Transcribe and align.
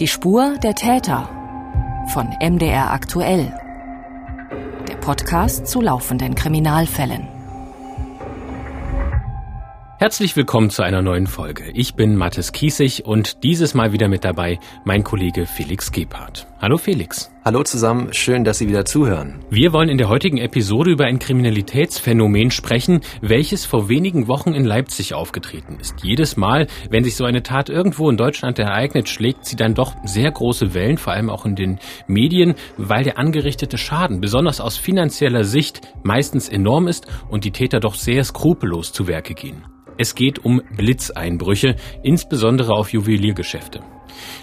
Die 0.00 0.08
Spur 0.08 0.56
der 0.62 0.74
Täter 0.74 1.28
von 2.14 2.30
MDR 2.40 2.90
aktuell. 2.90 3.52
Der 4.88 4.96
Podcast 4.96 5.66
zu 5.66 5.82
laufenden 5.82 6.34
Kriminalfällen. 6.34 7.28
Herzlich 10.00 10.34
willkommen 10.34 10.70
zu 10.70 10.82
einer 10.82 11.02
neuen 11.02 11.26
Folge. 11.26 11.64
Ich 11.74 11.94
bin 11.94 12.16
Mathis 12.16 12.52
Kiesig 12.52 13.04
und 13.04 13.42
dieses 13.42 13.74
Mal 13.74 13.92
wieder 13.92 14.08
mit 14.08 14.24
dabei 14.24 14.58
mein 14.82 15.04
Kollege 15.04 15.44
Felix 15.44 15.92
Gebhardt. 15.92 16.46
Hallo 16.58 16.78
Felix. 16.78 17.30
Hallo 17.44 17.62
zusammen, 17.64 18.14
schön, 18.14 18.42
dass 18.42 18.56
Sie 18.56 18.66
wieder 18.66 18.86
zuhören. 18.86 19.44
Wir 19.50 19.74
wollen 19.74 19.90
in 19.90 19.98
der 19.98 20.08
heutigen 20.08 20.38
Episode 20.38 20.90
über 20.90 21.04
ein 21.04 21.18
Kriminalitätsphänomen 21.18 22.50
sprechen, 22.50 23.02
welches 23.20 23.66
vor 23.66 23.90
wenigen 23.90 24.26
Wochen 24.26 24.54
in 24.54 24.64
Leipzig 24.64 25.12
aufgetreten 25.12 25.76
ist. 25.78 26.02
Jedes 26.02 26.38
Mal, 26.38 26.66
wenn 26.88 27.04
sich 27.04 27.14
so 27.14 27.26
eine 27.26 27.42
Tat 27.42 27.68
irgendwo 27.68 28.08
in 28.08 28.16
Deutschland 28.16 28.58
ereignet, 28.58 29.06
schlägt 29.06 29.44
sie 29.44 29.56
dann 29.56 29.74
doch 29.74 29.94
sehr 30.04 30.30
große 30.30 30.72
Wellen, 30.72 30.96
vor 30.96 31.12
allem 31.12 31.28
auch 31.28 31.44
in 31.44 31.56
den 31.56 31.78
Medien, 32.06 32.54
weil 32.78 33.04
der 33.04 33.18
angerichtete 33.18 33.76
Schaden, 33.76 34.22
besonders 34.22 34.62
aus 34.62 34.78
finanzieller 34.78 35.44
Sicht, 35.44 35.82
meistens 36.04 36.48
enorm 36.48 36.88
ist 36.88 37.06
und 37.28 37.44
die 37.44 37.52
Täter 37.52 37.80
doch 37.80 37.96
sehr 37.96 38.24
skrupellos 38.24 38.94
zu 38.94 39.06
Werke 39.06 39.34
gehen. 39.34 39.62
Es 40.00 40.14
geht 40.14 40.46
um 40.46 40.62
Blitzeinbrüche, 40.74 41.76
insbesondere 42.02 42.72
auf 42.72 42.90
Juweliergeschäfte. 42.90 43.80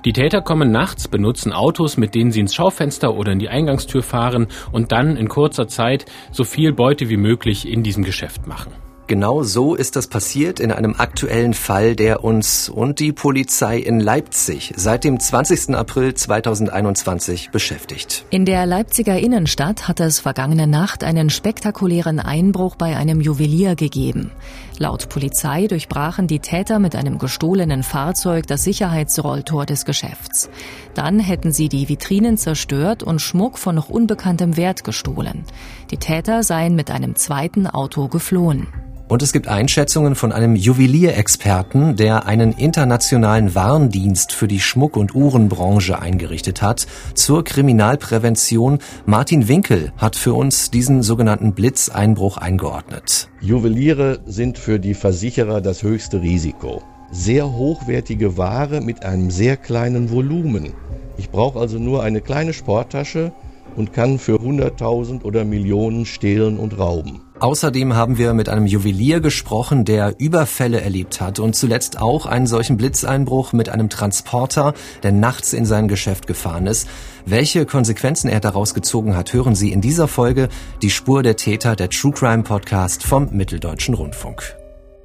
Die 0.06 0.14
Täter 0.14 0.44
kommen 0.44 0.72
nachts, 0.72 1.08
benutzen 1.08 1.52
Autos, 1.52 1.98
mit 1.98 2.14
denen 2.14 2.32
sie 2.32 2.42
ins 2.42 2.54
Schaufenster 2.54 3.16
oder 3.16 3.32
in 3.32 3.40
die 3.40 3.50
Eingangstür 3.50 4.04
fahren 4.04 4.50
und 4.72 4.92
dann 4.92 5.18
in 5.18 5.28
kurzer 5.28 5.68
Zeit 5.68 6.06
so 6.32 6.44
viel 6.44 6.74
Beute 6.74 7.10
wie 7.10 7.18
möglich 7.18 7.68
in 7.68 7.82
diesem 7.82 8.04
Geschäft 8.04 8.46
machen. 8.46 8.72
Genau 9.08 9.42
so 9.42 9.74
ist 9.74 9.96
das 9.96 10.08
passiert 10.08 10.60
in 10.60 10.70
einem 10.70 10.94
aktuellen 10.98 11.54
Fall, 11.54 11.96
der 11.96 12.26
uns 12.26 12.68
und 12.68 13.00
die 13.00 13.14
Polizei 13.14 13.78
in 13.78 14.02
Leipzig 14.02 14.74
seit 14.76 15.06
dem 15.06 15.18
20. 15.18 15.74
April 15.76 16.14
2021 16.14 17.52
beschäftigt. 17.52 18.26
In 18.32 18.44
der 18.44 18.66
Leipziger 18.66 19.18
Innenstadt 19.18 19.88
hat 19.88 20.02
es 20.02 20.20
vergangene 20.20 20.68
Nacht 20.68 21.06
einen 21.06 21.30
spektakulären 21.30 22.20
Einbruch 22.20 22.76
bei 22.76 22.98
einem 22.98 23.22
Juwelier 23.22 23.76
gegeben. 23.76 24.32
Laut 24.78 25.08
Polizei 25.08 25.68
durchbrachen 25.68 26.28
die 26.28 26.40
Täter 26.40 26.78
mit 26.78 26.94
einem 26.94 27.18
gestohlenen 27.18 27.84
Fahrzeug 27.84 28.46
das 28.46 28.66
Sicherheitsrolltor 28.66 29.66
des 29.66 29.86
Geschäfts. 29.86 30.50
Dann 30.96 31.22
hätten 31.22 31.54
sie 31.54 31.70
die 31.70 31.88
Vitrinen 31.88 32.36
zerstört 32.36 33.04
und 33.04 33.22
Schmuck 33.22 33.58
von 33.58 33.76
noch 33.76 33.88
unbekanntem 33.88 34.58
Wert 34.58 34.84
gestohlen. 34.84 35.46
Die 35.92 35.98
Täter 35.98 36.44
seien 36.44 36.76
mit 36.76 36.92
einem 36.92 37.16
zweiten 37.16 37.68
Auto 37.68 38.10
geflohen. 38.10 38.68
Und 39.08 39.22
es 39.22 39.32
gibt 39.32 39.48
Einschätzungen 39.48 40.16
von 40.16 40.34
einem 40.34 40.58
Juwelierexperten, 40.58 41.96
der 41.96 42.26
einen 42.26 42.52
internationalen 42.52 43.56
Warndienst 43.56 44.34
für 44.34 44.50
die 44.50 44.60
Schmuck- 44.60 44.98
und 44.98 45.16
Uhrenbranche 45.16 46.02
eingerichtet 46.02 46.62
hat. 46.62 46.88
Zur 47.14 47.46
Kriminalprävention 47.46 48.80
Martin 49.06 49.48
Winkel 49.48 49.94
hat 49.96 50.18
für 50.18 50.34
uns 50.34 50.72
diesen 50.72 51.04
sogenannten 51.04 51.54
Blitzeinbruch 51.54 52.38
eingeordnet. 52.38 53.30
Juweliere 53.40 54.20
sind 54.26 54.58
für 54.58 54.78
die 54.78 54.94
Versicherer 54.94 55.62
das 55.62 55.84
höchste 55.84 56.22
Risiko. 56.22 56.82
Sehr 57.10 57.50
hochwertige 57.50 58.36
Ware 58.36 58.82
mit 58.82 59.06
einem 59.06 59.32
sehr 59.32 59.56
kleinen 59.56 60.12
Volumen. 60.12 60.74
Ich 61.18 61.30
brauche 61.30 61.60
also 61.60 61.80
nur 61.80 62.04
eine 62.04 62.20
kleine 62.20 62.52
Sporttasche 62.52 63.32
und 63.78 63.94
kann 63.94 64.20
für 64.20 64.36
100.000 64.36 65.24
oder 65.24 65.46
Millionen 65.46 66.06
stehlen 66.06 66.58
und 66.58 66.78
rauben. 66.78 67.22
Außerdem 67.40 67.94
haben 67.94 68.18
wir 68.18 68.34
mit 68.34 68.50
einem 68.50 68.66
Juwelier 68.66 69.20
gesprochen, 69.20 69.86
der 69.86 70.16
Überfälle 70.18 70.82
erlebt 70.82 71.22
hat 71.22 71.38
und 71.38 71.56
zuletzt 71.56 72.02
auch 72.02 72.26
einen 72.26 72.48
solchen 72.48 72.78
Blitzeinbruch 72.78 73.54
mit 73.54 73.70
einem 73.70 73.90
Transporter, 73.90 74.74
der 75.04 75.12
nachts 75.12 75.54
in 75.54 75.66
sein 75.66 75.88
Geschäft 75.88 76.26
gefahren 76.26 76.66
ist. 76.66 76.90
Welche 77.28 77.68
Konsequenzen 77.68 78.28
er 78.28 78.40
daraus 78.40 78.74
gezogen 78.74 79.16
hat, 79.16 79.34
hören 79.34 79.54
Sie 79.54 79.72
in 79.72 79.82
dieser 79.82 80.08
Folge 80.08 80.50
Die 80.82 80.90
Spur 80.90 81.22
der 81.22 81.36
Täter, 81.36 81.76
der 81.76 81.92
True 81.92 82.12
Crime 82.12 82.42
Podcast 82.42 83.04
vom 83.04 83.30
Mitteldeutschen 83.32 83.94
Rundfunk. 83.94 84.56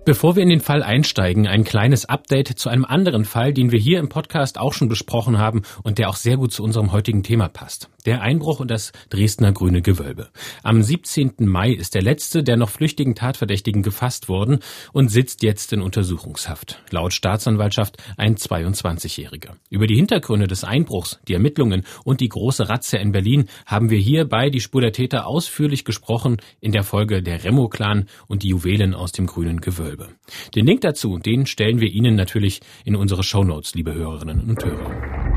Bevor 0.06 0.34
wir 0.34 0.42
in 0.42 0.48
den 0.48 0.60
Fall 0.60 0.82
einsteigen, 0.82 1.46
ein 1.46 1.64
kleines 1.64 2.06
Update 2.06 2.48
zu 2.48 2.70
einem 2.70 2.86
anderen 2.86 3.26
Fall, 3.26 3.52
den 3.52 3.70
wir 3.72 3.78
hier 3.78 3.98
im 3.98 4.08
Podcast 4.08 4.58
auch 4.58 4.72
schon 4.72 4.88
besprochen 4.88 5.36
haben 5.36 5.62
und 5.82 5.98
der 5.98 6.08
auch 6.08 6.16
sehr 6.16 6.38
gut 6.38 6.52
zu 6.52 6.64
unserem 6.64 6.92
heutigen 6.92 7.22
Thema 7.22 7.48
passt. 7.48 7.90
Der 8.06 8.22
Einbruch 8.22 8.60
in 8.60 8.68
das 8.68 8.92
Dresdner 9.10 9.52
Grüne 9.52 9.82
Gewölbe. 9.82 10.28
Am 10.62 10.82
17. 10.82 11.34
Mai 11.40 11.72
ist 11.72 11.94
der 11.94 12.02
letzte 12.02 12.42
der 12.42 12.56
noch 12.56 12.70
flüchtigen 12.70 13.14
Tatverdächtigen 13.14 13.82
gefasst 13.82 14.28
worden 14.28 14.60
und 14.92 15.10
sitzt 15.10 15.42
jetzt 15.42 15.72
in 15.72 15.82
Untersuchungshaft. 15.82 16.82
Laut 16.90 17.12
Staatsanwaltschaft 17.12 17.96
ein 18.16 18.36
22-Jähriger. 18.36 19.56
Über 19.68 19.86
die 19.86 19.96
Hintergründe 19.96 20.46
des 20.46 20.64
Einbruchs, 20.64 21.20
die 21.28 21.34
Ermittlungen 21.34 21.84
und 22.04 22.20
die 22.20 22.28
große 22.28 22.68
Razzia 22.68 23.00
in 23.00 23.12
Berlin 23.12 23.46
haben 23.66 23.90
wir 23.90 23.98
hier 23.98 24.26
bei 24.26 24.48
Die 24.48 24.60
Spur 24.60 24.80
der 24.80 24.92
Täter 24.92 25.26
ausführlich 25.26 25.84
gesprochen 25.84 26.38
in 26.60 26.72
der 26.72 26.82
Folge 26.82 27.22
Der 27.22 27.44
Remo-Clan 27.44 28.06
und 28.26 28.42
die 28.42 28.48
Juwelen 28.48 28.94
aus 28.94 29.12
dem 29.12 29.26
Grünen 29.26 29.60
Gewölbe. 29.60 29.72
Gewölbe. 29.72 30.08
Den 30.54 30.66
Link 30.66 30.82
dazu, 30.82 31.18
den 31.18 31.46
stellen 31.46 31.80
wir 31.80 31.88
Ihnen 31.88 32.14
natürlich 32.14 32.60
in 32.84 32.94
unsere 32.94 33.22
Shownotes, 33.22 33.74
liebe 33.74 33.94
Hörerinnen 33.94 34.48
und 34.48 34.64
Hörer. 34.64 35.31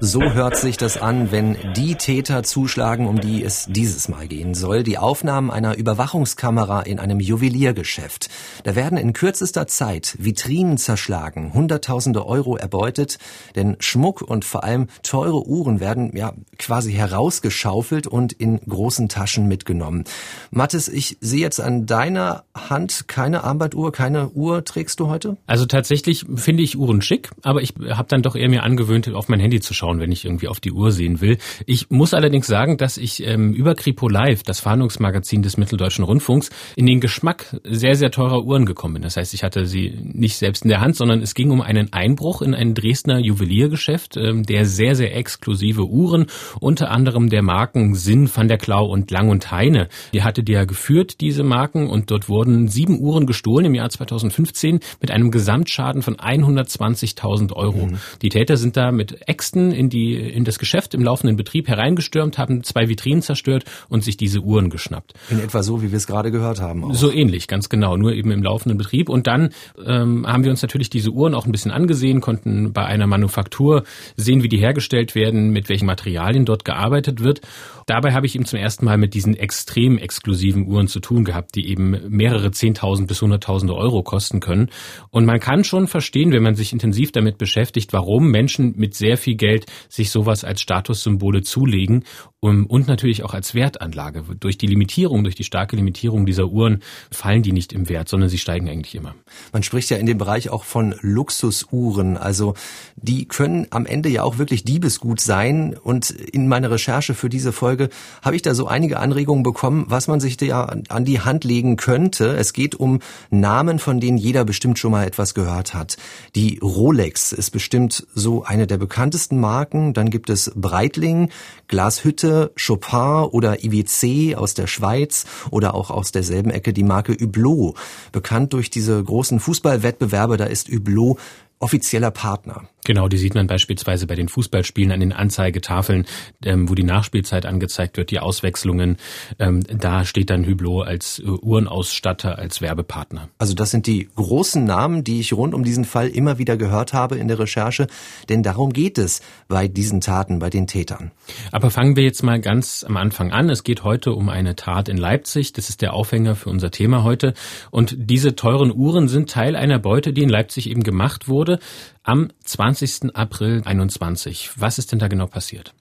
So 0.00 0.20
hört 0.20 0.58
sich 0.58 0.76
das 0.76 0.98
an, 0.98 1.32
wenn 1.32 1.56
die 1.74 1.94
Täter 1.94 2.42
zuschlagen, 2.42 3.06
um 3.06 3.18
die 3.18 3.42
es 3.42 3.64
dieses 3.70 4.10
Mal 4.10 4.28
gehen 4.28 4.52
soll. 4.52 4.82
Die 4.82 4.98
Aufnahmen 4.98 5.50
einer 5.50 5.78
Überwachungskamera 5.78 6.82
in 6.82 6.98
einem 6.98 7.18
Juweliergeschäft. 7.18 8.28
Da 8.64 8.74
werden 8.74 8.98
in 8.98 9.14
kürzester 9.14 9.66
Zeit 9.66 10.14
Vitrinen 10.18 10.76
zerschlagen, 10.76 11.54
Hunderttausende 11.54 12.26
Euro 12.26 12.56
erbeutet, 12.58 13.18
denn 13.54 13.78
Schmuck 13.80 14.20
und 14.20 14.44
vor 14.44 14.64
allem 14.64 14.88
teure 15.02 15.46
Uhren 15.46 15.80
werden 15.80 16.14
ja 16.14 16.34
quasi 16.58 16.92
herausgeschaufelt 16.92 18.06
und 18.06 18.34
in 18.34 18.60
großen 18.68 19.08
Taschen 19.08 19.48
mitgenommen. 19.48 20.04
Mathis, 20.50 20.88
ich 20.88 21.16
sehe 21.22 21.40
jetzt 21.40 21.58
an 21.60 21.86
deiner 21.86 22.44
Hand 22.54 23.08
keine 23.08 23.44
Armbanduhr, 23.44 23.92
keine 23.92 24.28
Uhr 24.28 24.62
trägst 24.62 25.00
du 25.00 25.08
heute? 25.08 25.38
Also 25.46 25.64
tatsächlich 25.64 26.26
finde 26.34 26.62
ich 26.62 26.76
Uhren 26.76 27.00
schick, 27.00 27.30
aber 27.42 27.62
ich 27.62 27.72
habe 27.88 28.08
dann 28.08 28.20
doch 28.20 28.36
eher 28.36 28.50
mir 28.50 28.62
angewöhnt, 28.62 29.08
auf 29.14 29.30
mein 29.30 29.40
Handy 29.40 29.60
zu 29.60 29.72
schauen 29.72 29.85
schauen, 29.86 30.00
wenn 30.00 30.12
ich 30.12 30.24
irgendwie 30.24 30.48
auf 30.48 30.60
die 30.60 30.72
Uhr 30.72 30.90
sehen 30.90 31.20
will. 31.20 31.38
Ich 31.64 31.90
muss 31.90 32.12
allerdings 32.12 32.46
sagen, 32.46 32.76
dass 32.76 32.96
ich 32.96 33.24
ähm, 33.24 33.52
über 33.52 33.74
Kripo 33.74 34.08
Live, 34.08 34.42
das 34.42 34.60
Fahndungsmagazin 34.60 35.42
des 35.42 35.56
Mitteldeutschen 35.56 36.04
Rundfunks, 36.04 36.50
in 36.74 36.86
den 36.86 37.00
Geschmack 37.00 37.60
sehr, 37.64 37.94
sehr 37.94 38.10
teurer 38.10 38.44
Uhren 38.44 38.66
gekommen 38.66 38.94
bin. 38.94 39.02
Das 39.02 39.16
heißt, 39.16 39.32
ich 39.34 39.44
hatte 39.44 39.66
sie 39.66 39.96
nicht 40.02 40.36
selbst 40.36 40.64
in 40.64 40.70
der 40.70 40.80
Hand, 40.80 40.96
sondern 40.96 41.22
es 41.22 41.34
ging 41.34 41.50
um 41.50 41.60
einen 41.60 41.92
Einbruch 41.92 42.42
in 42.42 42.54
ein 42.54 42.74
Dresdner 42.74 43.18
Juweliergeschäft, 43.18 44.16
ähm, 44.16 44.42
der 44.42 44.64
sehr, 44.64 44.96
sehr 44.96 45.16
exklusive 45.16 45.86
Uhren, 45.86 46.26
unter 46.60 46.90
anderem 46.90 47.28
der 47.28 47.42
Marken 47.42 47.94
Sinn, 47.94 48.28
Van 48.34 48.48
der 48.48 48.58
Klau 48.58 48.86
und 48.86 49.10
Lang 49.10 49.28
und 49.28 49.52
Heine. 49.52 49.88
Die 50.12 50.24
hatte 50.24 50.42
die 50.42 50.52
ja 50.52 50.64
geführt, 50.64 51.20
diese 51.20 51.44
Marken, 51.44 51.88
und 51.88 52.10
dort 52.10 52.28
wurden 52.28 52.68
sieben 52.68 52.98
Uhren 52.98 53.26
gestohlen 53.26 53.66
im 53.66 53.74
Jahr 53.74 53.88
2015 53.88 54.80
mit 55.00 55.10
einem 55.12 55.30
Gesamtschaden 55.30 56.02
von 56.02 56.16
120.000 56.16 57.52
Euro. 57.52 57.86
Mhm. 57.86 57.98
Die 58.22 58.30
Täter 58.30 58.56
sind 58.56 58.76
da 58.76 58.90
mit 58.90 59.28
Äxten 59.28 59.75
in 59.76 59.88
die 59.88 60.14
in 60.14 60.44
das 60.44 60.58
Geschäft 60.58 60.94
im 60.94 61.02
laufenden 61.02 61.36
Betrieb 61.36 61.68
hereingestürmt, 61.68 62.38
haben 62.38 62.62
zwei 62.64 62.88
Vitrinen 62.88 63.22
zerstört 63.22 63.64
und 63.88 64.02
sich 64.02 64.16
diese 64.16 64.40
Uhren 64.40 64.70
geschnappt. 64.70 65.14
In 65.30 65.38
etwa 65.38 65.62
so, 65.62 65.82
wie 65.82 65.90
wir 65.90 65.96
es 65.96 66.06
gerade 66.06 66.30
gehört 66.30 66.60
haben. 66.60 66.84
Auch. 66.84 66.94
So 66.94 67.12
ähnlich, 67.12 67.48
ganz 67.48 67.68
genau, 67.68 67.96
nur 67.96 68.12
eben 68.12 68.30
im 68.30 68.42
laufenden 68.42 68.78
Betrieb. 68.78 69.08
Und 69.08 69.26
dann 69.26 69.50
ähm, 69.84 70.26
haben 70.26 70.44
wir 70.44 70.50
uns 70.50 70.62
natürlich 70.62 70.90
diese 70.90 71.10
Uhren 71.10 71.34
auch 71.34 71.46
ein 71.46 71.52
bisschen 71.52 71.70
angesehen, 71.70 72.20
konnten 72.20 72.72
bei 72.72 72.84
einer 72.84 73.06
Manufaktur 73.06 73.84
sehen, 74.16 74.42
wie 74.42 74.48
die 74.48 74.58
hergestellt 74.58 75.14
werden, 75.14 75.50
mit 75.50 75.68
welchen 75.68 75.86
Materialien 75.86 76.44
dort 76.44 76.64
gearbeitet 76.64 77.22
wird. 77.22 77.40
Dabei 77.86 78.14
habe 78.14 78.26
ich 78.26 78.34
eben 78.34 78.46
zum 78.46 78.58
ersten 78.58 78.84
Mal 78.84 78.98
mit 78.98 79.14
diesen 79.14 79.36
extrem 79.36 79.96
exklusiven 79.98 80.66
Uhren 80.66 80.88
zu 80.88 80.98
tun 80.98 81.24
gehabt, 81.24 81.54
die 81.54 81.68
eben 81.68 81.96
mehrere 82.08 82.50
Zehntausend 82.50 83.06
bis 83.06 83.22
Hunderttausende 83.22 83.74
Euro 83.76 84.02
kosten 84.02 84.40
können. 84.40 84.70
Und 85.10 85.24
man 85.24 85.38
kann 85.38 85.62
schon 85.62 85.86
verstehen, 85.86 86.32
wenn 86.32 86.42
man 86.42 86.56
sich 86.56 86.72
intensiv 86.72 87.12
damit 87.12 87.38
beschäftigt, 87.38 87.92
warum 87.92 88.30
Menschen 88.30 88.74
mit 88.76 88.94
sehr 88.94 89.16
viel 89.16 89.36
Geld 89.36 89.65
sich 89.88 90.10
sowas 90.10 90.44
als 90.44 90.60
Statussymbole 90.60 91.42
zulegen 91.42 92.04
und 92.40 92.86
natürlich 92.86 93.24
auch 93.24 93.34
als 93.34 93.54
Wertanlage. 93.54 94.22
Durch 94.38 94.58
die 94.58 94.66
Limitierung, 94.66 95.24
durch 95.24 95.34
die 95.34 95.42
starke 95.42 95.74
Limitierung 95.74 96.26
dieser 96.26 96.46
Uhren 96.48 96.82
fallen 97.10 97.42
die 97.42 97.52
nicht 97.52 97.72
im 97.72 97.88
Wert, 97.88 98.08
sondern 98.08 98.28
sie 98.28 98.38
steigen 98.38 98.68
eigentlich 98.68 98.94
immer. 98.94 99.14
Man 99.52 99.62
spricht 99.62 99.90
ja 99.90 99.96
in 99.96 100.06
dem 100.06 100.18
Bereich 100.18 100.50
auch 100.50 100.64
von 100.64 100.94
Luxusuhren. 101.00 102.16
Also 102.16 102.54
die 102.94 103.26
können 103.26 103.66
am 103.70 103.86
Ende 103.86 104.10
ja 104.10 104.22
auch 104.22 104.38
wirklich 104.38 104.64
Diebesgut 104.64 105.20
sein. 105.20 105.76
Und 105.82 106.10
in 106.10 106.46
meiner 106.46 106.70
Recherche 106.70 107.14
für 107.14 107.30
diese 107.30 107.52
Folge 107.52 107.88
habe 108.22 108.36
ich 108.36 108.42
da 108.42 108.54
so 108.54 108.68
einige 108.68 109.00
Anregungen 109.00 109.42
bekommen, 109.42 109.86
was 109.88 110.06
man 110.06 110.20
sich 110.20 110.36
da 110.36 110.64
an 110.88 111.04
die 111.04 111.20
Hand 111.20 111.44
legen 111.44 111.76
könnte. 111.76 112.36
Es 112.36 112.52
geht 112.52 112.74
um 112.74 113.00
Namen, 113.30 113.78
von 113.78 113.98
denen 113.98 114.18
jeder 114.18 114.44
bestimmt 114.44 114.78
schon 114.78 114.92
mal 114.92 115.06
etwas 115.06 115.34
gehört 115.34 115.74
hat. 115.74 115.96
Die 116.34 116.60
Rolex 116.62 117.32
ist 117.32 117.50
bestimmt 117.50 118.06
so 118.14 118.44
eine 118.44 118.66
der 118.66 118.76
bekanntesten 118.76 119.40
Marken. 119.40 119.94
Dann 119.94 120.10
gibt 120.10 120.28
es 120.28 120.52
Breitling, 120.54 121.30
Glashütte, 121.66 122.25
Chopin 122.56 123.28
oder 123.30 123.64
IWC 123.64 124.36
aus 124.36 124.54
der 124.54 124.66
Schweiz 124.66 125.24
oder 125.50 125.74
auch 125.74 125.90
aus 125.90 126.12
derselben 126.12 126.50
Ecke 126.50 126.72
die 126.72 126.84
Marke 126.84 127.12
Hublot. 127.12 127.76
Bekannt 128.12 128.52
durch 128.52 128.70
diese 128.70 129.02
großen 129.02 129.40
Fußballwettbewerbe, 129.40 130.36
da 130.36 130.44
ist 130.44 130.68
Hublot 130.68 131.18
offizieller 131.58 132.10
Partner. 132.10 132.68
Genau, 132.86 133.08
die 133.08 133.18
sieht 133.18 133.34
man 133.34 133.48
beispielsweise 133.48 134.06
bei 134.06 134.14
den 134.14 134.28
Fußballspielen 134.28 134.92
an 134.92 135.00
den 135.00 135.12
Anzeigetafeln, 135.12 136.06
ähm, 136.44 136.70
wo 136.70 136.76
die 136.76 136.84
Nachspielzeit 136.84 137.44
angezeigt 137.44 137.96
wird, 137.96 138.12
die 138.12 138.20
Auswechslungen. 138.20 138.98
Ähm, 139.40 139.64
da 139.68 140.04
steht 140.04 140.30
dann 140.30 140.46
Hublot 140.46 140.86
als 140.86 141.18
äh, 141.18 141.24
Uhrenausstatter, 141.26 142.38
als 142.38 142.60
Werbepartner. 142.60 143.28
Also 143.38 143.54
das 143.54 143.72
sind 143.72 143.88
die 143.88 144.08
großen 144.14 144.64
Namen, 144.64 145.02
die 145.02 145.18
ich 145.18 145.32
rund 145.32 145.52
um 145.52 145.64
diesen 145.64 145.84
Fall 145.84 146.06
immer 146.06 146.38
wieder 146.38 146.56
gehört 146.56 146.92
habe 146.92 147.16
in 147.16 147.26
der 147.26 147.40
Recherche, 147.40 147.88
denn 148.28 148.44
darum 148.44 148.72
geht 148.72 148.98
es 148.98 149.20
bei 149.48 149.66
diesen 149.66 150.00
Taten, 150.00 150.38
bei 150.38 150.48
den 150.48 150.68
Tätern. 150.68 151.10
Aber 151.50 151.72
fangen 151.72 151.96
wir 151.96 152.04
jetzt 152.04 152.22
mal 152.22 152.40
ganz 152.40 152.84
am 152.88 152.96
Anfang 152.96 153.32
an. 153.32 153.50
Es 153.50 153.64
geht 153.64 153.82
heute 153.82 154.12
um 154.12 154.28
eine 154.28 154.54
Tat 154.54 154.88
in 154.88 154.96
Leipzig. 154.96 155.52
Das 155.52 155.70
ist 155.70 155.82
der 155.82 155.92
Aufhänger 155.92 156.36
für 156.36 156.50
unser 156.50 156.70
Thema 156.70 157.02
heute. 157.02 157.34
Und 157.72 157.96
diese 157.98 158.36
teuren 158.36 158.72
Uhren 158.72 159.08
sind 159.08 159.28
Teil 159.28 159.56
einer 159.56 159.80
Beute, 159.80 160.12
die 160.12 160.22
in 160.22 160.28
Leipzig 160.28 160.70
eben 160.70 160.84
gemacht 160.84 161.26
wurde 161.26 161.58
am 162.06 162.28
20. 162.44 163.16
April 163.16 163.62
21. 163.64 164.52
Was 164.56 164.78
ist 164.78 164.92
denn 164.92 165.00
da 165.00 165.08
genau 165.08 165.26
passiert? 165.26 165.74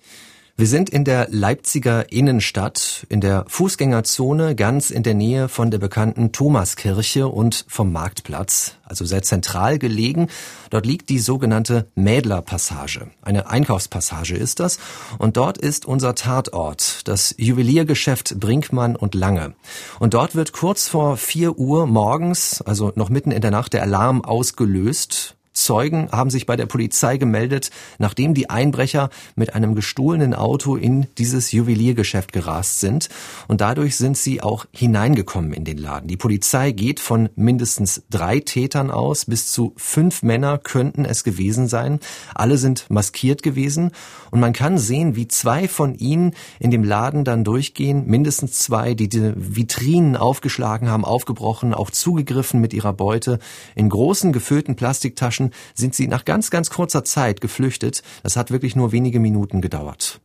Wir 0.58 0.68
sind 0.68 0.90
in 0.90 1.04
der 1.04 1.28
Leipziger 1.30 2.14
Innenstadt, 2.14 3.06
in 3.10 3.20
der 3.20 3.44
Fußgängerzone, 3.50 4.56
ganz 4.56 4.90
in 4.90 5.04
der 5.04 5.14
Nähe 5.14 5.50
von 5.50 5.70
der 5.70 5.80
bekannten 5.80 6.32
Thomaskirche 6.32 7.28
und 7.28 7.66
vom 7.68 7.92
Marktplatz, 7.92 8.78
also 8.86 9.04
sehr 9.04 9.22
zentral 9.22 9.78
gelegen. 9.80 10.30
Dort 10.70 10.86
liegt 10.86 11.10
die 11.10 11.20
sogenannte 11.20 11.90
Mädlerpassage. 11.96 13.12
Eine 13.22 13.50
Einkaufspassage 13.50 14.36
ist 14.36 14.62
das. 14.62 14.80
Und 15.18 15.36
dort 15.36 15.58
ist 15.58 15.86
unser 15.86 16.16
Tatort, 16.16 17.06
das 17.06 17.36
Juweliergeschäft 17.38 18.40
Brinkmann 18.40 18.96
und 18.96 19.14
Lange. 19.14 19.56
Und 20.00 20.14
dort 20.14 20.36
wird 20.36 20.54
kurz 20.54 20.88
vor 20.88 21.18
vier 21.18 21.60
Uhr 21.60 21.86
morgens, 21.86 22.62
also 22.62 22.94
noch 22.96 23.10
mitten 23.10 23.32
in 23.32 23.42
der 23.42 23.52
Nacht, 23.52 23.74
der 23.74 23.84
Alarm 23.84 24.24
ausgelöst. 24.24 25.36
Zeugen 25.56 26.10
haben 26.12 26.30
sich 26.30 26.46
bei 26.46 26.56
der 26.56 26.66
Polizei 26.66 27.18
gemeldet, 27.18 27.72
nachdem 27.98 28.34
die 28.34 28.50
Einbrecher 28.50 29.10
mit 29.36 29.56
einem 29.56 29.74
gestohlenen 29.74 30.34
Auto 30.34 30.76
in 30.76 31.08
dieses 31.18 31.52
Juweliergeschäft 31.52 32.34
gerast 32.34 32.82
sind. 32.82 33.10
Und 33.48 33.62
dadurch 33.62 33.96
sind 33.96 34.18
sie 34.18 34.42
auch 34.42 34.66
hineingekommen 34.72 35.54
in 35.54 35.64
den 35.64 35.78
Laden. 35.78 36.08
Die 36.08 36.18
Polizei 36.18 36.72
geht 36.72 37.00
von 37.00 37.30
mindestens 37.36 38.04
drei 38.10 38.40
Tätern 38.40 38.92
aus. 38.92 39.26
Bis 39.26 39.52
zu 39.52 39.74
fünf 39.78 40.24
Männer 40.24 40.58
könnten 40.58 41.06
es 41.06 41.24
gewesen 41.24 41.68
sein. 41.68 42.00
Alle 42.34 42.58
sind 42.58 42.90
maskiert 42.90 43.42
gewesen. 43.42 43.92
Und 44.32 44.42
man 44.42 44.54
kann 44.54 44.78
sehen, 44.78 45.16
wie 45.16 45.28
zwei 45.28 45.68
von 45.68 45.96
ihnen 45.96 46.34
in 46.60 46.72
dem 46.72 46.84
Laden 46.84 47.24
dann 47.24 47.46
durchgehen. 47.46 48.06
Mindestens 48.08 48.60
zwei, 48.60 48.94
die 48.94 49.08
die 49.08 49.34
Vitrinen 49.36 50.18
aufgeschlagen 50.18 50.90
haben, 50.90 51.06
aufgebrochen, 51.06 51.74
auch 51.74 51.92
zugegriffen 51.92 52.60
mit 52.60 52.74
ihrer 52.74 52.94
Beute. 52.94 53.40
In 53.76 53.88
großen 53.88 54.34
gefüllten 54.34 54.76
Plastiktaschen 54.76 55.45
Menschen 55.46 55.56
sind 55.74 55.96
sie 55.96 56.08
nach 56.08 56.26
ganz, 56.26 56.50
ganz 56.50 56.70
kurzer 56.70 57.04
Zeit 57.04 57.42
geflüchtet. 57.42 58.02
Das 58.24 58.36
hat 58.36 58.52
wirklich 58.52 58.76
nur 58.76 58.92
wenige 58.92 59.20
Minuten 59.20 59.62
gedauert. 59.62 60.22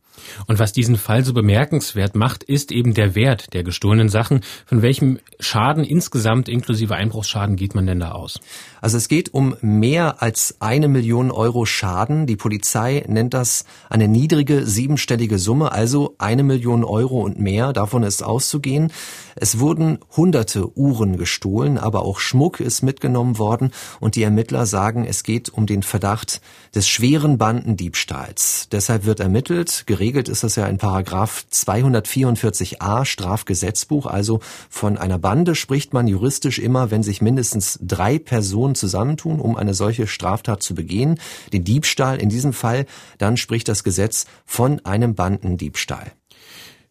Und 0.47 0.59
was 0.59 0.71
diesen 0.71 0.97
Fall 0.97 1.23
so 1.23 1.33
bemerkenswert 1.33 2.15
macht, 2.15 2.43
ist 2.43 2.71
eben 2.71 2.93
der 2.93 3.15
Wert 3.15 3.53
der 3.53 3.63
gestohlenen 3.63 4.09
Sachen. 4.09 4.41
Von 4.65 4.81
welchem 4.81 5.19
Schaden 5.39 5.83
insgesamt 5.83 6.49
inklusive 6.49 6.95
Einbruchsschaden 6.95 7.55
geht 7.55 7.75
man 7.75 7.85
denn 7.85 7.99
da 7.99 8.11
aus? 8.11 8.39
Also 8.81 8.97
es 8.97 9.07
geht 9.07 9.33
um 9.33 9.55
mehr 9.61 10.21
als 10.21 10.55
eine 10.59 10.87
Million 10.87 11.31
Euro 11.31 11.65
Schaden. 11.65 12.25
Die 12.25 12.35
Polizei 12.35 13.03
nennt 13.07 13.33
das 13.33 13.65
eine 13.89 14.07
niedrige 14.07 14.65
siebenstellige 14.65 15.37
Summe, 15.37 15.71
also 15.71 16.15
eine 16.17 16.43
Million 16.43 16.83
Euro 16.83 17.21
und 17.21 17.39
mehr. 17.39 17.73
Davon 17.73 18.03
ist 18.03 18.23
auszugehen. 18.23 18.91
Es 19.35 19.59
wurden 19.59 19.99
hunderte 20.15 20.77
Uhren 20.77 21.17
gestohlen, 21.17 21.77
aber 21.77 22.03
auch 22.03 22.19
Schmuck 22.19 22.59
ist 22.59 22.81
mitgenommen 22.81 23.37
worden 23.37 23.71
und 23.99 24.15
die 24.15 24.23
Ermittler 24.23 24.65
sagen, 24.65 25.05
es 25.05 25.23
geht 25.23 25.49
um 25.49 25.65
den 25.65 25.83
Verdacht 25.83 26.41
des 26.75 26.87
schweren 26.87 27.37
Bandendiebstahls. 27.37 28.67
Deshalb 28.71 29.05
wird 29.05 29.19
ermittelt, 29.19 29.83
geregelt 30.01 30.29
ist 30.29 30.43
das 30.43 30.55
ja 30.55 30.65
in 30.65 30.79
Paragraph 30.79 31.45
244a 31.53 33.05
Strafgesetzbuch, 33.05 34.07
also 34.07 34.39
von 34.67 34.97
einer 34.97 35.19
Bande 35.19 35.53
spricht 35.53 35.93
man 35.93 36.07
juristisch 36.07 36.57
immer, 36.57 36.89
wenn 36.89 37.03
sich 37.03 37.21
mindestens 37.21 37.77
drei 37.83 38.17
Personen 38.17 38.73
zusammentun, 38.73 39.39
um 39.39 39.55
eine 39.55 39.75
solche 39.75 40.07
Straftat 40.07 40.63
zu 40.63 40.73
begehen. 40.73 41.19
Den 41.53 41.63
Diebstahl 41.63 42.19
in 42.19 42.29
diesem 42.29 42.51
Fall, 42.51 42.87
dann 43.19 43.37
spricht 43.37 43.67
das 43.67 43.83
Gesetz 43.83 44.25
von 44.43 44.83
einem 44.85 45.13
Bandendiebstahl. 45.13 46.11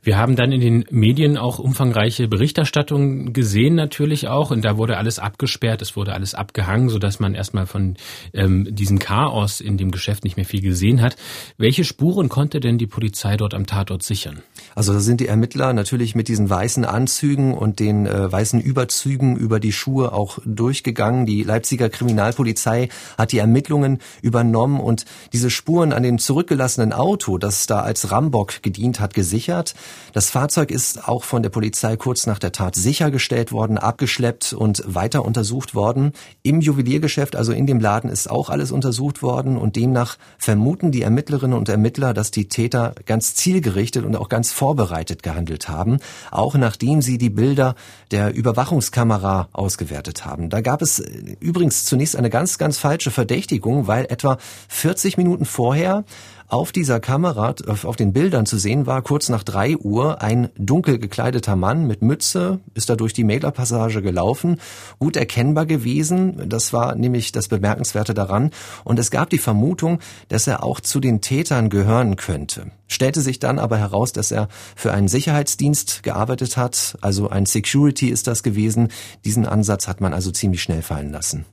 Wir 0.03 0.17
haben 0.17 0.35
dann 0.35 0.51
in 0.51 0.63
den 0.63 0.85
Medien 0.91 1.37
auch 1.37 1.59
umfangreiche 1.59 2.27
Berichterstattungen 2.27 3.35
gesehen 3.35 3.75
natürlich 3.75 4.29
auch 4.29 4.51
und 4.51 4.65
da 4.65 4.79
wurde 4.79 4.97
alles 4.97 5.19
abgesperrt, 5.19 5.83
es 5.83 5.95
wurde 5.95 6.15
alles 6.15 6.35
abgehangen, 6.35 6.89
sodass 6.89 7.21
man 7.21 7.35
erstmal 7.35 7.67
von 7.67 7.97
ähm, 8.33 8.75
diesem 8.75 8.99
Chaos 8.99 9.61
in 9.61 9.77
dem 9.77 9.91
Geschäft 9.91 10.25
nicht 10.25 10.39
mehr 10.39 10.47
viel 10.47 10.63
gesehen 10.63 11.03
hat. 11.03 11.17
Welche 11.59 11.85
Spuren 11.85 12.31
konnte 12.31 12.61
denn 12.61 12.79
die 12.79 12.87
Polizei 12.87 13.37
dort 13.37 13.53
am 13.53 13.67
Tatort 13.67 14.03
sichern? 14.03 14.43
Also 14.75 14.95
da 14.95 15.01
sind 15.01 15.21
die 15.21 15.27
Ermittler 15.27 15.75
natürlich 15.75 16.15
mit 16.15 16.29
diesen 16.29 16.49
weißen 16.49 16.87
Anzügen 16.87 17.53
und 17.53 17.79
den 17.79 18.07
äh, 18.07 18.33
weißen 18.33 18.59
Überzügen 18.59 19.37
über 19.37 19.61
die 19.61 19.73
Schuhe 19.73 20.13
auch 20.13 20.39
durchgegangen. 20.47 21.27
Die 21.27 21.43
Leipziger 21.43 21.91
Kriminalpolizei 21.91 22.89
hat 23.19 23.33
die 23.33 23.39
Ermittlungen 23.39 23.99
übernommen 24.23 24.81
und 24.81 25.05
diese 25.35 25.51
Spuren 25.51 25.93
an 25.93 26.03
dem 26.03 26.19
zurückgelassenen 26.19 26.95
Auto, 26.95 27.37
das 27.37 27.67
da 27.67 27.81
als 27.81 28.11
Rambock 28.11 28.63
gedient 28.63 28.99
hat, 28.99 29.13
gesichert. 29.13 29.75
Das 30.13 30.31
Fahrzeug 30.31 30.71
ist 30.71 31.09
auch 31.09 31.25
von 31.25 31.43
der 31.43 31.51
Polizei 31.51 31.97
kurz 31.97 32.27
nach 32.27 32.39
der 32.39 32.53
Tat 32.53 32.75
sichergestellt 32.75 33.53
worden, 33.53 33.79
abgeschleppt 33.79 34.53
und 34.53 34.83
weiter 34.87 35.25
untersucht 35.25 35.75
worden. 35.75 36.13
Im 36.43 36.61
Juweliergeschäft, 36.61 37.37
also 37.37 37.53
in 37.53 37.67
dem 37.67 37.81
Laden, 37.81 38.11
ist 38.11 38.29
auch 38.29 38.51
alles 38.51 38.73
untersucht 38.73 39.23
worden 39.23 39.57
und 39.57 39.77
demnach 39.77 40.17
vermuten 40.39 40.91
die 40.91 41.03
Ermittlerinnen 41.03 41.57
und 41.57 41.69
Ermittler, 41.69 42.13
dass 42.13 42.31
die 42.31 42.49
Täter 42.49 42.95
ganz 43.07 43.35
zielgerichtet 43.35 44.05
und 44.05 44.17
auch 44.17 44.29
ganz 44.29 44.53
vorbereitet 44.53 45.23
gehandelt 45.23 45.69
haben, 45.69 45.99
auch 46.31 46.55
nachdem 46.55 47.03
sie 47.03 47.19
die 47.19 47.31
Bilder 47.31 47.75
der 48.11 48.35
Überwachungskamera 48.35 49.49
ausgewertet 49.53 50.25
haben. 50.25 50.51
Da 50.51 50.61
gab 50.61 50.83
es 50.83 50.99
übrigens 51.41 51.85
zunächst 51.85 52.17
eine 52.17 52.31
ganz, 52.31 52.59
ganz 52.59 52.79
falsche 52.79 53.11
Verdächtigung, 53.11 53.87
weil 53.87 54.07
etwa 54.07 54.39
40 54.69 55.17
Minuten 55.17 55.45
vorher 55.45 56.05
auf 56.51 56.73
dieser 56.73 57.01
Kamera, 57.01 57.55
auf 57.85 57.97
den 57.97 58.13
Bildern 58.13 58.45
zu 58.45 58.59
sehen 58.59 58.87
war, 58.87 59.03
kurz 59.03 59.29
nach 59.29 59.45
drei 59.45 59.77
Uhr 59.77 60.21
ein 60.21 60.51
dunkel 60.59 60.99
gekleideter 60.99 61.55
Mann 61.55 61.87
mit 61.87 62.03
Mütze, 62.03 62.61
ist 62.75 62.91
da 62.91 62.97
durch 62.97 63.13
die 63.13 63.25
Mädlerpassage 63.25 64.03
gelaufen, 64.03 64.61
gut 64.99 65.17
erkennbar 65.17 65.67
gewesen. 65.67 66.49
Das 66.49 66.73
war 66.73 66.95
nämlich 66.97 67.33
das 67.33 67.49
Bemerkenswerte 67.49 68.15
daran. 68.15 68.51
Und 68.85 68.99
es 68.99 69.11
gab 69.11 69.31
die 69.31 69.39
Vermutung, 69.39 70.01
dass 70.29 70.47
er 70.47 70.65
auch 70.65 70.81
zu 70.81 70.99
den 71.01 71.21
Tätern 71.21 71.71
gehören 71.71 72.17
könnte. 72.17 72.73
Stellte 72.89 73.21
sich 73.21 73.39
dann 73.39 73.61
aber 73.61 73.79
heraus, 73.79 74.13
dass 74.13 74.33
er 74.33 74.49
für 74.75 74.93
einen 74.93 75.07
Sicherheitsdienst 75.07 76.03
gearbeitet 76.03 76.57
hat, 76.57 76.99
also 77.01 77.31
ein 77.31 77.47
Security 77.47 78.09
ist 78.09 78.27
das 78.27 78.43
gewesen. 78.43 78.89
Diesen 79.25 79.47
Ansatz 79.47 79.87
hat 79.87 80.01
man 80.01 80.13
also 80.13 80.33
ziemlich 80.33 80.63
schnell 80.63 80.83
fallen 80.83 81.13
lassen. 81.13 81.45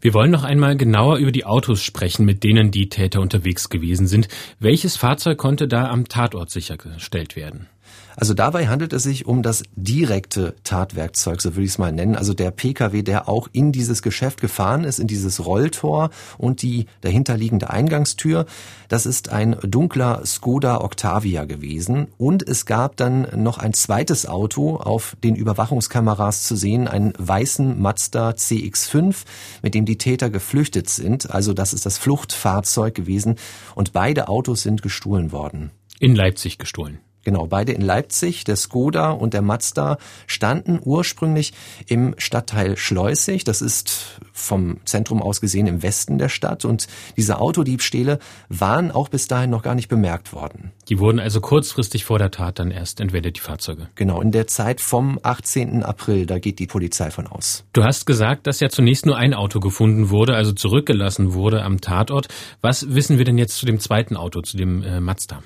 Wir 0.00 0.14
wollen 0.14 0.30
noch 0.30 0.44
einmal 0.44 0.76
genauer 0.76 1.18
über 1.18 1.32
die 1.32 1.46
Autos 1.46 1.82
sprechen, 1.82 2.24
mit 2.24 2.44
denen 2.44 2.70
die 2.70 2.88
Täter 2.88 3.20
unterwegs 3.20 3.68
gewesen 3.68 4.06
sind. 4.06 4.28
Welches 4.58 4.96
Fahrzeug 4.96 5.38
konnte 5.38 5.68
da 5.68 5.88
am 5.90 6.08
Tatort 6.08 6.50
sichergestellt 6.50 7.36
werden? 7.36 7.68
Also 8.16 8.34
dabei 8.34 8.68
handelt 8.68 8.92
es 8.92 9.02
sich 9.02 9.26
um 9.26 9.42
das 9.42 9.62
direkte 9.74 10.54
Tatwerkzeug, 10.64 11.40
so 11.40 11.54
würde 11.54 11.64
ich 11.64 11.72
es 11.72 11.78
mal 11.78 11.92
nennen. 11.92 12.16
Also 12.16 12.34
der 12.34 12.50
Pkw, 12.50 13.02
der 13.02 13.28
auch 13.28 13.48
in 13.52 13.72
dieses 13.72 14.02
Geschäft 14.02 14.40
gefahren 14.40 14.84
ist, 14.84 14.98
in 14.98 15.06
dieses 15.06 15.44
Rolltor 15.44 16.10
und 16.38 16.62
die 16.62 16.86
dahinterliegende 17.00 17.70
Eingangstür. 17.70 18.46
Das 18.88 19.06
ist 19.06 19.30
ein 19.30 19.56
dunkler 19.62 20.24
Skoda 20.24 20.80
Octavia 20.80 21.44
gewesen. 21.44 22.08
Und 22.18 22.46
es 22.46 22.66
gab 22.66 22.96
dann 22.96 23.26
noch 23.36 23.58
ein 23.58 23.72
zweites 23.72 24.26
Auto 24.26 24.76
auf 24.76 25.16
den 25.22 25.34
Überwachungskameras 25.36 26.44
zu 26.44 26.56
sehen, 26.56 26.88
einen 26.88 27.12
weißen 27.18 27.80
Mazda 27.80 28.30
CX5, 28.30 29.24
mit 29.62 29.74
dem 29.74 29.84
die 29.84 29.98
Täter 29.98 30.30
geflüchtet 30.30 30.88
sind. 30.88 31.30
Also 31.30 31.52
das 31.52 31.72
ist 31.72 31.86
das 31.86 31.98
Fluchtfahrzeug 31.98 32.94
gewesen. 32.94 33.36
Und 33.74 33.92
beide 33.92 34.28
Autos 34.28 34.62
sind 34.62 34.82
gestohlen 34.82 35.32
worden. 35.32 35.70
In 36.00 36.14
Leipzig 36.14 36.58
gestohlen. 36.58 36.98
Genau, 37.24 37.46
beide 37.46 37.72
in 37.72 37.80
Leipzig. 37.80 38.44
Der 38.44 38.56
Skoda 38.56 39.10
und 39.10 39.34
der 39.34 39.42
Mazda 39.42 39.98
standen 40.26 40.78
ursprünglich 40.82 41.52
im 41.86 42.14
Stadtteil 42.18 42.76
Schleusig. 42.76 43.44
Das 43.44 43.62
ist 43.62 44.20
vom 44.32 44.78
Zentrum 44.84 45.22
aus 45.22 45.40
gesehen 45.40 45.66
im 45.66 45.82
Westen 45.82 46.18
der 46.18 46.28
Stadt. 46.28 46.64
Und 46.64 46.86
diese 47.16 47.38
Autodiebstähle 47.38 48.18
waren 48.48 48.90
auch 48.90 49.08
bis 49.08 49.26
dahin 49.26 49.50
noch 49.50 49.62
gar 49.62 49.74
nicht 49.74 49.88
bemerkt 49.88 50.32
worden. 50.32 50.72
Die 50.88 50.98
wurden 50.98 51.18
also 51.18 51.40
kurzfristig 51.40 52.04
vor 52.04 52.18
der 52.18 52.30
Tat 52.30 52.58
dann 52.58 52.70
erst 52.70 53.00
entwendet, 53.00 53.36
die 53.36 53.40
Fahrzeuge. 53.40 53.88
Genau, 53.94 54.20
in 54.20 54.32
der 54.32 54.46
Zeit 54.46 54.80
vom 54.80 55.18
18. 55.22 55.82
April, 55.82 56.26
da 56.26 56.38
geht 56.38 56.58
die 56.58 56.66
Polizei 56.66 57.10
von 57.10 57.26
aus. 57.26 57.64
Du 57.72 57.84
hast 57.84 58.04
gesagt, 58.04 58.46
dass 58.46 58.60
ja 58.60 58.68
zunächst 58.68 59.06
nur 59.06 59.16
ein 59.16 59.32
Auto 59.32 59.60
gefunden 59.60 60.10
wurde, 60.10 60.34
also 60.34 60.52
zurückgelassen 60.52 61.32
wurde 61.32 61.62
am 61.62 61.80
Tatort. 61.80 62.28
Was 62.60 62.94
wissen 62.94 63.18
wir 63.18 63.24
denn 63.24 63.38
jetzt 63.38 63.56
zu 63.56 63.66
dem 63.66 63.80
zweiten 63.80 64.16
Auto, 64.16 64.42
zu 64.42 64.56
dem 64.56 64.82
äh, 64.82 65.00
Mazda? 65.00 65.42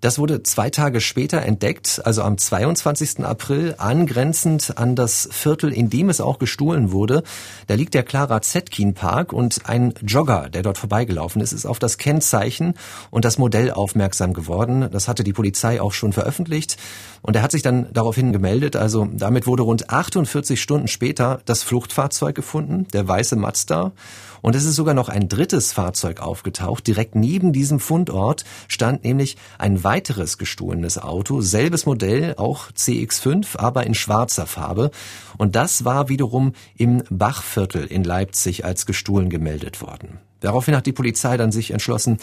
Das 0.00 0.18
wurde 0.18 0.42
zwei 0.42 0.68
Tage 0.68 1.00
später 1.00 1.42
entdeckt, 1.42 2.02
also 2.04 2.22
am 2.22 2.36
22. 2.36 3.24
April, 3.24 3.74
angrenzend 3.78 4.76
an 4.76 4.96
das 4.96 5.28
Viertel, 5.32 5.72
in 5.72 5.88
dem 5.88 6.10
es 6.10 6.20
auch 6.20 6.38
gestohlen 6.38 6.92
wurde. 6.92 7.22
Da 7.68 7.74
liegt 7.74 7.94
der 7.94 8.02
Clara 8.02 8.42
Zetkin 8.42 8.92
Park 8.92 9.32
und 9.32 9.62
ein 9.64 9.94
Jogger, 10.02 10.50
der 10.50 10.62
dort 10.62 10.76
vorbeigelaufen 10.76 11.40
ist, 11.40 11.52
ist 11.52 11.64
auf 11.64 11.78
das 11.78 11.96
Kennzeichen 11.96 12.74
und 13.10 13.24
das 13.24 13.38
Modell 13.38 13.70
aufmerksam 13.70 14.34
geworden. 14.34 14.88
Das 14.92 15.08
hatte 15.08 15.24
die 15.24 15.32
Polizei 15.32 15.80
auch 15.80 15.92
schon 15.92 16.12
veröffentlicht 16.12 16.76
und 17.22 17.34
er 17.36 17.42
hat 17.42 17.52
sich 17.52 17.62
dann 17.62 17.86
daraufhin 17.92 18.32
gemeldet. 18.34 18.76
Also 18.76 19.08
damit 19.10 19.46
wurde 19.46 19.62
rund 19.62 19.88
48 19.88 20.60
Stunden 20.60 20.88
später 20.88 21.40
das 21.46 21.62
Fluchtfahrzeug 21.62 22.34
gefunden, 22.34 22.86
der 22.92 23.08
weiße 23.08 23.36
Mazda. 23.36 23.92
Und 24.44 24.54
es 24.54 24.66
ist 24.66 24.76
sogar 24.76 24.92
noch 24.92 25.08
ein 25.08 25.30
drittes 25.30 25.72
Fahrzeug 25.72 26.20
aufgetaucht. 26.20 26.86
Direkt 26.86 27.14
neben 27.14 27.54
diesem 27.54 27.80
Fundort 27.80 28.44
stand 28.68 29.02
nämlich 29.02 29.38
ein 29.56 29.84
weiteres 29.84 30.36
gestohlenes 30.36 30.98
Auto, 30.98 31.40
selbes 31.40 31.86
Modell, 31.86 32.34
auch 32.36 32.70
CX5, 32.72 33.56
aber 33.56 33.86
in 33.86 33.94
schwarzer 33.94 34.46
Farbe. 34.46 34.90
Und 35.38 35.56
das 35.56 35.86
war 35.86 36.10
wiederum 36.10 36.52
im 36.76 37.04
Bachviertel 37.08 37.86
in 37.86 38.04
Leipzig 38.04 38.66
als 38.66 38.84
gestohlen 38.84 39.30
gemeldet 39.30 39.80
worden. 39.80 40.18
Daraufhin 40.40 40.76
hat 40.76 40.84
die 40.84 40.92
Polizei 40.92 41.38
dann 41.38 41.50
sich 41.50 41.70
entschlossen, 41.70 42.18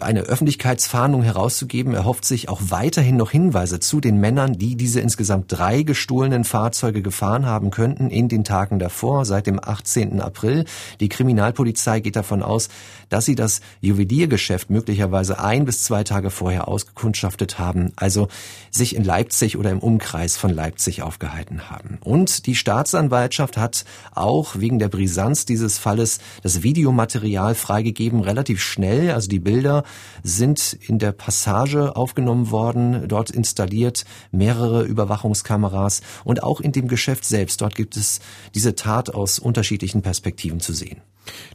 eine 0.00 0.20
Öffentlichkeitsfahndung 0.22 1.22
herauszugeben. 1.22 1.94
Er 1.94 2.04
hofft 2.04 2.24
sich 2.24 2.48
auch 2.48 2.60
weiterhin 2.68 3.16
noch 3.16 3.30
Hinweise 3.30 3.80
zu 3.80 4.00
den 4.00 4.18
Männern, 4.18 4.54
die 4.54 4.76
diese 4.76 5.00
insgesamt 5.00 5.46
drei 5.48 5.82
gestohlenen 5.82 6.44
Fahrzeuge 6.44 7.02
gefahren 7.02 7.46
haben 7.46 7.70
könnten 7.70 8.10
in 8.10 8.28
den 8.28 8.44
Tagen 8.44 8.78
davor, 8.78 9.24
seit 9.24 9.46
dem 9.46 9.60
18. 9.62 10.20
April. 10.20 10.64
Die 11.00 11.08
Kriminalpolizei 11.08 12.00
geht 12.00 12.16
davon 12.16 12.42
aus, 12.42 12.68
dass 13.08 13.24
sie 13.24 13.34
das 13.34 13.60
Juweliergeschäft 13.80 14.70
möglicherweise 14.70 15.38
ein 15.38 15.64
bis 15.64 15.82
zwei 15.82 16.04
Tage 16.04 16.30
vorher 16.30 16.68
ausgekundschaftet 16.68 17.58
haben, 17.58 17.92
also 17.96 18.28
sich 18.70 18.94
in 18.94 19.04
Leipzig 19.04 19.56
oder 19.56 19.70
im 19.70 19.78
Umkreis 19.78 20.36
von 20.36 20.50
Leipzig 20.50 21.02
aufgehalten 21.02 21.70
haben. 21.70 21.98
Und 22.02 22.46
die 22.46 22.54
Staatsanwaltschaft 22.54 23.56
hat 23.56 23.84
auch 24.14 24.56
wegen 24.56 24.78
der 24.78 24.88
Brisanz 24.88 25.46
dieses 25.46 25.78
Falles 25.78 26.18
das 26.42 26.62
Videomaterial 26.62 27.54
freigegeben, 27.54 28.20
relativ 28.20 28.62
schnell, 28.62 29.12
also 29.12 29.28
die 29.28 29.38
Bilder 29.38 29.77
sind 30.22 30.78
in 30.86 30.98
der 30.98 31.12
Passage 31.12 31.96
aufgenommen 31.96 32.50
worden, 32.50 33.08
dort 33.08 33.30
installiert 33.30 34.04
mehrere 34.30 34.84
Überwachungskameras 34.84 36.02
und 36.24 36.42
auch 36.42 36.60
in 36.60 36.72
dem 36.72 36.88
Geschäft 36.88 37.24
selbst. 37.24 37.60
Dort 37.60 37.74
gibt 37.74 37.96
es 37.96 38.20
diese 38.54 38.74
Tat 38.74 39.14
aus 39.14 39.38
unterschiedlichen 39.38 40.02
Perspektiven 40.02 40.60
zu 40.60 40.72
sehen. 40.72 41.00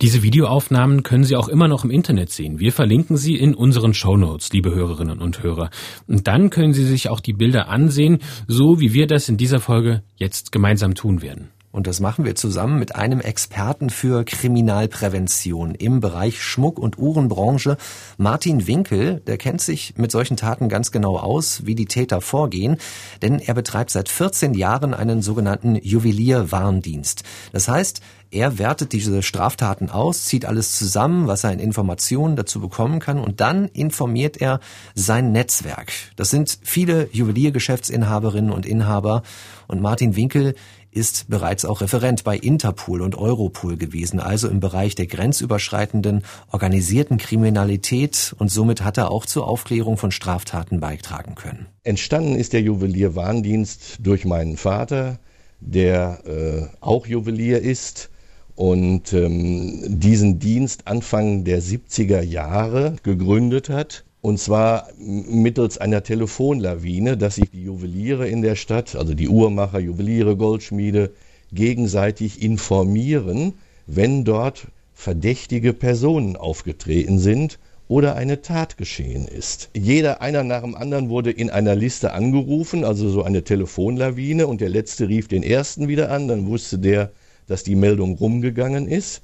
Diese 0.02 0.24
Videoaufnahmen 0.24 1.04
können 1.04 1.24
Sie 1.24 1.36
auch 1.36 1.48
immer 1.48 1.68
noch 1.68 1.84
im 1.84 1.92
Internet 1.92 2.30
sehen. 2.30 2.60
Wir 2.60 2.72
verlinken 2.72 3.18
sie 3.18 3.36
in 3.36 3.56
unseren 3.56 3.94
Shownotes, 3.94 4.52
liebe 4.54 4.74
Hörerinnen 4.74 5.20
und 5.20 5.42
Hörer. 5.42 5.70
Und 6.08 6.28
dann 6.28 6.50
können 6.50 6.74
Sie 6.74 6.86
sich 6.86 7.10
auch 7.10 7.20
die 7.20 7.34
Bilder 7.34 7.70
ansehen, 7.70 8.20
so 8.48 8.80
wie 8.80 8.94
wir 8.94 9.08
das 9.08 9.30
in 9.30 9.38
dieser 9.38 9.60
Folge 9.60 10.04
jetzt 10.16 10.52
gemeinsam 10.52 10.94
tun 10.96 11.22
werden. 11.22 11.50
Und 11.74 11.88
das 11.88 12.00
machen 12.00 12.24
wir 12.24 12.36
zusammen 12.36 12.78
mit 12.78 12.96
einem 12.96 13.20
Experten 13.20 13.90
für 13.90 14.24
Kriminalprävention 14.24 15.74
im 15.74 16.02
Bereich 16.02 16.44
Schmuck- 16.44 16.78
und 16.78 17.00
Uhrenbranche, 17.00 17.78
Martin 18.18 18.68
Winkel. 18.68 19.22
Der 19.22 19.40
kennt 19.40 19.60
sich 19.60 19.96
mit 19.98 20.12
solchen 20.12 20.38
Taten 20.38 20.70
ganz 20.70 20.92
genau 20.92 21.18
aus, 21.18 21.66
wie 21.66 21.74
die 21.74 21.88
Täter 21.88 22.22
vorgehen, 22.22 22.78
denn 23.24 23.40
er 23.40 23.56
betreibt 23.56 23.90
seit 23.90 24.08
14 24.08 24.54
Jahren 24.54 24.94
einen 24.94 25.24
sogenannten 25.24 25.76
Juwelierwarndienst. 25.76 27.24
Das 27.54 27.68
heißt, 27.68 28.02
er 28.30 28.60
wertet 28.60 28.94
diese 28.94 29.24
Straftaten 29.24 29.90
aus, 29.90 30.26
zieht 30.26 30.46
alles 30.46 30.78
zusammen, 30.78 31.28
was 31.28 31.44
er 31.44 31.54
in 31.54 31.60
Informationen 31.60 32.36
dazu 32.36 32.60
bekommen 32.60 33.00
kann 33.00 33.20
und 33.20 33.42
dann 33.42 33.68
informiert 33.68 34.38
er 34.38 34.60
sein 34.94 35.32
Netzwerk. 35.32 35.92
Das 36.18 36.30
sind 36.30 36.60
viele 36.62 37.10
Juweliergeschäftsinhaberinnen 37.12 38.52
und 38.52 38.68
Inhaber 38.68 39.24
und 39.68 39.82
Martin 39.82 40.16
Winkel 40.16 40.54
ist 40.94 41.28
bereits 41.30 41.66
auch 41.66 41.82
Referent 41.82 42.24
bei 42.24 42.38
Interpol 42.38 43.02
und 43.02 43.16
Europol 43.16 43.78
gewesen, 43.78 44.20
also 44.20 44.48
im 44.48 44.60
Bereich 44.60 44.96
der 44.96 45.08
grenzüberschreitenden 45.08 46.24
organisierten 46.52 47.18
Kriminalität. 47.18 48.36
Und 48.38 48.52
somit 48.52 48.84
hat 48.84 48.98
er 48.98 49.12
auch 49.12 49.26
zur 49.26 49.48
Aufklärung 49.48 49.98
von 49.98 50.12
Straftaten 50.12 50.80
beitragen 50.80 51.36
können. 51.36 51.68
Entstanden 51.84 52.36
ist 52.36 52.54
der 52.54 52.62
Juwelierwarndienst 52.62 53.98
durch 54.00 54.26
meinen 54.26 54.58
Vater, 54.58 55.20
der 55.60 56.20
äh, 56.26 56.68
auch 56.80 57.08
Juwelier 57.08 57.62
ist. 57.62 58.10
Und 58.56 59.14
ähm, 59.14 60.00
diesen 60.00 60.38
Dienst 60.38 60.88
Anfang 60.88 61.44
der 61.44 61.62
70er 61.62 62.22
Jahre 62.22 62.96
gegründet 63.02 63.70
hat 63.70 64.04
und 64.24 64.40
zwar 64.40 64.88
mittels 64.98 65.78
einer 65.78 66.02
Telefonlawine, 66.02 67.18
dass 67.18 67.36
sich 67.36 67.52
die 67.52 67.66
Juweliere 67.66 68.26
in 68.26 68.42
der 68.42 68.56
Stadt, 68.56 68.96
also 68.96 69.14
die 69.14 69.28
Uhrmacher, 69.28 69.80
Juweliere, 69.80 70.38
Goldschmiede, 70.38 71.12
gegenseitig 71.52 72.42
informieren, 72.42 73.56
wenn 73.86 74.24
dort 74.24 74.68
verdächtige 74.94 75.74
Personen 75.74 76.38
aufgetreten 76.38 77.20
sind 77.20 77.60
oder 77.90 78.16
eine 78.16 78.42
Tat 78.42 78.78
geschehen 78.78 79.28
ist. 79.28 79.70
Jeder 79.76 80.22
einer 80.22 80.46
nach 80.46 80.62
dem 80.62 80.76
anderen 80.76 81.10
wurde 81.10 81.30
in 81.30 81.50
einer 81.50 81.76
Liste 81.76 82.14
angerufen, 82.14 82.86
also 82.86 83.10
so 83.10 83.24
eine 83.24 83.44
Telefonlawine, 83.44 84.48
und 84.48 84.62
der 84.62 84.70
letzte 84.70 85.10
rief 85.10 85.28
den 85.28 85.44
ersten 85.44 85.90
wieder 85.90 86.10
an, 86.10 86.30
dann 86.30 86.48
wusste 86.48 86.80
der, 86.80 87.12
dass 87.48 87.64
die 87.64 87.76
Meldung 87.76 88.16
rumgegangen 88.16 88.88
ist. 88.88 89.22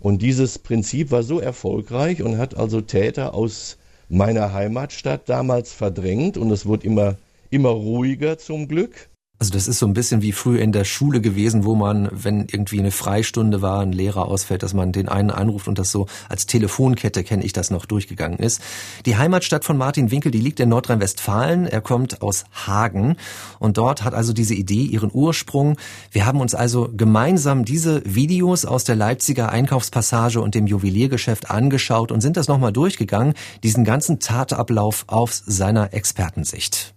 Und 0.00 0.22
dieses 0.22 0.58
Prinzip 0.58 1.12
war 1.12 1.22
so 1.22 1.38
erfolgreich 1.38 2.20
und 2.20 2.36
hat 2.36 2.56
also 2.56 2.80
Täter 2.80 3.32
aus 3.32 3.76
meiner 4.10 4.52
Heimatstadt 4.52 5.28
damals 5.28 5.72
verdrängt 5.72 6.36
und 6.36 6.50
es 6.50 6.66
wird 6.66 6.84
immer, 6.84 7.16
immer 7.48 7.70
ruhiger 7.70 8.38
zum 8.38 8.68
Glück. 8.68 9.09
Also 9.40 9.54
das 9.54 9.68
ist 9.68 9.78
so 9.78 9.86
ein 9.86 9.94
bisschen 9.94 10.20
wie 10.20 10.32
früher 10.32 10.60
in 10.60 10.70
der 10.70 10.84
Schule 10.84 11.22
gewesen, 11.22 11.64
wo 11.64 11.74
man, 11.74 12.10
wenn 12.12 12.40
irgendwie 12.40 12.78
eine 12.78 12.90
Freistunde 12.90 13.62
war, 13.62 13.80
ein 13.80 13.90
Lehrer 13.90 14.26
ausfällt, 14.26 14.62
dass 14.62 14.74
man 14.74 14.92
den 14.92 15.08
einen 15.08 15.30
anruft 15.30 15.66
und 15.66 15.78
das 15.78 15.90
so 15.90 16.08
als 16.28 16.44
Telefonkette, 16.44 17.24
kenne 17.24 17.42
ich 17.42 17.54
das 17.54 17.70
noch, 17.70 17.86
durchgegangen 17.86 18.38
ist. 18.38 18.60
Die 19.06 19.16
Heimatstadt 19.16 19.64
von 19.64 19.78
Martin 19.78 20.10
Winkel, 20.10 20.30
die 20.30 20.40
liegt 20.40 20.60
in 20.60 20.68
Nordrhein-Westfalen. 20.68 21.66
Er 21.66 21.80
kommt 21.80 22.20
aus 22.20 22.44
Hagen 22.52 23.16
und 23.58 23.78
dort 23.78 24.04
hat 24.04 24.12
also 24.12 24.34
diese 24.34 24.52
Idee 24.52 24.82
ihren 24.82 25.10
Ursprung. 25.10 25.78
Wir 26.10 26.26
haben 26.26 26.42
uns 26.42 26.54
also 26.54 26.90
gemeinsam 26.94 27.64
diese 27.64 28.02
Videos 28.04 28.66
aus 28.66 28.84
der 28.84 28.96
Leipziger 28.96 29.48
Einkaufspassage 29.48 30.42
und 30.42 30.54
dem 30.54 30.66
Juweliergeschäft 30.66 31.50
angeschaut 31.50 32.12
und 32.12 32.20
sind 32.20 32.36
das 32.36 32.48
nochmal 32.48 32.74
durchgegangen, 32.74 33.32
diesen 33.62 33.84
ganzen 33.84 34.20
Tatablauf 34.20 35.04
aus 35.06 35.42
seiner 35.46 35.94
Expertensicht. 35.94 36.92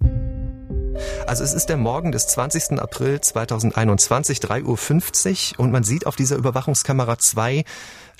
Also 1.27 1.43
es 1.43 1.53
ist 1.53 1.69
der 1.69 1.77
Morgen 1.77 2.11
des 2.11 2.27
20. 2.27 2.79
April 2.79 3.21
2021, 3.21 4.39
3.50 4.39 5.53
Uhr 5.53 5.59
und 5.59 5.71
man 5.71 5.83
sieht 5.83 6.05
auf 6.05 6.15
dieser 6.15 6.35
Überwachungskamera 6.35 7.17
zwei 7.17 7.63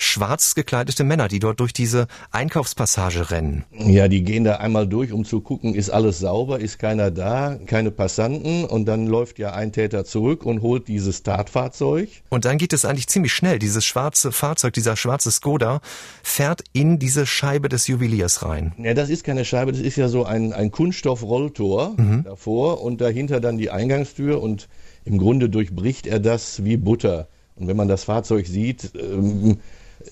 schwarz 0.04 0.54
gekleidete 0.54 1.04
Männer, 1.04 1.28
die 1.28 1.38
dort 1.38 1.60
durch 1.60 1.72
diese 1.72 2.06
Einkaufspassage 2.30 3.30
rennen. 3.30 3.64
Ja, 3.72 4.08
die 4.08 4.22
gehen 4.22 4.44
da 4.44 4.56
einmal 4.56 4.86
durch, 4.86 5.12
um 5.12 5.24
zu 5.24 5.40
gucken, 5.40 5.74
ist 5.74 5.90
alles 5.90 6.18
sauber, 6.18 6.60
ist 6.60 6.78
keiner 6.78 7.10
da, 7.10 7.58
keine 7.66 7.90
Passanten 7.90 8.64
und 8.64 8.86
dann 8.86 9.06
läuft 9.06 9.38
ja 9.38 9.52
ein 9.52 9.72
Täter 9.72 10.04
zurück 10.04 10.44
und 10.44 10.62
holt 10.62 10.88
dieses 10.88 11.22
Tatfahrzeug. 11.22 12.08
Und 12.28 12.44
dann 12.44 12.58
geht 12.58 12.72
es 12.72 12.84
eigentlich 12.84 13.08
ziemlich 13.08 13.32
schnell. 13.32 13.58
Dieses 13.58 13.84
schwarze 13.84 14.32
Fahrzeug, 14.32 14.74
dieser 14.74 14.96
schwarze 14.96 15.30
Skoda 15.30 15.80
fährt 16.22 16.62
in 16.72 16.98
diese 16.98 17.26
Scheibe 17.26 17.68
des 17.68 17.86
Juweliers 17.86 18.42
rein. 18.44 18.72
Ja, 18.78 18.94
das 18.94 19.10
ist 19.10 19.24
keine 19.24 19.44
Scheibe, 19.44 19.72
das 19.72 19.80
ist 19.80 19.96
ja 19.96 20.08
so 20.08 20.24
ein, 20.24 20.52
ein 20.52 20.70
Kunststoffrolltor 20.70 21.94
mhm. 21.96 22.24
davor 22.24 22.82
und 22.82 23.00
dahinter 23.00 23.40
dann 23.40 23.58
die 23.58 23.70
Eingangstür 23.70 24.42
und 24.42 24.68
im 25.04 25.18
Grunde 25.18 25.48
durchbricht 25.48 26.06
er 26.06 26.20
das 26.20 26.64
wie 26.64 26.76
Butter. 26.76 27.28
Und 27.56 27.68
wenn 27.68 27.76
man 27.76 27.88
das 27.88 28.04
Fahrzeug 28.04 28.46
sieht, 28.46 28.92
ähm, 28.94 29.58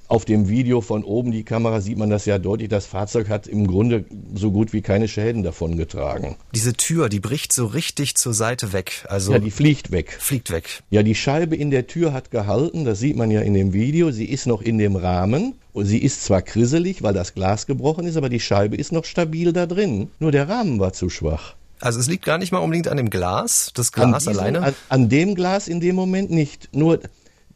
auf 0.09 0.25
dem 0.25 0.49
Video 0.49 0.81
von 0.81 1.05
oben 1.05 1.33
die 1.33 1.43
Kamera 1.43 1.81
sieht 1.81 1.99
man 1.99 2.11
das 2.11 2.27
ja 2.27 2.39
deutlich. 2.39 2.69
Das 2.69 2.87
Fahrzeug 2.87 3.29
hat 3.29 3.47
im 3.47 3.67
Grunde 3.67 4.05
so 4.35 4.51
gut 4.51 4.73
wie 4.73 4.83
keine 4.83 5.09
Schäden 5.09 5.43
davon 5.43 5.77
getragen. 5.77 6.37
Diese 6.55 6.73
Tür, 6.75 7.09
die 7.09 7.21
bricht 7.21 7.53
so 7.53 7.67
richtig 7.67 8.15
zur 8.17 8.35
Seite 8.35 8.73
weg. 8.73 9.07
Also 9.09 9.33
ja, 9.33 9.39
die 9.39 9.51
fliegt 9.51 9.91
weg. 9.91 10.17
Fliegt 10.19 10.51
weg. 10.51 10.83
Ja, 10.91 11.03
die 11.03 11.15
Scheibe 11.15 11.57
in 11.57 11.71
der 11.71 11.87
Tür 11.87 12.13
hat 12.13 12.31
gehalten. 12.31 12.85
Das 12.85 12.99
sieht 12.99 13.17
man 13.17 13.31
ja 13.31 13.41
in 13.41 13.55
dem 13.55 13.73
Video. 13.73 14.11
Sie 14.11 14.27
ist 14.27 14.47
noch 14.47 14.63
in 14.63 14.79
dem 14.79 14.97
Rahmen. 14.97 15.55
Und 15.73 15.87
sie 15.87 15.99
ist 15.99 16.25
zwar 16.25 16.43
krisselig, 16.43 17.03
weil 17.03 17.15
das 17.15 17.35
Glas 17.35 17.67
gebrochen 17.67 18.07
ist, 18.07 18.17
aber 18.17 18.29
die 18.29 18.41
Scheibe 18.41 18.77
ist 18.77 18.93
noch 18.93 19.07
stabil 19.07 19.55
da 19.55 19.67
drin. 19.67 20.11
Nur 20.19 20.31
der 20.31 20.49
Rahmen 20.49 20.79
war 20.79 20.93
zu 20.93 21.09
schwach. 21.09 21.55
Also 21.81 21.99
es 21.99 22.07
liegt 22.07 22.25
gar 22.25 22.39
nicht 22.39 22.53
mal 22.53 22.59
unbedingt 22.59 22.89
an 22.89 22.97
dem 22.97 23.11
Glas, 23.11 23.73
das 23.75 23.91
Glas 23.91 24.05
an 24.05 24.19
diesem, 24.19 24.33
alleine? 24.33 24.63
An, 24.63 24.75
an 24.89 25.09
dem 25.09 25.35
Glas 25.35 25.67
in 25.67 25.81
dem 25.81 25.97
Moment 25.97 26.31
nicht. 26.31 26.69
Nur 26.73 27.01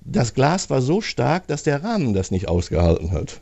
das 0.06 0.34
Glas 0.34 0.70
war 0.70 0.80
so 0.80 1.00
stark, 1.00 1.46
dass 1.48 1.62
der 1.62 1.82
Rahmen 1.82 2.14
das 2.14 2.30
nicht 2.30 2.48
ausgehalten 2.48 3.12
hat. 3.12 3.40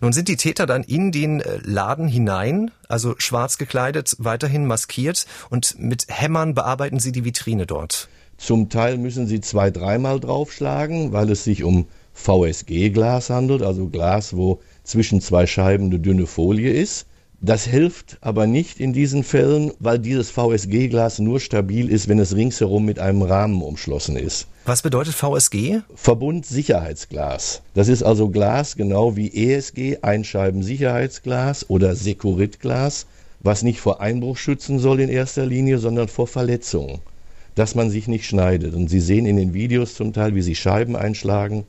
Nun 0.00 0.12
sind 0.12 0.28
die 0.28 0.36
Täter 0.36 0.66
dann 0.66 0.82
in 0.82 1.12
den 1.12 1.40
äh, 1.40 1.58
Laden 1.62 2.08
hinein, 2.08 2.70
also 2.88 3.14
schwarz 3.18 3.58
gekleidet, 3.58 4.16
weiterhin 4.18 4.66
maskiert 4.66 5.26
und 5.50 5.78
mit 5.78 6.06
Hämmern 6.08 6.54
bearbeiten 6.54 6.98
sie 6.98 7.12
die 7.12 7.24
Vitrine 7.24 7.66
dort. 7.66 8.08
Zum 8.38 8.68
Teil 8.68 8.98
müssen 8.98 9.26
sie 9.26 9.40
zwei, 9.40 9.70
dreimal 9.70 10.20
draufschlagen, 10.20 11.12
weil 11.12 11.30
es 11.30 11.44
sich 11.44 11.64
um 11.64 11.86
VSG-Glas 12.12 13.30
handelt, 13.30 13.62
also 13.62 13.88
Glas, 13.88 14.36
wo 14.36 14.60
zwischen 14.84 15.20
zwei 15.20 15.46
Scheiben 15.46 15.86
eine 15.86 15.98
dünne 15.98 16.26
Folie 16.26 16.72
ist. 16.72 17.06
Das 17.40 17.64
hilft 17.64 18.18
aber 18.20 18.48
nicht 18.48 18.80
in 18.80 18.92
diesen 18.92 19.22
Fällen, 19.22 19.70
weil 19.78 20.00
dieses 20.00 20.28
VSG-Glas 20.32 21.20
nur 21.20 21.38
stabil 21.38 21.88
ist, 21.88 22.08
wenn 22.08 22.18
es 22.18 22.34
ringsherum 22.34 22.84
mit 22.84 22.98
einem 22.98 23.22
Rahmen 23.22 23.62
umschlossen 23.62 24.16
ist. 24.16 24.48
Was 24.64 24.82
bedeutet 24.82 25.14
VSG? 25.14 25.82
Verbundsicherheitsglas. 25.94 27.62
Das 27.74 27.86
ist 27.86 28.02
also 28.02 28.28
Glas 28.28 28.74
genau 28.74 29.14
wie 29.14 29.32
ESG, 29.32 29.98
Einscheibensicherheitsglas 30.02 31.70
oder 31.70 31.94
Sekuritglas, 31.94 33.06
was 33.38 33.62
nicht 33.62 33.78
vor 33.78 34.00
Einbruch 34.00 34.36
schützen 34.36 34.80
soll 34.80 34.98
in 34.98 35.08
erster 35.08 35.46
Linie, 35.46 35.78
sondern 35.78 36.08
vor 36.08 36.26
Verletzungen, 36.26 36.98
dass 37.54 37.76
man 37.76 37.88
sich 37.88 38.08
nicht 38.08 38.26
schneidet. 38.26 38.74
Und 38.74 38.88
Sie 38.88 39.00
sehen 39.00 39.26
in 39.26 39.36
den 39.36 39.54
Videos 39.54 39.94
zum 39.94 40.12
Teil, 40.12 40.34
wie 40.34 40.42
sie 40.42 40.56
Scheiben 40.56 40.96
einschlagen 40.96 41.66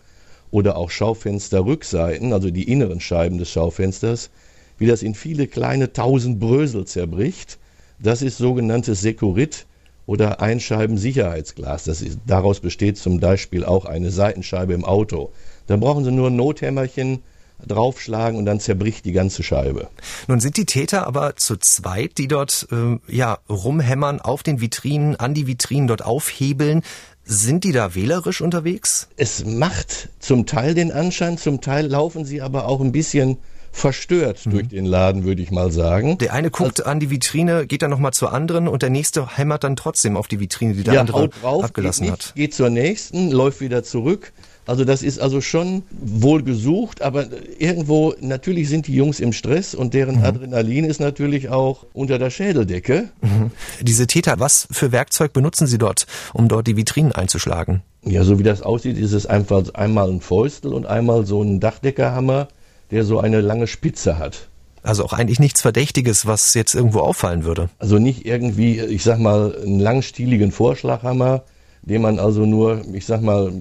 oder 0.49 0.77
auch 0.77 0.89
Schaufensterrückseiten, 0.89 2.33
also 2.33 2.49
die 2.49 2.71
inneren 2.71 2.99
Scheiben 2.99 3.38
des 3.38 3.51
Schaufensters, 3.51 4.31
wie 4.79 4.88
das 4.88 5.03
in 5.03 5.13
viele 5.13 5.48
kleine 5.48 5.93
tausend 5.93 6.39
Brösel 6.39 6.86
zerbricht. 6.86 7.59
Das 8.00 8.21
ist 8.21 8.38
sogenanntes 8.38 9.01
Sekurit 9.01 9.65
oder 10.05 10.41
Einscheiben-Sicherheitsglas. 10.41 11.83
Das 11.83 12.01
ist, 12.01 12.17
daraus 12.25 12.62
besteht 12.62 12.98
zum 12.98 13.19
Beispiel 13.19 13.63
auch 13.63 13.86
eine 13.86 14.09
Seitenscheibe 14.09 14.74
im 14.74 14.83
Auto. 14.83 15.31
Dann 15.67 15.81
brauchen 15.81 16.03
Sie 16.03 16.12
nur 16.12 16.29
ein 16.29 16.36
Nothämmerchen 16.36 17.19
draufschlagen 17.67 18.39
und 18.39 18.45
dann 18.45 18.59
zerbricht 18.59 19.05
die 19.05 19.12
ganze 19.12 19.43
Scheibe. 19.43 19.89
Nun 20.27 20.39
sind 20.39 20.57
die 20.57 20.65
Täter 20.65 21.05
aber 21.05 21.36
zu 21.36 21.57
zweit, 21.57 22.17
die 22.17 22.27
dort 22.27 22.67
äh, 22.71 22.98
ja 23.13 23.39
rumhämmern 23.50 24.21
auf 24.21 24.43
den 24.43 24.62
Vitrinen, 24.62 25.15
an 25.17 25.33
die 25.33 25.45
Vitrinen 25.45 25.88
dort 25.88 26.03
aufhebeln. 26.03 26.81
Sind 27.24 27.63
die 27.63 27.71
da 27.71 27.93
wählerisch 27.93 28.41
unterwegs? 28.41 29.09
Es 29.17 29.45
macht 29.45 30.09
zum 30.19 30.45
Teil 30.45 30.74
den 30.74 30.91
Anschein, 30.91 31.38
zum 31.38 31.62
Teil 31.62 31.86
laufen 31.86 32.25
sie 32.25 32.41
aber 32.41 32.67
auch 32.67 32.81
ein 32.81 32.91
bisschen 32.91 33.38
verstört 33.71 34.45
mhm. 34.45 34.51
durch 34.51 34.67
den 34.67 34.85
Laden, 34.85 35.23
würde 35.23 35.41
ich 35.41 35.51
mal 35.51 35.71
sagen. 35.71 36.17
Der 36.17 36.33
eine 36.33 36.49
guckt 36.49 36.81
also, 36.81 36.89
an 36.89 36.99
die 36.99 37.09
Vitrine, 37.09 37.67
geht 37.67 37.81
dann 37.81 37.91
nochmal 37.91 38.13
zur 38.13 38.33
anderen 38.33 38.67
und 38.67 38.81
der 38.81 38.89
nächste 38.89 39.38
hämmert 39.38 39.63
dann 39.63 39.75
trotzdem 39.75 40.17
auf 40.17 40.27
die 40.27 40.39
Vitrine, 40.39 40.73
die 40.73 40.83
der 40.83 40.95
ja, 40.95 41.01
andere 41.01 41.29
drauf, 41.29 41.63
abgelassen 41.63 42.05
geht 42.05 42.11
nicht, 42.11 42.27
hat. 42.27 42.35
Geht 42.35 42.53
zur 42.53 42.69
nächsten, 42.69 43.31
läuft 43.31 43.61
wieder 43.61 43.83
zurück. 43.83 44.31
Also 44.69 44.85
das 44.85 45.01
ist 45.01 45.19
also 45.19 45.41
schon 45.41 45.81
wohl 45.89 46.43
gesucht, 46.43 47.01
aber 47.01 47.25
irgendwo, 47.57 48.13
natürlich 48.19 48.69
sind 48.69 48.85
die 48.85 48.93
Jungs 48.93 49.19
im 49.19 49.33
Stress 49.33 49.73
und 49.73 49.95
deren 49.95 50.17
mhm. 50.17 50.25
Adrenalin 50.25 50.85
ist 50.85 50.99
natürlich 50.99 51.49
auch 51.49 51.88
unter 51.91 52.19
der 52.19 52.29
Schädeldecke. 52.29 53.09
Mhm. 53.21 53.49
Diese 53.81 54.05
Täter, 54.05 54.39
was 54.39 54.67
für 54.69 54.91
Werkzeug 54.91 55.33
benutzen 55.33 55.65
sie 55.65 55.79
dort, 55.79 56.05
um 56.33 56.47
dort 56.47 56.67
die 56.67 56.77
Vitrinen 56.77 57.11
einzuschlagen? 57.13 57.81
Ja, 58.03 58.23
so 58.23 58.38
wie 58.38 58.43
das 58.43 58.61
aussieht, 58.61 58.99
ist 58.99 59.13
es 59.13 59.25
einfach 59.25 59.73
einmal 59.73 60.07
ein 60.07 60.21
Fäustel 60.21 60.71
und 60.71 60.85
einmal 60.85 61.25
so 61.25 61.41
ein 61.41 61.59
Dachdeckerhammer 61.59 62.47
der 62.91 63.03
so 63.03 63.19
eine 63.19 63.41
lange 63.41 63.67
Spitze 63.67 64.17
hat. 64.17 64.48
Also 64.81 65.03
auch 65.03 65.13
eigentlich 65.13 65.39
nichts 65.39 65.62
Verdächtiges, 65.62 66.25
was 66.25 66.53
jetzt 66.53 66.74
irgendwo 66.74 67.00
auffallen 67.00 67.43
würde. 67.43 67.69
Also 67.79 68.00
nicht 68.00 68.25
irgendwie, 68.25 68.79
ich 68.79 69.03
sag 69.03 69.19
mal, 69.19 69.55
einen 69.62 69.79
langstieligen 69.79 70.51
Vorschlaghammer, 70.51 71.43
den 71.81 72.01
man 72.01 72.19
also 72.19 72.46
nur, 72.46 72.81
ich 72.93 73.05
sag 73.05 73.22
mal, 73.22 73.51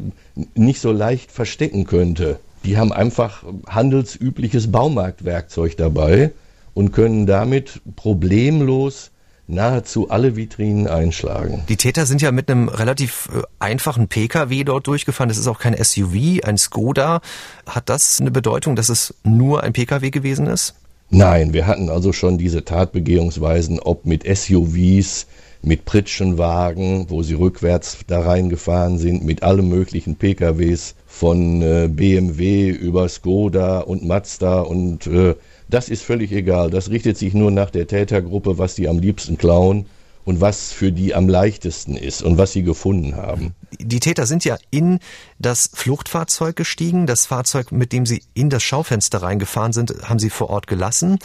nicht 0.55 0.81
so 0.81 0.93
leicht 0.93 1.33
verstecken 1.33 1.85
könnte. 1.85 2.39
Die 2.65 2.77
haben 2.77 2.93
einfach 2.93 3.45
handelsübliches 3.67 4.71
Baumarktwerkzeug 4.71 5.77
dabei 5.77 6.33
und 6.75 6.93
können 6.93 7.27
damit 7.27 7.81
problemlos 7.97 9.11
nahezu 9.49 10.11
alle 10.11 10.37
Vitrinen 10.37 10.87
einschlagen. 10.87 11.64
Die 11.69 11.76
Täter 11.76 12.07
sind 12.07 12.23
ja 12.23 12.31
mit 12.31 12.50
einem 12.50 12.69
relativ 12.69 13.28
äh, 13.35 13.43
einfachen 13.59 14.09
Pkw 14.09 14.62
dort 14.64 14.87
durchgefahren. 14.87 15.28
Das 15.28 15.38
ist 15.38 15.49
auch 15.49 15.59
kein 15.59 15.76
SUV, 15.83 16.45
ein 16.45 16.59
Skoda. 16.59 17.21
Hat 17.67 17.88
das 17.88 18.21
eine 18.21 18.31
Bedeutung, 18.31 18.76
dass 18.76 18.90
es 18.90 19.14
nur 19.25 19.62
ein 19.62 19.73
Pkw 19.73 20.11
gewesen 20.11 20.47
ist? 20.47 20.75
Nein, 21.11 21.55
wir 21.55 21.67
hatten 21.67 21.88
also 21.88 22.12
schon 22.12 22.37
diese 22.37 22.64
Tatbegehungsweisen, 22.64 23.81
ob 23.81 24.05
mit 24.05 24.25
SUVs, 24.25 25.26
mit 25.62 25.87
Pritschenwagen, 25.87 27.09
wo 27.09 27.23
sie 27.23 27.35
rückwärts 27.35 27.99
da 28.07 28.21
reingefahren 28.21 28.99
sind, 28.99 29.25
mit 29.25 29.43
allen 29.43 29.69
möglichen 29.69 30.17
PKWs 30.17 30.95
von 31.07 31.62
äh, 31.62 31.88
BMW 31.90 32.68
über 32.68 33.09
Skoda 33.09 33.81
und 33.81 34.05
Mazda 34.05 34.61
und 34.61 35.07
äh, 35.07 35.35
das 35.68 35.88
ist 35.88 36.02
völlig 36.02 36.33
egal. 36.33 36.70
Das 36.70 36.90
richtet 36.90 37.18
sich 37.18 37.35
nur 37.35 37.50
nach 37.50 37.70
der 37.70 37.87
Tätergruppe, 37.87 38.59
was 38.59 38.74
die 38.74 38.88
am 38.88 38.98
liebsten 38.98 39.38
klauen 39.38 39.87
und 40.24 40.42
was 40.42 40.72
für 40.72 40.92
die 40.92 41.14
am 41.14 41.26
leichtesten 41.26 41.96
ist 41.96 42.22
und 42.22 42.37
was 42.37 42.52
sie 42.52 42.62
gefunden 42.62 43.16
haben. 43.16 43.54
Die 43.78 44.00
Täter 44.00 44.26
sind 44.26 44.44
ja 44.44 44.59
in 44.70 44.98
das 45.38 45.70
Fluchtfahrzeug 45.72 46.54
gestiegen. 46.54 47.07
Das 47.07 47.24
Fahrzeug, 47.24 47.72
mit 47.72 47.92
dem 47.92 48.04
sie 48.04 48.22
in 48.35 48.50
das 48.50 48.62
Schaufenster 48.62 49.22
reingefahren 49.22 49.72
sind, 49.72 49.94
haben 50.02 50.18
sie 50.18 50.31
vor 50.31 50.50
Ort 50.50 50.66
gelassen. 50.66 51.18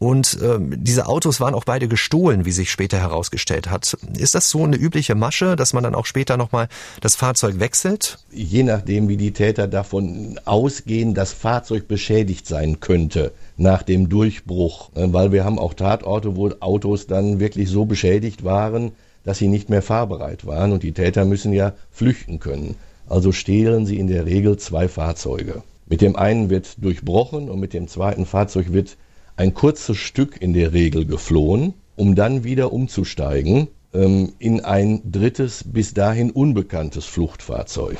Und 0.00 0.38
ähm, 0.42 0.82
diese 0.82 1.06
Autos 1.06 1.40
waren 1.40 1.52
auch 1.54 1.64
beide 1.64 1.86
gestohlen, 1.86 2.46
wie 2.46 2.52
sich 2.52 2.70
später 2.70 2.98
herausgestellt 2.98 3.70
hat. 3.70 3.98
Ist 4.16 4.34
das 4.34 4.48
so 4.48 4.64
eine 4.64 4.76
übliche 4.76 5.14
Masche, 5.14 5.56
dass 5.56 5.74
man 5.74 5.84
dann 5.84 5.94
auch 5.94 6.06
später 6.06 6.38
nochmal 6.38 6.68
das 7.02 7.16
Fahrzeug 7.16 7.60
wechselt? 7.60 8.18
Je 8.32 8.62
nachdem, 8.62 9.08
wie 9.08 9.18
die 9.18 9.32
Täter 9.32 9.68
davon 9.68 10.40
ausgehen, 10.46 11.12
dass 11.12 11.34
Fahrzeug 11.34 11.86
beschädigt 11.86 12.46
sein 12.46 12.80
könnte 12.80 13.32
nach 13.56 13.82
dem 13.82 14.08
Durchbruch. 14.08 14.90
Äh, 14.94 15.12
weil 15.12 15.32
wir 15.32 15.44
haben 15.44 15.58
auch 15.58 15.74
Tatorte, 15.74 16.36
wo 16.36 16.50
Autos 16.60 17.06
dann 17.06 17.40
wirklich 17.40 17.68
so 17.68 17.84
beschädigt 17.84 18.44
waren, 18.44 18.92
dass 19.24 19.38
sie 19.38 19.48
nicht 19.48 19.68
mehr 19.68 19.82
fahrbereit 19.82 20.46
waren 20.46 20.72
und 20.72 20.82
die 20.82 20.92
Täter 20.92 21.24
müssen 21.24 21.52
ja 21.52 21.74
flüchten 21.90 22.40
können. 22.40 22.76
Also 23.08 23.32
stehlen 23.32 23.86
sie 23.86 23.98
in 23.98 24.06
der 24.06 24.24
Regel 24.24 24.56
zwei 24.56 24.88
Fahrzeuge. 24.88 25.62
Mit 25.86 26.00
dem 26.00 26.16
einen 26.16 26.50
wird 26.50 26.82
durchbrochen 26.82 27.50
und 27.50 27.58
mit 27.58 27.74
dem 27.74 27.88
zweiten 27.88 28.24
Fahrzeug 28.24 28.72
wird 28.72 28.96
ein 29.36 29.54
kurzes 29.54 29.96
Stück 29.96 30.40
in 30.40 30.52
der 30.52 30.72
Regel 30.72 31.04
geflohen, 31.04 31.74
um 31.96 32.14
dann 32.14 32.44
wieder 32.44 32.72
umzusteigen 32.72 33.68
ähm, 33.92 34.32
in 34.38 34.60
ein 34.60 35.00
drittes, 35.10 35.64
bis 35.64 35.92
dahin 35.92 36.30
unbekanntes 36.30 37.04
Fluchtfahrzeug. 37.06 37.98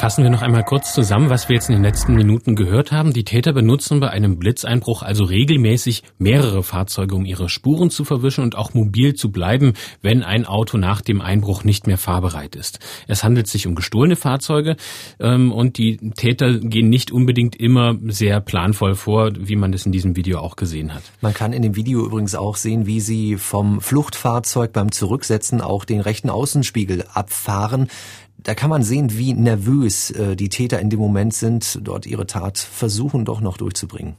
Fassen 0.00 0.24
wir 0.24 0.30
noch 0.30 0.40
einmal 0.40 0.64
kurz 0.64 0.94
zusammen, 0.94 1.28
was 1.28 1.50
wir 1.50 1.56
jetzt 1.56 1.68
in 1.68 1.74
den 1.74 1.82
letzten 1.82 2.14
Minuten 2.14 2.56
gehört 2.56 2.90
haben. 2.90 3.12
Die 3.12 3.22
Täter 3.22 3.52
benutzen 3.52 4.00
bei 4.00 4.08
einem 4.08 4.38
Blitzeinbruch 4.38 5.02
also 5.02 5.24
regelmäßig 5.24 6.04
mehrere 6.16 6.62
Fahrzeuge, 6.62 7.14
um 7.14 7.26
ihre 7.26 7.50
Spuren 7.50 7.90
zu 7.90 8.04
verwischen 8.04 8.42
und 8.42 8.56
auch 8.56 8.72
mobil 8.72 9.12
zu 9.12 9.30
bleiben, 9.30 9.74
wenn 10.00 10.22
ein 10.22 10.46
Auto 10.46 10.78
nach 10.78 11.02
dem 11.02 11.20
Einbruch 11.20 11.64
nicht 11.64 11.86
mehr 11.86 11.98
fahrbereit 11.98 12.56
ist. 12.56 12.78
Es 13.08 13.22
handelt 13.22 13.46
sich 13.46 13.66
um 13.66 13.74
gestohlene 13.74 14.16
Fahrzeuge 14.16 14.76
ähm, 15.18 15.52
und 15.52 15.76
die 15.76 15.98
Täter 16.16 16.60
gehen 16.60 16.88
nicht 16.88 17.12
unbedingt 17.12 17.56
immer 17.56 17.94
sehr 18.06 18.40
planvoll 18.40 18.94
vor, 18.94 19.32
wie 19.38 19.56
man 19.56 19.70
das 19.70 19.84
in 19.84 19.92
diesem 19.92 20.16
Video 20.16 20.38
auch 20.38 20.56
gesehen 20.56 20.94
hat. 20.94 21.02
Man 21.20 21.34
kann 21.34 21.52
in 21.52 21.60
dem 21.60 21.76
Video 21.76 22.06
übrigens 22.06 22.34
auch 22.34 22.56
sehen, 22.56 22.86
wie 22.86 23.00
sie 23.00 23.36
vom 23.36 23.82
Fluchtfahrzeug 23.82 24.72
beim 24.72 24.92
Zurücksetzen 24.92 25.60
auch 25.60 25.84
den 25.84 26.00
rechten 26.00 26.30
Außenspiegel 26.30 27.04
abfahren 27.12 27.88
da 28.42 28.54
kann 28.54 28.70
man 28.70 28.82
sehen, 28.82 29.16
wie 29.16 29.32
nervös 29.32 30.10
äh, 30.10 30.36
die 30.36 30.48
Täter 30.48 30.80
in 30.80 30.90
dem 30.90 30.98
Moment 30.98 31.34
sind, 31.34 31.78
dort 31.82 32.06
ihre 32.06 32.26
Tat 32.26 32.58
versuchen 32.58 33.24
doch 33.24 33.40
noch 33.40 33.56
durchzubringen. 33.56 34.16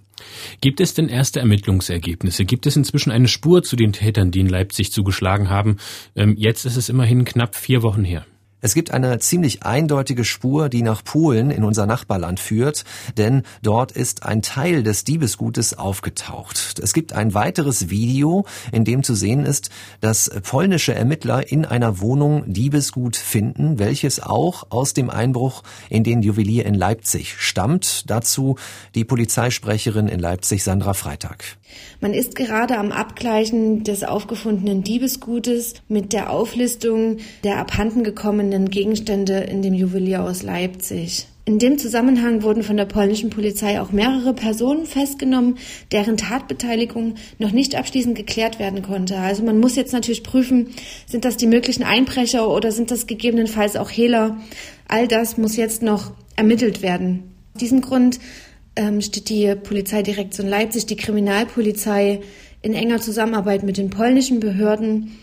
Gibt 0.62 0.80
es 0.80 0.94
denn 0.94 1.10
erste 1.10 1.40
Ermittlungsergebnisse? 1.40 2.46
Gibt 2.46 2.66
es 2.68 2.76
inzwischen 2.76 3.12
eine 3.12 3.28
Spur 3.28 3.64
zu 3.64 3.76
den 3.76 3.94
Tätern, 3.94 4.32
die 4.32 4.42
in 4.42 4.50
Leipzig 4.50 4.92
zugeschlagen 4.92 5.50
haben? 5.50 5.78
Ähm, 6.16 6.36
jetzt 6.38 6.66
ist 6.66 6.78
es 6.78 6.90
immerhin 6.90 7.26
knapp 7.26 7.56
vier 7.56 7.82
Wochen 7.82 8.04
her. 8.04 8.26
Es 8.64 8.76
gibt 8.76 8.92
eine 8.92 9.18
ziemlich 9.18 9.64
eindeutige 9.64 10.24
Spur, 10.24 10.70
die 10.70 10.84
nach 10.84 11.04
Polen 11.04 11.50
in 11.50 11.64
unser 11.64 11.88
Nachbarland 11.88 12.40
führt, 12.40 12.86
denn 13.18 13.42
dort 13.64 13.92
ist 13.92 14.24
ein 14.24 14.44
Teil 14.44 14.84
des 14.84 15.04
Diebesgutes 15.04 15.78
aufgetaucht. 15.78 16.80
Es 16.80 16.94
gibt 16.94 17.14
ein 17.14 17.34
weiteres 17.34 17.90
Video, 17.90 18.46
in 18.72 18.86
dem 18.86 19.02
zu 19.02 19.16
sehen 19.16 19.46
ist, 19.46 19.72
dass 20.00 20.30
polnische 20.44 20.94
Ermittler 20.94 21.52
in 21.52 21.66
einer 21.66 22.00
Wohnung 22.02 22.54
Diebesgut 22.54 23.16
finden, 23.16 23.80
welches 23.80 24.20
auch 24.20 24.68
aus 24.70 24.94
dem 24.94 25.10
Einbruch 25.10 25.64
in 25.90 26.04
den 26.04 26.22
Juwelier 26.22 26.68
in 26.68 26.76
Leipzig 26.76 27.38
stammt. 27.40 28.10
Dazu 28.12 28.58
die 28.94 29.06
Polizeisprecherin 29.06 30.08
in 30.08 30.20
Leipzig, 30.20 30.64
Sandra 30.64 30.94
Freitag. 30.94 31.58
Man 32.00 32.14
ist 32.14 32.36
gerade 32.36 32.78
am 32.78 32.92
Abgleichen 32.92 33.84
des 33.84 34.04
aufgefundenen 34.04 34.84
Diebesgutes 34.84 35.76
mit 35.88 36.14
der 36.14 36.30
Auflistung 36.30 37.18
der 37.44 37.58
abhandengekommenen 37.58 38.51
Gegenstände 38.70 39.38
in 39.40 39.62
dem 39.62 39.74
Juwelier 39.74 40.24
aus 40.24 40.44
Leipzig. 40.44 41.28
In 41.44 41.58
dem 41.58 41.80
Zusammenhang 41.80 42.44
wurden 42.44 42.62
von 42.62 42.78
der 42.78 42.86
polnischen 42.86 43.32
Polizei 43.32 43.82
auch 43.82 43.92
mehrere 43.92 44.34
Personen 44.34 44.86
festgenommen, 44.86 45.58
deren 45.92 46.16
Tatbeteiligung 46.16 47.16
noch 47.40 47.52
nicht 47.52 47.76
abschließend 47.76 48.16
geklärt 48.16 48.60
werden 48.60 48.84
konnte. 48.84 49.18
Also 49.18 49.44
man 49.44 49.60
muss 49.60 49.76
jetzt 49.76 49.92
natürlich 49.92 50.22
prüfen, 50.22 50.68
sind 51.08 51.26
das 51.26 51.38
die 51.38 51.48
möglichen 51.48 51.84
Einbrecher 51.84 52.48
oder 52.48 52.72
sind 52.72 52.92
das 52.92 53.08
gegebenenfalls 53.08 53.76
auch 53.76 53.90
Hehler? 53.90 54.38
All 54.88 55.08
das 55.08 55.38
muss 55.38 55.56
jetzt 55.56 55.82
noch 55.82 56.12
ermittelt 56.36 56.84
werden. 56.84 57.24
Aus 57.56 57.60
diesem 57.60 57.82
Grund 57.82 58.20
ähm, 58.76 59.02
steht 59.02 59.30
die 59.30 59.56
Polizeidirektion 59.56 60.48
Leipzig, 60.48 60.86
die 60.86 60.96
Kriminalpolizei 60.96 62.22
in 62.62 62.74
enger 62.74 63.02
Zusammenarbeit 63.02 63.64
mit 63.64 63.78
den 63.78 63.90
polnischen 63.90 64.40
Behörden 64.40 65.18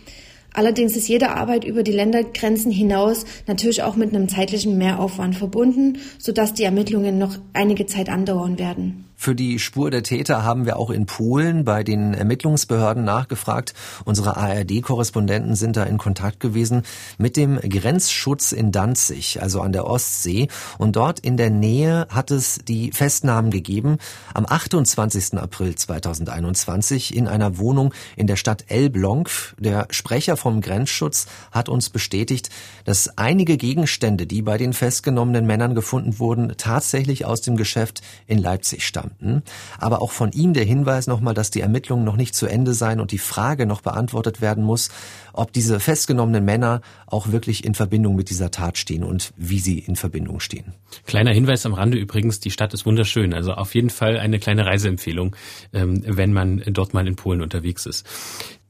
Allerdings 0.58 0.96
ist 0.96 1.06
jede 1.06 1.30
Arbeit 1.30 1.62
über 1.62 1.84
die 1.84 1.92
Ländergrenzen 1.92 2.72
hinaus 2.72 3.24
natürlich 3.46 3.84
auch 3.84 3.94
mit 3.94 4.12
einem 4.12 4.28
zeitlichen 4.28 4.76
Mehraufwand 4.76 5.36
verbunden, 5.36 5.98
sodass 6.18 6.52
die 6.52 6.64
Ermittlungen 6.64 7.16
noch 7.16 7.36
einige 7.52 7.86
Zeit 7.86 8.08
andauern 8.08 8.58
werden. 8.58 9.04
Für 9.20 9.34
die 9.34 9.58
Spur 9.58 9.90
der 9.90 10.04
Täter 10.04 10.44
haben 10.44 10.64
wir 10.64 10.78
auch 10.78 10.90
in 10.90 11.04
Polen 11.04 11.64
bei 11.64 11.82
den 11.82 12.14
Ermittlungsbehörden 12.14 13.02
nachgefragt. 13.02 13.74
Unsere 14.04 14.36
ARD-Korrespondenten 14.36 15.56
sind 15.56 15.76
da 15.76 15.82
in 15.82 15.98
Kontakt 15.98 16.38
gewesen 16.38 16.82
mit 17.18 17.36
dem 17.36 17.58
Grenzschutz 17.58 18.52
in 18.52 18.70
Danzig, 18.70 19.42
also 19.42 19.60
an 19.60 19.72
der 19.72 19.88
Ostsee. 19.88 20.46
Und 20.78 20.94
dort 20.94 21.18
in 21.18 21.36
der 21.36 21.50
Nähe 21.50 22.06
hat 22.10 22.30
es 22.30 22.60
die 22.68 22.92
Festnahmen 22.92 23.50
gegeben 23.50 23.98
am 24.34 24.46
28. 24.46 25.34
April 25.36 25.74
2021 25.74 27.16
in 27.16 27.26
einer 27.26 27.58
Wohnung 27.58 27.92
in 28.14 28.28
der 28.28 28.36
Stadt 28.36 28.66
Elbląg. 28.68 29.56
Der 29.58 29.88
Sprecher 29.90 30.36
vom 30.36 30.60
Grenzschutz 30.60 31.26
hat 31.50 31.68
uns 31.68 31.90
bestätigt, 31.90 32.50
dass 32.84 33.18
einige 33.18 33.56
Gegenstände, 33.56 34.28
die 34.28 34.42
bei 34.42 34.58
den 34.58 34.72
festgenommenen 34.72 35.44
Männern 35.44 35.74
gefunden 35.74 36.20
wurden, 36.20 36.54
tatsächlich 36.56 37.24
aus 37.24 37.40
dem 37.40 37.56
Geschäft 37.56 38.00
in 38.28 38.38
Leipzig 38.38 38.86
stammen 38.86 39.07
stammten. 39.08 39.42
Aber 39.78 40.02
auch 40.02 40.12
von 40.12 40.32
ihm 40.32 40.52
der 40.52 40.64
Hinweis 40.64 41.06
nochmal, 41.06 41.34
dass 41.34 41.50
die 41.50 41.60
Ermittlungen 41.60 42.04
noch 42.04 42.16
nicht 42.16 42.34
zu 42.34 42.46
Ende 42.46 42.74
seien 42.74 43.00
und 43.00 43.12
die 43.12 43.18
Frage 43.18 43.66
noch 43.66 43.80
beantwortet 43.80 44.40
werden 44.40 44.64
muss, 44.64 44.90
ob 45.32 45.52
diese 45.52 45.80
festgenommenen 45.80 46.44
Männer 46.44 46.80
auch 47.06 47.30
wirklich 47.30 47.64
in 47.64 47.74
Verbindung 47.74 48.16
mit 48.16 48.30
dieser 48.30 48.50
Tat 48.50 48.78
stehen 48.78 49.04
und 49.04 49.32
wie 49.36 49.58
sie 49.58 49.78
in 49.78 49.96
Verbindung 49.96 50.40
stehen. 50.40 50.74
Kleiner 51.06 51.32
Hinweis 51.32 51.64
am 51.66 51.74
Rande 51.74 51.98
übrigens, 51.98 52.40
die 52.40 52.50
Stadt 52.50 52.74
ist 52.74 52.86
wunderschön. 52.86 53.34
Also 53.34 53.52
auf 53.54 53.74
jeden 53.74 53.90
Fall 53.90 54.18
eine 54.18 54.38
kleine 54.38 54.66
Reiseempfehlung, 54.66 55.36
ähm, 55.72 56.02
wenn 56.06 56.32
man 56.32 56.62
dort 56.66 56.94
mal 56.94 57.06
in 57.06 57.16
Polen 57.16 57.40
unterwegs 57.40 57.86
ist. 57.86 58.06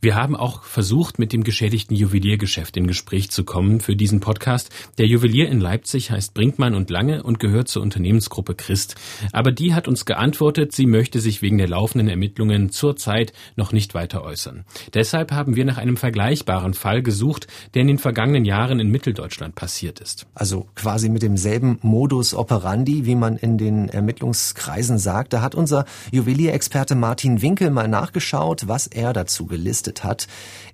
Wir 0.00 0.14
haben 0.14 0.37
auch 0.37 0.62
versucht, 0.62 1.18
mit 1.18 1.32
dem 1.32 1.42
geschädigten 1.42 1.96
Juweliergeschäft 1.96 2.76
in 2.76 2.87
Gespräch 2.87 3.32
zu 3.32 3.42
kommen 3.42 3.80
für 3.80 3.96
diesen 3.96 4.20
Podcast. 4.20 4.70
Der 4.96 5.08
Juwelier 5.08 5.48
in 5.48 5.58
Leipzig 5.58 6.12
heißt 6.12 6.34
Brinkmann 6.34 6.76
und 6.76 6.88
Lange 6.88 7.24
und 7.24 7.40
gehört 7.40 7.66
zur 7.66 7.82
Unternehmensgruppe 7.82 8.54
Christ. 8.54 8.94
Aber 9.32 9.50
die 9.50 9.74
hat 9.74 9.88
uns 9.88 10.04
geantwortet, 10.04 10.70
sie 10.70 10.87
möchte 10.87 11.18
sich 11.18 11.42
wegen 11.42 11.58
der 11.58 11.66
laufenden 11.66 12.06
Ermittlungen 12.06 12.70
zurzeit 12.70 13.32
noch 13.56 13.72
nicht 13.72 13.92
weiter 13.94 14.22
äußern. 14.22 14.64
Deshalb 14.94 15.32
haben 15.32 15.56
wir 15.56 15.64
nach 15.64 15.78
einem 15.78 15.96
vergleichbaren 15.96 16.74
Fall 16.74 17.02
gesucht, 17.02 17.48
der 17.74 17.82
in 17.82 17.88
den 17.88 17.98
vergangenen 17.98 18.44
Jahren 18.44 18.78
in 18.78 18.92
Mitteldeutschland 18.92 19.56
passiert 19.56 19.98
ist. 19.98 20.28
Also 20.32 20.68
quasi 20.76 21.08
mit 21.08 21.22
demselben 21.22 21.80
Modus 21.82 22.34
operandi, 22.34 23.04
wie 23.04 23.16
man 23.16 23.37
in 23.37 23.58
den 23.58 23.88
Ermittlungskreisen 23.88 24.98
sagt. 24.98 25.32
Da 25.32 25.42
hat 25.42 25.56
unser 25.56 25.87
Juwelierexperte 26.12 26.94
Martin 26.94 27.42
Winkel 27.42 27.70
mal 27.70 27.88
nachgeschaut, 27.88 28.68
was 28.68 28.87
er 28.87 29.12
dazu 29.12 29.46
gelistet 29.46 29.88
geleistet 29.88 30.05
hat. 30.05 30.27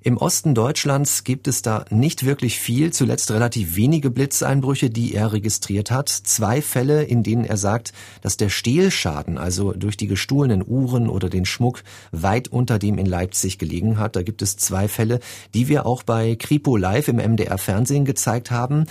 Im 0.03 0.18
Osten 0.18 0.55
Deutschlands 0.55 1.24
gibt 1.24 1.48
es 1.48 1.62
da 1.62 1.87
nicht 1.90 2.27
wirklich 2.27 2.59
viel, 2.59 2.92
zuletzt 2.92 3.31
relativ 3.31 3.77
wenige 3.77 4.11
Blitzeinbrüche, 4.11 4.90
die 4.90 5.14
er 5.14 5.33
registriert 5.33 5.90
hat. 5.90 6.09
Zwei 6.09 6.61
Fälle, 6.61 7.05
in 7.05 7.22
denen 7.22 7.44
er 7.44 7.57
sagt, 7.57 7.92
dass 8.20 8.37
der 8.37 8.50
Stehlschaden, 8.50 9.38
also 9.38 9.72
durch 9.72 9.96
die 9.96 10.07
gestohlenen 10.07 10.62
Uhren 10.66 11.09
oder 11.09 11.31
den 11.31 11.46
Schmuck, 11.46 11.83
weit 12.12 12.48
unter 12.48 12.79
dem 12.79 12.98
in 12.98 13.07
Leipzig 13.07 13.59
gelegen 13.59 13.98
hat. 13.98 14.16
Da 14.16 14.22
gibt 14.22 14.42
es 14.42 14.57
zwei 14.57 14.88
Fälle, 14.88 15.20
die 15.55 15.68
wir 15.68 15.87
auch 15.87 16.03
bei 16.03 16.37
Kripo 16.37 16.77
Live 16.77 17.09
im 17.09 17.16
MDR 17.16 17.59
Fernsehen 17.59 18.05
gezeigt 18.05 18.50
haben. 18.50 18.85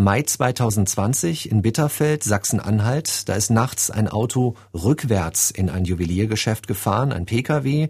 Mai 0.00 0.22
2020 0.22 1.50
in 1.50 1.60
Bitterfeld, 1.60 2.22
Sachsen-Anhalt. 2.22 3.28
Da 3.28 3.34
ist 3.34 3.50
nachts 3.50 3.90
ein 3.90 4.06
Auto 4.06 4.54
rückwärts 4.72 5.50
in 5.50 5.68
ein 5.68 5.84
Juweliergeschäft 5.84 6.68
gefahren, 6.68 7.12
ein 7.12 7.26
Pkw. 7.26 7.88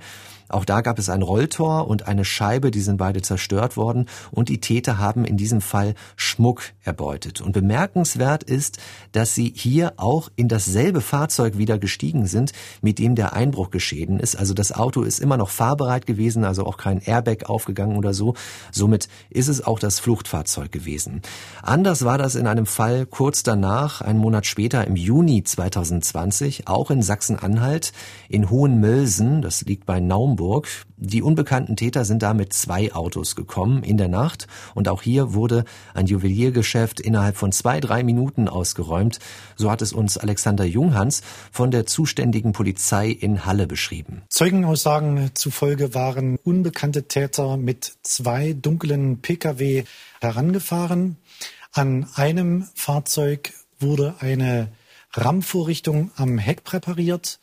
Auch 0.49 0.65
da 0.65 0.81
gab 0.81 0.99
es 0.99 1.11
ein 1.11 1.23
Rolltor 1.23 1.87
und 1.89 2.09
eine 2.09 2.25
Scheibe, 2.25 2.71
die 2.71 2.81
sind 2.81 2.97
beide 2.97 3.21
zerstört 3.21 3.77
worden 3.77 4.07
und 4.31 4.49
die 4.49 4.61
Täter 4.61 4.99
haben 4.99 5.25
in 5.25 5.37
diesem 5.37 5.61
Fall 5.61 5.95
Schmuck 6.17 6.63
erbeutet. 6.83 7.41
Und 7.41 7.53
bemerkenswert 7.53 8.45
ist, 8.45 8.79
dass 9.13 9.35
sie 9.35 9.53
hier 9.55 9.93
auch 9.99 10.31
in 10.37 10.49
dasselbe 10.49 11.03
Fahrzeug 11.03 11.59
wieder 11.59 11.79
gestiegen 11.79 12.27
sind, 12.27 12.53
mit 12.81 12.99
dem 12.99 13.15
der 13.15 13.35
Einbruch 13.35 13.71
geschehen 13.71 14.19
ist. 14.19 14.37
Also 14.37 14.55
das 14.55 14.73
Auto 14.73 15.03
ist 15.03 15.19
immer 15.19 15.37
noch 15.37 15.51
fahrbereit 15.51 16.07
gewesen, 16.07 16.45
also 16.45 16.65
auch 16.65 16.79
kein 16.79 17.01
Airbag 17.01 17.51
aufgegangen 17.51 17.99
oder 17.99 18.15
so. 18.15 18.35
Somit 18.73 19.09
ist 19.29 19.49
es 19.49 19.67
auch 19.67 19.79
das 19.79 20.01
Fluchtfahrzeug 20.01 20.73
gewesen. 20.73 21.21
Anders 21.63 21.98
war 22.05 22.17
das 22.17 22.37
in 22.37 22.47
einem 22.47 22.67
Fall 22.67 23.05
kurz 23.05 23.43
danach, 23.43 24.01
einen 24.01 24.19
Monat 24.19 24.47
später 24.47 24.87
im 24.87 24.97
Juni 24.97 25.45
2020, 25.45 26.69
auch 26.69 26.91
in 26.91 27.03
Sachsen-Anhalt, 27.03 27.93
in 28.31 28.49
Hohenmölsen, 28.49 29.43
das 29.43 29.63
liegt 29.63 29.85
bei 29.85 30.01
Naum 30.01 30.39
Hamburg. 30.39 30.69
Die 30.97 31.23
unbekannten 31.23 31.75
Täter 31.75 32.05
sind 32.05 32.23
da 32.23 32.33
mit 32.33 32.53
zwei 32.53 32.93
Autos 32.93 33.35
gekommen 33.35 33.83
in 33.83 33.97
der 33.97 34.09
Nacht 34.09 34.47
und 34.75 34.89
auch 34.89 35.03
hier 35.03 35.35
wurde 35.35 35.65
ein 35.95 36.07
Juweliergeschäft 36.07 37.01
innerhalb 37.01 37.37
von 37.37 37.51
zwei, 37.51 37.81
drei 37.81 38.05
Minuten 38.05 38.49
ausgeräumt. 38.49 39.19
So 39.57 39.71
hat 39.71 39.83
es 39.83 39.93
uns 39.93 40.17
Alexander 40.17 40.65
Junghans 40.65 41.23
von 41.51 41.73
der 41.73 41.87
zuständigen 41.87 42.53
Polizei 42.53 43.09
in 43.09 43.45
Halle 43.47 43.67
beschrieben. 43.67 44.23
Zeugenaussagen 44.29 45.31
zufolge 45.35 45.95
waren 45.95 46.37
unbekannte 46.45 47.09
Täter 47.09 47.57
mit 47.57 47.95
zwei 48.03 48.53
dunklen 48.53 49.21
Pkw 49.21 49.85
herangefahren. 50.21 51.17
An 51.79 52.09
einem 52.17 52.67
Fahrzeug 52.75 53.53
wurde 53.79 54.17
eine 54.19 54.73
Rammvorrichtung 55.13 56.11
am 56.17 56.37
Heck 56.37 56.65
präpariert. 56.65 57.39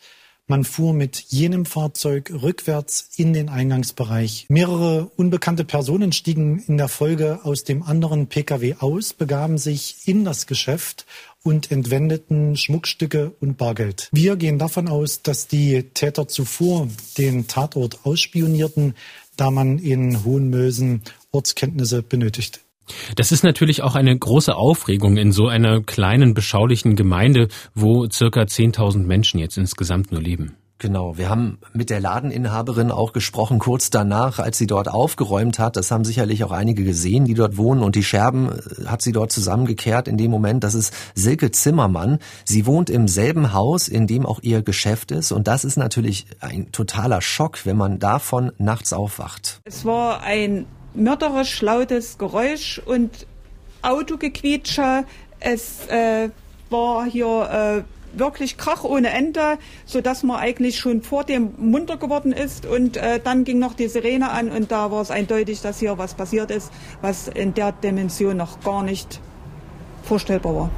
Man 0.45 0.65
fuhr 0.65 0.91
mit 0.91 1.17
jenem 1.29 1.65
Fahrzeug 1.65 2.33
rückwärts 2.41 3.11
in 3.15 3.31
den 3.31 3.47
Eingangsbereich. 3.47 4.47
Mehrere 4.49 5.09
unbekannte 5.15 5.63
Personen 5.63 6.11
stiegen 6.11 6.59
in 6.67 6.75
der 6.75 6.89
Folge 6.89 7.45
aus 7.45 7.63
dem 7.63 7.81
anderen 7.81 8.27
Pkw 8.27 8.75
aus, 8.79 9.13
begaben 9.13 9.57
sich 9.57 10.05
in 10.05 10.25
das 10.25 10.47
Geschäft 10.47 11.05
und 11.41 11.71
entwendeten 11.71 12.57
Schmuckstücke 12.57 13.33
und 13.39 13.57
Bargeld. 13.57 14.09
Wir 14.11 14.35
gehen 14.35 14.59
davon 14.59 14.89
aus, 14.89 15.21
dass 15.21 15.47
die 15.47 15.83
Täter 15.93 16.27
zuvor 16.27 16.89
den 17.17 17.47
Tatort 17.47 17.99
ausspionierten, 18.03 18.95
da 19.37 19.49
man 19.49 19.79
in 19.79 20.25
Hohenmösen 20.25 21.03
Ortskenntnisse 21.31 22.03
benötigte. 22.03 22.64
Das 23.15 23.31
ist 23.31 23.43
natürlich 23.43 23.81
auch 23.81 23.95
eine 23.95 24.17
große 24.17 24.55
Aufregung 24.55 25.17
in 25.17 25.31
so 25.31 25.47
einer 25.47 25.81
kleinen, 25.81 26.33
beschaulichen 26.33 26.95
Gemeinde, 26.95 27.47
wo 27.73 28.07
circa 28.09 28.41
10.000 28.41 28.99
Menschen 28.99 29.39
jetzt 29.39 29.57
insgesamt 29.57 30.11
nur 30.11 30.21
leben. 30.21 30.55
Genau, 30.77 31.17
wir 31.17 31.29
haben 31.29 31.57
mit 31.71 31.89
der 31.89 32.01
Ladeninhaberin 32.01 32.91
auch 32.91 33.13
gesprochen, 33.13 33.59
kurz 33.59 33.91
danach, 33.91 34.39
als 34.39 34.57
sie 34.57 34.67
dort 34.67 34.89
aufgeräumt 34.89 35.57
hat. 35.57 35.77
Das 35.77 35.89
haben 35.89 36.03
sicherlich 36.03 36.43
auch 36.43 36.51
einige 36.51 36.83
gesehen, 36.83 37.23
die 37.23 37.33
dort 37.33 37.55
wohnen. 37.55 37.81
Und 37.81 37.95
die 37.95 38.03
Scherben 38.03 38.49
äh, 38.49 38.85
hat 38.85 39.01
sie 39.01 39.13
dort 39.13 39.31
zusammengekehrt 39.31 40.09
in 40.09 40.17
dem 40.17 40.31
Moment. 40.31 40.65
Das 40.65 40.75
ist 40.75 40.93
Silke 41.13 41.51
Zimmermann. 41.51 42.19
Sie 42.43 42.65
wohnt 42.65 42.89
im 42.89 43.07
selben 43.07 43.53
Haus, 43.53 43.87
in 43.87 44.05
dem 44.05 44.25
auch 44.25 44.41
ihr 44.41 44.63
Geschäft 44.63 45.11
ist. 45.11 45.31
Und 45.31 45.47
das 45.47 45.63
ist 45.63 45.77
natürlich 45.77 46.25
ein 46.41 46.73
totaler 46.73 47.21
Schock, 47.21 47.65
wenn 47.65 47.77
man 47.77 47.97
davon 47.97 48.51
nachts 48.57 48.91
aufwacht. 48.91 49.61
Es 49.63 49.85
war 49.85 50.23
ein 50.23 50.65
mörderisch 50.95 51.61
lautes 51.61 52.17
Geräusch 52.17 52.81
und 52.85 53.27
Autogequietsche. 53.81 55.05
Es 55.39 55.87
äh, 55.87 56.29
war 56.69 57.05
hier 57.05 57.83
äh, 57.83 58.17
wirklich 58.19 58.57
Krach 58.57 58.83
ohne 58.83 59.09
Ende, 59.09 59.57
so 59.85 60.01
dass 60.01 60.23
man 60.23 60.37
eigentlich 60.37 60.79
schon 60.79 61.01
vor 61.01 61.23
dem 61.23 61.53
munter 61.57 61.97
geworden 61.97 62.31
ist 62.31 62.65
und 62.65 62.97
äh, 62.97 63.19
dann 63.23 63.43
ging 63.43 63.59
noch 63.59 63.73
die 63.73 63.87
Sirene 63.87 64.31
an 64.31 64.49
und 64.49 64.71
da 64.71 64.91
war 64.91 65.01
es 65.01 65.11
eindeutig, 65.11 65.61
dass 65.61 65.79
hier 65.79 65.97
was 65.97 66.13
passiert 66.13 66.51
ist, 66.51 66.71
was 67.01 67.27
in 67.27 67.53
der 67.53 67.71
Dimension 67.71 68.37
noch 68.37 68.61
gar 68.61 68.83
nicht 68.83 69.19
vorstellbar 70.03 70.55
war. 70.55 70.69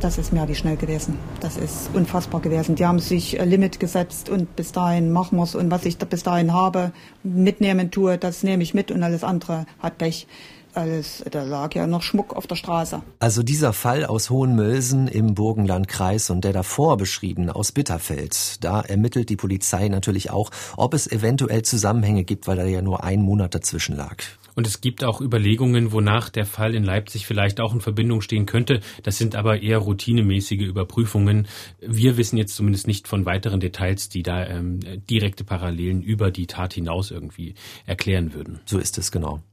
Das 0.00 0.16
ist 0.16 0.32
mir 0.32 0.46
wie 0.46 0.54
schnell 0.54 0.76
gewesen. 0.76 1.18
Das 1.40 1.56
ist 1.56 1.90
unfassbar 1.92 2.40
gewesen. 2.40 2.76
Die 2.76 2.86
haben 2.86 3.00
sich 3.00 3.32
Limit 3.44 3.80
gesetzt 3.80 4.28
und 4.28 4.54
bis 4.54 4.70
dahin 4.70 5.10
machen 5.10 5.40
es 5.40 5.56
und 5.56 5.72
was 5.72 5.84
ich 5.86 5.98
bis 5.98 6.22
dahin 6.22 6.52
habe, 6.52 6.92
mitnehmen 7.24 7.90
tue, 7.90 8.16
das 8.16 8.44
nehme 8.44 8.62
ich 8.62 8.74
mit 8.74 8.92
und 8.92 9.02
alles 9.02 9.24
andere 9.24 9.66
hat 9.80 9.98
Pech. 9.98 10.28
Alles, 10.74 11.24
da 11.30 11.42
lag 11.42 11.74
ja 11.74 11.86
noch 11.86 12.02
Schmuck 12.02 12.34
auf 12.34 12.46
der 12.46 12.56
Straße. 12.56 13.02
Also 13.18 13.42
dieser 13.42 13.72
Fall 13.72 14.04
aus 14.04 14.30
Hohenmölsen 14.30 15.08
im 15.08 15.34
Burgenlandkreis 15.34 16.30
und 16.30 16.44
der 16.44 16.52
davor 16.52 16.96
beschriebene 16.96 17.54
aus 17.54 17.72
Bitterfeld, 17.72 18.62
da 18.64 18.80
ermittelt 18.80 19.28
die 19.28 19.36
Polizei 19.36 19.88
natürlich 19.88 20.30
auch, 20.30 20.50
ob 20.76 20.94
es 20.94 21.10
eventuell 21.10 21.62
Zusammenhänge 21.62 22.24
gibt, 22.24 22.46
weil 22.46 22.56
da 22.56 22.64
ja 22.64 22.82
nur 22.82 23.04
ein 23.04 23.22
Monat 23.22 23.54
dazwischen 23.54 23.96
lag. 23.96 24.16
Und 24.58 24.66
es 24.66 24.80
gibt 24.80 25.04
auch 25.04 25.20
Überlegungen, 25.20 25.92
wonach 25.92 26.30
der 26.30 26.44
Fall 26.44 26.74
in 26.74 26.82
Leipzig 26.82 27.28
vielleicht 27.28 27.60
auch 27.60 27.72
in 27.72 27.80
Verbindung 27.80 28.22
stehen 28.22 28.44
könnte. 28.44 28.80
Das 29.04 29.16
sind 29.16 29.36
aber 29.36 29.62
eher 29.62 29.78
routinemäßige 29.78 30.62
Überprüfungen. 30.62 31.46
Wir 31.80 32.16
wissen 32.16 32.36
jetzt 32.36 32.56
zumindest 32.56 32.88
nicht 32.88 33.06
von 33.06 33.24
weiteren 33.24 33.60
Details, 33.60 34.08
die 34.08 34.24
da 34.24 34.44
ähm, 34.44 34.80
direkte 35.08 35.44
Parallelen 35.44 36.02
über 36.02 36.32
die 36.32 36.48
Tat 36.48 36.74
hinaus 36.74 37.12
irgendwie 37.12 37.54
erklären 37.86 38.34
würden. 38.34 38.58
So 38.64 38.78
ist 38.78 38.98
es 38.98 39.12
genau. 39.12 39.44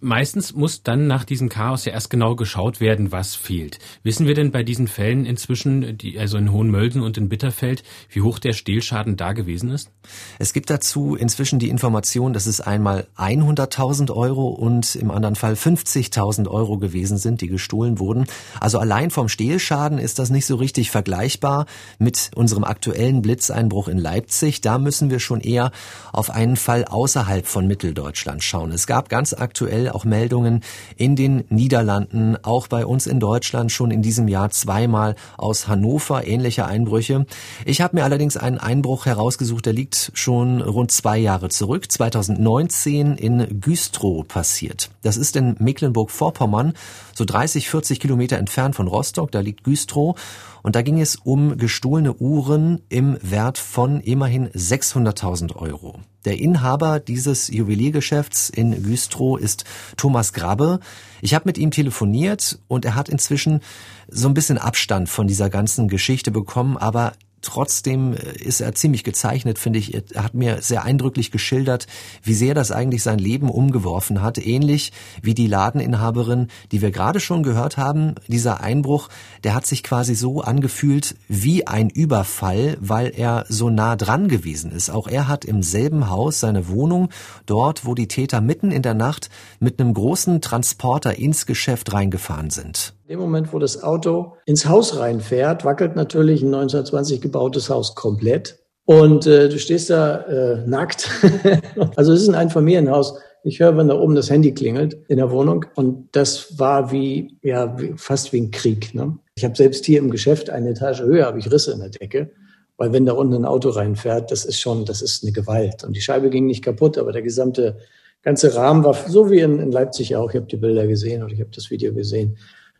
Meistens 0.00 0.54
muss 0.54 0.82
dann 0.82 1.06
nach 1.06 1.24
diesem 1.24 1.48
Chaos 1.48 1.84
ja 1.84 1.92
erst 1.92 2.10
genau 2.10 2.36
geschaut 2.36 2.80
werden, 2.80 3.12
was 3.12 3.34
fehlt. 3.34 3.78
Wissen 4.02 4.26
wir 4.26 4.34
denn 4.34 4.50
bei 4.50 4.62
diesen 4.62 4.88
Fällen 4.88 5.24
inzwischen, 5.24 5.96
die, 5.98 6.18
also 6.18 6.38
in 6.38 6.52
Hohenmölsen 6.52 7.02
und 7.02 7.16
in 7.16 7.28
Bitterfeld, 7.28 7.82
wie 8.10 8.22
hoch 8.22 8.38
der 8.38 8.52
Stehlschaden 8.52 9.16
da 9.16 9.32
gewesen 9.32 9.70
ist? 9.70 9.90
Es 10.38 10.52
gibt 10.52 10.70
dazu 10.70 11.16
inzwischen 11.16 11.58
die 11.58 11.68
Information, 11.68 12.32
dass 12.32 12.46
es 12.46 12.60
einmal 12.60 13.06
100.000 13.16 14.14
Euro 14.14 14.48
und 14.48 14.94
im 14.96 15.10
anderen 15.10 15.36
Fall 15.36 15.54
50.000 15.54 16.48
Euro 16.48 16.78
gewesen 16.78 17.18
sind, 17.18 17.40
die 17.40 17.48
gestohlen 17.48 17.98
wurden. 17.98 18.26
Also 18.60 18.78
allein 18.78 19.10
vom 19.10 19.28
Stehlschaden 19.28 19.98
ist 19.98 20.18
das 20.18 20.30
nicht 20.30 20.46
so 20.46 20.56
richtig 20.56 20.90
vergleichbar 20.90 21.66
mit 21.98 22.30
unserem 22.34 22.64
aktuellen 22.64 23.22
Blitzeinbruch 23.22 23.88
in 23.88 23.98
Leipzig. 23.98 24.60
Da 24.60 24.78
müssen 24.78 25.10
wir 25.10 25.20
schon 25.20 25.40
eher 25.40 25.70
auf 26.12 26.30
einen 26.30 26.56
Fall 26.56 26.84
außerhalb 26.84 27.46
von 27.46 27.66
Mitteldeutschland 27.66 28.42
schauen. 28.42 28.72
Es 28.72 28.86
gab 28.86 29.08
ganz 29.08 29.32
aktuell 29.46 29.88
auch 29.88 30.04
Meldungen 30.04 30.62
in 30.96 31.14
den 31.14 31.44
Niederlanden, 31.50 32.36
auch 32.42 32.66
bei 32.66 32.84
uns 32.84 33.06
in 33.06 33.20
Deutschland 33.20 33.70
schon 33.70 33.92
in 33.92 34.02
diesem 34.02 34.26
Jahr 34.26 34.50
zweimal 34.50 35.14
aus 35.38 35.68
Hannover 35.68 36.26
ähnliche 36.26 36.66
Einbrüche. 36.66 37.26
Ich 37.64 37.80
habe 37.80 37.94
mir 37.94 38.02
allerdings 38.02 38.36
einen 38.36 38.58
Einbruch 38.58 39.06
herausgesucht, 39.06 39.64
der 39.66 39.72
liegt 39.72 40.10
schon 40.14 40.60
rund 40.60 40.90
zwei 40.90 41.16
Jahre 41.16 41.48
zurück, 41.48 41.92
2019 41.92 43.14
in 43.14 43.60
Güstrow 43.60 44.26
passiert. 44.26 44.90
Das 45.02 45.16
ist 45.16 45.36
in 45.36 45.54
Mecklenburg-Vorpommern, 45.60 46.72
so 47.14 47.24
30, 47.24 47.70
40 47.70 48.00
Kilometer 48.00 48.38
entfernt 48.38 48.74
von 48.74 48.88
Rostock, 48.88 49.30
da 49.30 49.38
liegt 49.38 49.62
Güstrow. 49.62 50.18
Und 50.64 50.74
da 50.74 50.82
ging 50.82 51.00
es 51.00 51.14
um 51.14 51.56
gestohlene 51.58 52.14
Uhren 52.14 52.82
im 52.88 53.16
Wert 53.22 53.58
von 53.58 54.00
immerhin 54.00 54.48
600.000 54.48 55.54
Euro. 55.54 56.00
Der 56.26 56.40
Inhaber 56.40 56.98
dieses 56.98 57.48
Juweliergeschäfts 57.48 58.50
in 58.50 58.82
Güstrow 58.82 59.38
ist 59.40 59.64
Thomas 59.96 60.32
Grabbe. 60.32 60.80
Ich 61.22 61.34
habe 61.34 61.44
mit 61.46 61.56
ihm 61.56 61.70
telefoniert 61.70 62.58
und 62.66 62.84
er 62.84 62.96
hat 62.96 63.08
inzwischen 63.08 63.60
so 64.08 64.26
ein 64.28 64.34
bisschen 64.34 64.58
Abstand 64.58 65.08
von 65.08 65.28
dieser 65.28 65.50
ganzen 65.50 65.86
Geschichte 65.86 66.32
bekommen, 66.32 66.76
aber 66.76 67.12
Trotzdem 67.42 68.14
äh, 68.14 68.36
ist 68.38 68.60
er 68.60 68.74
ziemlich 68.74 69.04
gezeichnet, 69.04 69.58
finde 69.58 69.78
ich. 69.78 69.94
Er 69.94 70.22
hat 70.22 70.34
mir 70.34 70.62
sehr 70.62 70.84
eindrücklich 70.84 71.30
geschildert, 71.30 71.86
wie 72.22 72.34
sehr 72.34 72.54
das 72.54 72.72
eigentlich 72.72 73.02
sein 73.02 73.18
Leben 73.18 73.50
umgeworfen 73.50 74.22
hat. 74.22 74.38
Ähnlich 74.38 74.92
wie 75.22 75.34
die 75.34 75.46
Ladeninhaberin, 75.46 76.48
die 76.72 76.82
wir 76.82 76.90
gerade 76.90 77.20
schon 77.20 77.42
gehört 77.42 77.76
haben. 77.76 78.14
Dieser 78.26 78.60
Einbruch, 78.60 79.08
der 79.44 79.54
hat 79.54 79.66
sich 79.66 79.82
quasi 79.82 80.14
so 80.14 80.40
angefühlt 80.40 81.16
wie 81.28 81.66
ein 81.66 81.90
Überfall, 81.90 82.76
weil 82.80 83.12
er 83.14 83.44
so 83.48 83.70
nah 83.70 83.96
dran 83.96 84.28
gewesen 84.28 84.72
ist. 84.72 84.90
Auch 84.90 85.06
er 85.06 85.28
hat 85.28 85.44
im 85.44 85.62
selben 85.62 86.10
Haus 86.10 86.40
seine 86.40 86.68
Wohnung, 86.68 87.10
dort, 87.44 87.84
wo 87.84 87.94
die 87.94 88.08
Täter 88.08 88.40
mitten 88.40 88.70
in 88.70 88.82
der 88.82 88.94
Nacht 88.94 89.30
mit 89.60 89.80
einem 89.80 89.94
großen 89.94 90.40
Transporter 90.40 91.18
ins 91.18 91.46
Geschäft 91.46 91.92
reingefahren 91.92 92.50
sind. 92.50 92.95
In 93.06 93.10
dem 93.10 93.20
Moment, 93.20 93.52
wo 93.52 93.60
das 93.60 93.84
Auto 93.84 94.34
ins 94.46 94.66
Haus 94.66 94.98
reinfährt, 94.98 95.64
wackelt 95.64 95.94
natürlich 95.94 96.42
ein 96.42 96.52
1920 96.52 97.20
gebautes 97.20 97.70
Haus 97.70 97.94
komplett. 97.94 98.58
Und 98.84 99.28
äh, 99.28 99.48
du 99.48 99.60
stehst 99.60 99.90
da 99.90 100.22
äh, 100.22 100.66
nackt. 100.66 101.08
also 101.94 102.12
es 102.12 102.22
ist 102.22 102.28
ein 102.28 102.34
Einfamilienhaus. 102.34 103.16
Ich 103.44 103.60
höre, 103.60 103.76
wenn 103.76 103.86
da 103.86 103.94
oben 103.94 104.16
das 104.16 104.28
Handy 104.28 104.52
klingelt 104.52 104.94
in 105.06 105.18
der 105.18 105.30
Wohnung. 105.30 105.66
Und 105.76 106.08
das 106.16 106.58
war 106.58 106.90
wie, 106.90 107.38
ja, 107.42 107.78
wie, 107.78 107.94
fast 107.96 108.32
wie 108.32 108.40
ein 108.40 108.50
Krieg. 108.50 108.92
Ne? 108.92 109.16
Ich 109.36 109.44
habe 109.44 109.54
selbst 109.54 109.84
hier 109.86 110.00
im 110.00 110.10
Geschäft 110.10 110.50
eine 110.50 110.70
Etage 110.70 111.02
höher, 111.02 111.26
habe 111.26 111.38
ich 111.38 111.48
Risse 111.48 111.74
in 111.74 111.78
der 111.78 111.90
Decke. 111.90 112.32
Weil 112.76 112.92
wenn 112.92 113.06
da 113.06 113.12
unten 113.12 113.34
ein 113.34 113.44
Auto 113.44 113.68
reinfährt, 113.68 114.32
das 114.32 114.44
ist 114.44 114.58
schon, 114.58 114.84
das 114.84 115.00
ist 115.00 115.22
eine 115.22 115.30
Gewalt. 115.30 115.84
Und 115.84 115.94
die 115.94 116.00
Scheibe 116.00 116.28
ging 116.28 116.46
nicht 116.46 116.64
kaputt, 116.64 116.98
aber 116.98 117.12
der 117.12 117.22
gesamte 117.22 117.78
ganze 118.22 118.56
Rahmen 118.56 118.82
war 118.82 118.94
so 118.94 119.30
wie 119.30 119.38
in, 119.38 119.60
in 119.60 119.70
Leipzig 119.70 120.16
auch. 120.16 120.30
Ich 120.30 120.36
habe 120.36 120.46
die 120.46 120.56
Bilder 120.56 120.88
gesehen 120.88 121.22
oder 121.22 121.32
ich 121.32 121.40
habe 121.40 121.50
das 121.54 121.70
Video 121.70 121.94
gesehen. 121.94 122.36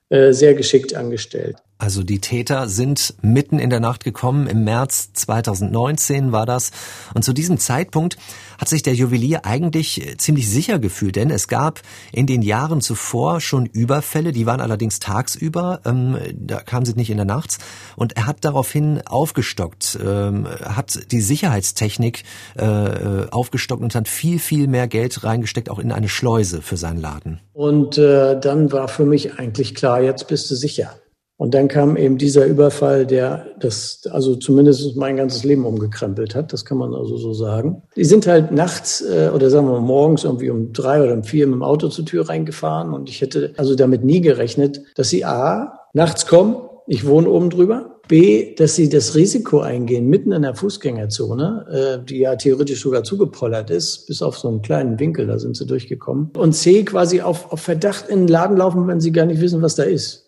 Äh, 0.09 0.33
sehr 0.33 0.55
geschickt 0.55 0.95
angestellt. 0.95 1.57
Also 1.79 2.03
die 2.03 2.21
Täter 2.21 2.69
sind 2.69 3.15
mitten 3.21 3.59
in 3.59 3.69
der 3.69 3.81
Nacht 3.81 4.03
gekommen, 4.03 4.47
im 4.47 4.65
März 4.65 5.11
2019 5.13 6.33
war 6.33 6.47
das. 6.47 6.71
Und 7.13 7.23
zu 7.23 7.35
diesem 7.35 7.59
Zeitpunkt 7.59 8.17
hat 8.59 8.71
sich 8.71 8.83
der 8.83 8.95
Juwelier 8.95 9.45
eigentlich 9.45 10.01
äh, 10.01 10.17
ziemlich 10.17 10.49
sicher 10.49 10.79
gefühlt, 10.79 11.17
denn 11.17 11.31
es 11.31 11.49
gab 11.49 11.83
in 12.13 12.27
den 12.27 12.41
Jahren 12.41 12.81
zuvor 12.81 13.43
schon 13.43 13.67
Überfälle, 13.67 14.33
die 14.33 14.47
waren 14.47 14.63
allerdings 14.63 15.01
tagsüber, 15.01 15.81
ähm, 15.85 16.17
da 16.33 16.61
kamen 16.61 16.87
sie 16.87 16.95
nicht 16.95 17.11
in 17.11 17.19
der 17.19 17.27
Nacht. 17.27 17.59
Und 17.95 18.17
er 18.17 18.27
hat 18.27 18.39
daraufhin 18.41 19.03
aufgestockt, 19.07 19.99
ähm, 20.03 20.49
hat 20.63 21.13
die 21.13 21.21
Sicherheitstechnik 21.21 22.25
äh, 22.57 22.65
äh, 22.65 23.31
aufgestockt 23.31 23.83
und 23.83 23.95
hat 23.95 24.09
viel, 24.09 24.39
viel 24.39 24.67
mehr 24.67 24.89
Geld 24.89 25.25
reingesteckt, 25.25 25.69
auch 25.69 25.79
in 25.79 25.93
eine 25.93 26.09
Schleuse 26.09 26.63
für 26.63 26.79
seinen 26.79 27.01
Laden. 27.03 27.41
Und 27.53 27.99
äh, 27.99 28.41
dann 28.41 28.73
war 28.73 28.89
für 28.89 29.05
mich 29.05 29.39
eigentlich 29.39 29.75
klar, 29.75 30.01
jetzt 30.01 30.27
bist 30.29 30.51
du 30.51 30.55
sicher. 30.55 30.95
Und 31.39 31.53
dann 31.53 31.69
kam 31.69 31.97
eben 31.97 32.17
dieser 32.17 32.47
Überfall, 32.47 33.07
der 33.07 33.47
das, 33.61 34.01
also 34.11 34.37
zumindest 34.37 34.97
mein 34.97 35.17
ganzes 35.17 35.45
Leben 35.45 35.67
umgekrempelt 35.67 36.35
hat, 36.35 36.53
das 36.53 36.65
kann 36.65 36.79
man 36.79 36.95
also 36.95 37.19
so 37.19 37.35
sagen. 37.35 37.83
Die 37.95 38.05
sind 38.05 38.27
halt 38.27 38.53
nachts 38.53 39.03
äh, 39.03 39.31
oder 39.35 39.51
sagen 39.51 39.69
wir 39.69 39.81
morgens 39.81 40.25
irgendwie 40.25 40.49
um 40.49 40.73
drei 40.73 41.03
oder 41.03 41.13
um 41.13 41.25
vier 41.25 41.47
mit 41.47 41.57
dem 41.57 41.63
Auto 41.63 41.89
zur 41.89 42.07
Tür 42.07 42.29
reingefahren 42.29 42.95
und 42.95 43.11
ich 43.11 43.21
hätte 43.21 43.53
also 43.59 43.75
damit 43.75 44.03
nie 44.03 44.23
gerechnet, 44.23 44.81
dass 44.95 45.11
sie 45.11 45.27
A, 45.27 45.81
nachts 45.93 46.27
kommen, 46.27 46.57
ich 46.87 47.07
wohne 47.07 47.29
oben 47.29 47.51
drüber, 47.51 47.97
B, 48.09 48.55
dass 48.55 48.77
sie 48.77 48.89
das 48.89 49.17
Risiko 49.17 49.61
eingehen, 49.61 50.07
mitten 50.07 50.33
in 50.33 50.43
der 50.43 50.55
Fußgängerzone, 50.55 51.99
äh, 52.03 52.07
die 52.07 52.21
ja 52.21 52.37
theoretisch 52.37 52.81
sogar 52.81 53.03
zugepollert 53.03 53.71
ist, 53.71 54.07
bis 54.07 54.23
auf 54.23 54.39
so 54.39 54.49
einen 54.49 54.63
kleinen 54.63 54.99
Winkel, 55.01 55.27
da 55.27 55.39
sind 55.39 55.57
sie 55.57 55.67
durchgekommen. 55.67 56.31
Und 56.37 56.53
C, 56.55 56.85
quasi 56.85 57.21
auf, 57.21 57.53
auf 57.53 57.61
Verdacht 57.61 58.09
in 58.09 58.21
den 58.21 58.29
Laden 58.29 58.57
laufen, 58.57 58.87
wenn 58.87 59.01
sie 59.01 59.13
gar 59.13 59.27
nicht 59.27 59.41
wissen, 59.41 59.61
was 59.61 59.75
da 59.75 59.83
ist. 59.83 60.26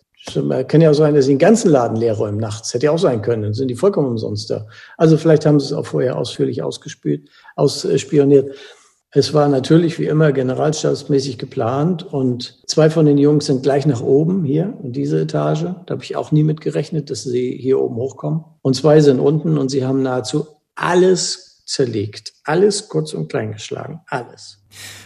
Kann 0.67 0.81
ja 0.81 0.89
auch 0.89 0.95
sein, 0.95 1.15
dass 1.15 1.25
sie 1.25 1.33
den 1.33 1.39
ganzen 1.39 1.71
Laden 1.71 1.97
leer 1.97 2.13
räumen 2.13 2.39
nachts. 2.39 2.73
Hätte 2.73 2.87
ja 2.87 2.91
auch 2.91 2.99
sein 2.99 3.21
können. 3.21 3.43
Dann 3.43 3.53
sind 3.53 3.69
die 3.69 3.75
vollkommen 3.75 4.09
umsonst 4.09 4.49
da. 4.49 4.67
Also 4.97 5.17
vielleicht 5.17 5.45
haben 5.45 5.59
sie 5.59 5.67
es 5.67 5.73
auch 5.73 5.85
vorher 5.85 6.17
ausführlich 6.17 6.61
ausgespült, 6.61 7.29
ausspioniert. 7.55 8.55
Es 9.11 9.33
war 9.33 9.47
natürlich 9.47 9.97
wie 9.97 10.05
immer 10.05 10.31
generalstabsmäßig 10.31 11.39
geplant 11.39 12.03
und 12.03 12.61
zwei 12.67 12.91
von 12.91 13.07
den 13.07 13.17
Jungs 13.17 13.47
sind 13.47 13.63
gleich 13.63 13.87
nach 13.87 14.01
oben 14.01 14.43
hier 14.43 14.77
in 14.83 14.91
diese 14.91 15.21
Etage. 15.21 15.63
Da 15.63 15.93
habe 15.95 16.03
ich 16.03 16.15
auch 16.15 16.31
nie 16.31 16.43
mit 16.43 16.61
gerechnet, 16.61 17.09
dass 17.09 17.23
sie 17.23 17.57
hier 17.59 17.79
oben 17.79 17.95
hochkommen. 17.95 18.43
Und 18.61 18.75
zwei 18.75 19.01
sind 19.01 19.19
unten 19.19 19.57
und 19.57 19.69
sie 19.69 19.83
haben 19.83 20.03
nahezu 20.03 20.45
alles 20.75 21.63
zerlegt. 21.65 22.33
Alles 22.43 22.87
kurz 22.87 23.13
und 23.13 23.29
klein 23.29 23.53
geschlagen. 23.53 24.01
Alles. 24.07 24.58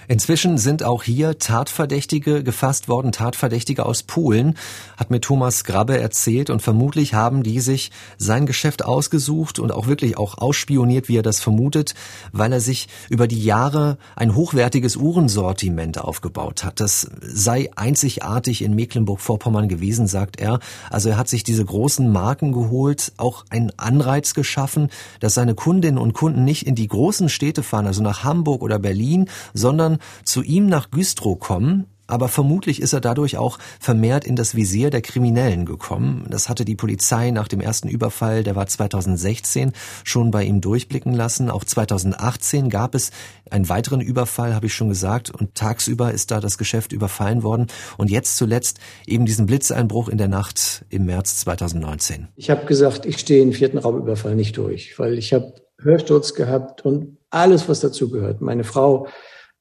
Inzwischen 0.08 0.58
sind 0.58 0.84
auch 0.84 1.04
hier 1.04 1.40
Tatverdächtige 1.40 2.44
gefasst 2.44 2.88
worden, 2.88 3.12
Tatverdächtige 3.12 3.86
aus 3.86 4.04
Polen, 4.04 4.58
hat 4.98 5.12
mir 5.12 5.22
Thomas 5.22 5.64
Grabbe 5.64 5.98
erzählt 5.98 6.50
und 6.50 6.62
vermutlich 6.62 7.14
haben 7.14 7.44
die 7.44 7.60
sich 7.60 7.92
sein 8.18 8.46
Geschäft 8.46 8.84
ausgesucht 8.84 9.60
und 9.60 9.72
auch 9.72 9.88
wirklich 9.88 10.18
auch 10.18 10.38
ausspioniert, 10.38 11.08
wie 11.08 11.18
er 11.18 11.24
das 11.24 11.40
vermutet, 11.40 11.94
weil 12.32 12.52
er 12.52 12.60
sich 12.60 12.88
über 13.10 13.28
die 13.28 13.44
Jahre 13.44 13.98
ein 14.16 14.36
hochwertiges 14.36 14.98
Uhrensortiment 14.98 16.00
aufgebaut 16.00 16.64
hat. 16.64 16.80
Das 16.80 17.10
sei 17.22 17.70
einzigartig 17.76 18.62
in 18.62 18.76
Mecklenburg-Vorpommern 18.76 19.70
gewesen, 19.70 20.08
sagt 20.08 20.40
er. 20.40 20.60
Also 20.90 21.10
er 21.10 21.18
hat 21.18 21.30
sich 21.30 21.44
diese 21.44 21.64
großen 21.64 22.12
Marken 22.12 22.52
geholt, 22.52 23.14
auch 23.18 23.46
einen 23.50 23.72
Anreiz 23.78 24.34
geschaffen, 24.34 24.90
dass 25.22 25.34
seine 25.34 25.56
Kundinnen 25.56 25.98
und 25.98 26.14
Kunden 26.14 26.44
nicht 26.44 26.68
in 26.68 26.76
die 26.76 26.88
großen 26.88 27.30
Städte 27.30 27.64
fahren, 27.64 27.88
also 27.88 28.04
nach 28.04 28.24
Hamburg 28.24 28.62
oder 28.62 28.80
Berlin, 28.80 29.30
sondern 29.54 30.00
zu 30.24 30.42
ihm 30.42 30.68
nach 30.68 30.92
Güstrow 30.92 31.40
kommen, 31.40 31.88
aber 32.06 32.28
vermutlich 32.28 32.82
ist 32.82 32.92
er 32.92 33.00
dadurch 33.00 33.38
auch 33.38 33.60
vermehrt 33.80 34.26
in 34.26 34.36
das 34.36 34.56
Visier 34.56 34.90
der 34.90 35.02
Kriminellen 35.02 35.66
gekommen. 35.66 36.28
Das 36.30 36.50
hatte 36.50 36.66
die 36.66 36.76
Polizei 36.76 37.32
nach 37.32 37.48
dem 37.48 37.62
ersten 37.62 37.88
Überfall, 37.88 38.44
der 38.44 38.58
war 38.58 38.68
2016, 38.68 39.72
schon 40.04 40.30
bei 40.30 40.44
ihm 40.44 40.60
durchblicken 40.60 41.14
lassen. 41.14 41.50
Auch 41.50 41.64
2018 41.64 42.70
gab 42.70 42.94
es 42.94 43.12
einen 43.50 43.70
weiteren 43.70 44.02
Überfall, 44.02 44.54
habe 44.54 44.66
ich 44.66 44.74
schon 44.74 44.90
gesagt, 44.90 45.32
und 45.32 45.56
tagsüber 45.56 46.12
ist 46.12 46.30
da 46.32 46.42
das 46.42 46.58
Geschäft 46.58 46.92
überfallen 46.92 47.42
worden. 47.42 47.68
Und 47.98 48.12
jetzt 48.12 48.36
zuletzt 48.36 48.80
eben 49.08 49.26
diesen 49.26 49.46
Blitzeinbruch 49.46 50.10
in 50.10 50.18
der 50.18 50.28
Nacht 50.28 50.86
im 50.90 51.06
März 51.06 51.38
2019. 51.38 52.28
Ich 52.36 52.50
habe 52.50 52.66
gesagt, 52.66 53.06
ich 53.06 53.18
stehe 53.18 53.40
den 53.40 53.54
vierten 53.54 53.78
Raubüberfall 53.78 54.36
nicht 54.36 54.58
durch, 54.58 55.00
weil 55.00 55.18
ich 55.18 55.34
habe 55.34 55.54
Hörsturz 55.82 56.34
gehabt 56.34 56.86
und 56.86 57.18
alles, 57.30 57.70
was 57.70 57.80
dazu 57.80 58.10
gehört. 58.10 58.42
Meine 58.42 58.66
Frau 58.66 59.08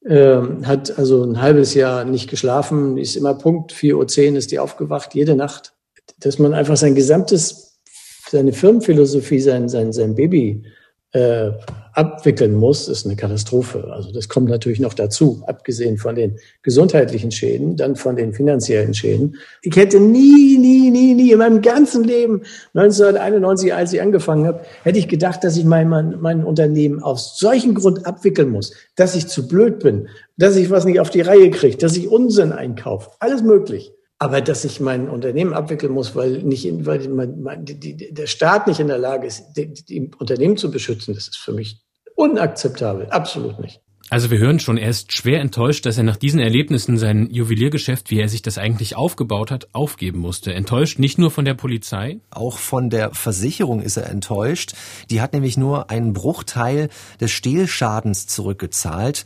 ähm, 0.08 0.66
hat 0.66 0.98
also 0.98 1.22
ein 1.24 1.40
halbes 1.40 1.74
Jahr 1.74 2.04
nicht 2.04 2.28
geschlafen, 2.28 2.98
ist 2.98 3.16
immer 3.16 3.34
Punkt, 3.34 3.72
4.10 3.72 4.30
Uhr 4.32 4.38
ist 4.38 4.50
die 4.50 4.58
aufgewacht, 4.58 5.14
jede 5.14 5.36
Nacht. 5.36 5.74
Dass 6.18 6.38
man 6.38 6.54
einfach 6.54 6.76
sein 6.76 6.94
gesamtes, 6.94 7.80
seine 8.28 8.52
Firmenphilosophie, 8.52 9.40
sein, 9.40 9.68
sein, 9.68 9.92
sein 9.92 10.14
Baby 10.14 10.64
äh, 11.12 11.50
abwickeln 11.92 12.54
muss, 12.54 12.88
ist 12.88 13.04
eine 13.04 13.16
Katastrophe. 13.16 13.88
Also 13.92 14.12
das 14.12 14.28
kommt 14.28 14.48
natürlich 14.48 14.80
noch 14.80 14.94
dazu, 14.94 15.42
abgesehen 15.46 15.98
von 15.98 16.14
den 16.14 16.38
gesundheitlichen 16.62 17.30
Schäden, 17.30 17.76
dann 17.76 17.96
von 17.96 18.16
den 18.16 18.32
finanziellen 18.32 18.94
Schäden. 18.94 19.36
Ich 19.60 19.76
hätte 19.76 20.00
nie, 20.00 20.56
nie, 20.58 20.90
nie, 20.90 21.14
nie 21.14 21.32
in 21.32 21.38
meinem 21.38 21.60
ganzen 21.60 22.04
Leben 22.04 22.42
1991, 22.74 23.74
als 23.74 23.92
ich 23.92 24.00
angefangen 24.00 24.46
habe, 24.46 24.62
hätte 24.84 24.98
ich 24.98 25.08
gedacht, 25.08 25.44
dass 25.44 25.56
ich 25.56 25.64
mein, 25.64 25.88
mein, 25.88 26.18
mein 26.20 26.44
Unternehmen 26.44 27.02
aus 27.02 27.38
solchen 27.38 27.74
Grund 27.74 28.06
abwickeln 28.06 28.48
muss, 28.48 28.72
dass 28.96 29.14
ich 29.14 29.28
zu 29.28 29.46
blöd 29.46 29.80
bin, 29.80 30.08
dass 30.38 30.56
ich 30.56 30.70
was 30.70 30.86
nicht 30.86 31.00
auf 31.00 31.10
die 31.10 31.20
Reihe 31.20 31.50
kriege, 31.50 31.76
dass 31.76 31.96
ich 31.96 32.08
Unsinn 32.08 32.52
einkaufe. 32.52 33.10
Alles 33.20 33.42
möglich. 33.42 33.92
Aber 34.22 34.40
dass 34.40 34.64
ich 34.64 34.78
mein 34.78 35.08
Unternehmen 35.08 35.52
abwickeln 35.52 35.92
muss, 35.92 36.14
weil 36.14 36.44
nicht, 36.44 36.64
in, 36.64 36.86
weil 36.86 37.08
mein, 37.08 37.42
mein, 37.42 37.64
die, 37.64 37.80
die, 37.80 38.14
der 38.14 38.28
Staat 38.28 38.68
nicht 38.68 38.78
in 38.78 38.86
der 38.86 38.98
Lage 38.98 39.26
ist, 39.26 39.54
die, 39.56 39.74
die 39.74 40.12
Unternehmen 40.16 40.56
zu 40.56 40.70
beschützen, 40.70 41.12
das 41.12 41.26
ist 41.26 41.38
für 41.38 41.50
mich 41.50 41.82
unakzeptabel. 42.14 43.08
Absolut 43.10 43.58
nicht. 43.58 43.80
Also 44.10 44.30
wir 44.30 44.38
hören 44.38 44.60
schon, 44.60 44.76
er 44.76 44.90
ist 44.90 45.12
schwer 45.12 45.40
enttäuscht, 45.40 45.86
dass 45.86 45.98
er 45.98 46.04
nach 46.04 46.16
diesen 46.16 46.38
Erlebnissen 46.38 46.98
sein 46.98 47.30
Juweliergeschäft, 47.30 48.12
wie 48.12 48.20
er 48.20 48.28
sich 48.28 48.42
das 48.42 48.58
eigentlich 48.58 48.94
aufgebaut 48.94 49.50
hat, 49.50 49.70
aufgeben 49.72 50.20
musste. 50.20 50.54
Enttäuscht 50.54 51.00
nicht 51.00 51.18
nur 51.18 51.32
von 51.32 51.44
der 51.44 51.54
Polizei? 51.54 52.20
Auch 52.30 52.58
von 52.58 52.90
der 52.90 53.12
Versicherung 53.14 53.82
ist 53.82 53.96
er 53.96 54.08
enttäuscht. 54.08 54.74
Die 55.10 55.20
hat 55.20 55.32
nämlich 55.32 55.56
nur 55.56 55.90
einen 55.90 56.12
Bruchteil 56.12 56.90
des 57.20 57.32
Stehlschadens 57.32 58.28
zurückgezahlt. 58.28 59.24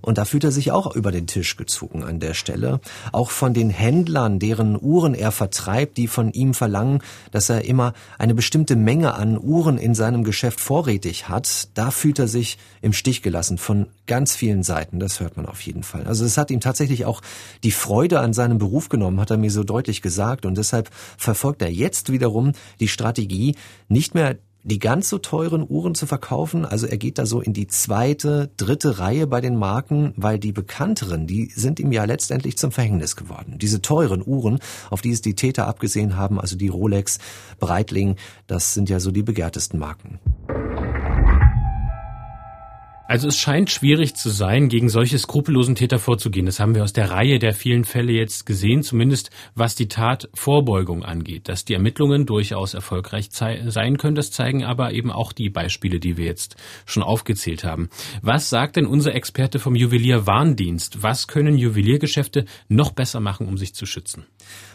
Und 0.00 0.18
da 0.18 0.24
fühlt 0.24 0.44
er 0.44 0.52
sich 0.52 0.72
auch 0.72 0.94
über 0.94 1.12
den 1.12 1.26
Tisch 1.26 1.56
gezogen 1.56 2.04
an 2.04 2.20
der 2.20 2.34
Stelle. 2.34 2.80
Auch 3.12 3.30
von 3.30 3.54
den 3.54 3.70
Händlern, 3.70 4.38
deren 4.38 4.78
Uhren 4.80 5.14
er 5.14 5.32
vertreibt, 5.32 5.96
die 5.96 6.08
von 6.08 6.32
ihm 6.32 6.54
verlangen, 6.54 7.00
dass 7.30 7.48
er 7.48 7.64
immer 7.64 7.92
eine 8.18 8.34
bestimmte 8.34 8.76
Menge 8.76 9.14
an 9.14 9.38
Uhren 9.38 9.78
in 9.78 9.94
seinem 9.94 10.24
Geschäft 10.24 10.60
vorrätig 10.60 11.28
hat, 11.28 11.68
da 11.74 11.90
fühlt 11.90 12.18
er 12.18 12.28
sich 12.28 12.58
im 12.80 12.92
Stich 12.92 13.22
gelassen 13.22 13.58
von 13.58 13.86
ganz 14.06 14.34
vielen 14.34 14.62
Seiten. 14.62 15.00
Das 15.00 15.20
hört 15.20 15.36
man 15.36 15.46
auf 15.46 15.60
jeden 15.62 15.82
Fall. 15.82 16.06
Also 16.06 16.24
es 16.24 16.38
hat 16.38 16.50
ihm 16.50 16.60
tatsächlich 16.60 17.04
auch 17.04 17.20
die 17.62 17.70
Freude 17.70 18.20
an 18.20 18.32
seinem 18.32 18.58
Beruf 18.58 18.88
genommen, 18.88 19.20
hat 19.20 19.30
er 19.30 19.36
mir 19.36 19.50
so 19.50 19.64
deutlich 19.64 20.02
gesagt. 20.02 20.46
Und 20.46 20.58
deshalb 20.58 20.90
verfolgt 21.16 21.62
er 21.62 21.70
jetzt 21.70 22.10
wiederum 22.12 22.52
die 22.80 22.88
Strategie, 22.88 23.56
nicht 23.88 24.14
mehr 24.14 24.36
die 24.62 24.78
ganz 24.78 25.08
so 25.08 25.18
teuren 25.18 25.64
Uhren 25.68 25.94
zu 25.94 26.06
verkaufen. 26.06 26.64
Also 26.64 26.86
er 26.86 26.98
geht 26.98 27.18
da 27.18 27.26
so 27.26 27.40
in 27.40 27.52
die 27.52 27.66
zweite, 27.66 28.50
dritte 28.56 28.98
Reihe 28.98 29.26
bei 29.26 29.40
den 29.40 29.56
Marken, 29.56 30.12
weil 30.16 30.38
die 30.38 30.52
bekannteren, 30.52 31.26
die 31.26 31.50
sind 31.54 31.80
ihm 31.80 31.92
ja 31.92 32.04
letztendlich 32.04 32.58
zum 32.58 32.72
Verhängnis 32.72 33.16
geworden. 33.16 33.56
Diese 33.58 33.82
teuren 33.82 34.22
Uhren, 34.26 34.58
auf 34.90 35.00
die 35.00 35.12
es 35.12 35.22
die 35.22 35.34
Täter 35.34 35.66
abgesehen 35.66 36.16
haben, 36.16 36.40
also 36.40 36.56
die 36.56 36.68
Rolex, 36.68 37.18
Breitling, 37.58 38.16
das 38.46 38.74
sind 38.74 38.88
ja 38.88 39.00
so 39.00 39.10
die 39.10 39.22
begehrtesten 39.22 39.78
Marken. 39.78 40.18
Also 43.08 43.26
es 43.28 43.38
scheint 43.38 43.70
schwierig 43.70 44.16
zu 44.16 44.28
sein, 44.28 44.68
gegen 44.68 44.90
solche 44.90 45.18
skrupellosen 45.18 45.74
Täter 45.74 45.98
vorzugehen. 45.98 46.44
Das 46.44 46.60
haben 46.60 46.74
wir 46.74 46.84
aus 46.84 46.92
der 46.92 47.10
Reihe 47.10 47.38
der 47.38 47.54
vielen 47.54 47.84
Fälle 47.84 48.12
jetzt 48.12 48.44
gesehen, 48.44 48.82
zumindest 48.82 49.30
was 49.54 49.74
die 49.74 49.88
Tatvorbeugung 49.88 51.06
angeht. 51.06 51.48
Dass 51.48 51.64
die 51.64 51.72
Ermittlungen 51.72 52.26
durchaus 52.26 52.74
erfolgreich 52.74 53.30
sein 53.30 53.96
können, 53.96 54.14
das 54.14 54.30
zeigen 54.30 54.62
aber 54.62 54.92
eben 54.92 55.10
auch 55.10 55.32
die 55.32 55.48
Beispiele, 55.48 56.00
die 56.00 56.18
wir 56.18 56.26
jetzt 56.26 56.56
schon 56.84 57.02
aufgezählt 57.02 57.64
haben. 57.64 57.88
Was 58.20 58.50
sagt 58.50 58.76
denn 58.76 58.84
unser 58.84 59.14
Experte 59.14 59.58
vom 59.58 59.74
Juwelier 59.74 60.26
Warndienst? 60.26 61.02
Was 61.02 61.26
können 61.28 61.56
Juweliergeschäfte 61.56 62.44
noch 62.68 62.92
besser 62.92 63.20
machen, 63.20 63.48
um 63.48 63.56
sich 63.56 63.74
zu 63.74 63.86
schützen? 63.86 64.26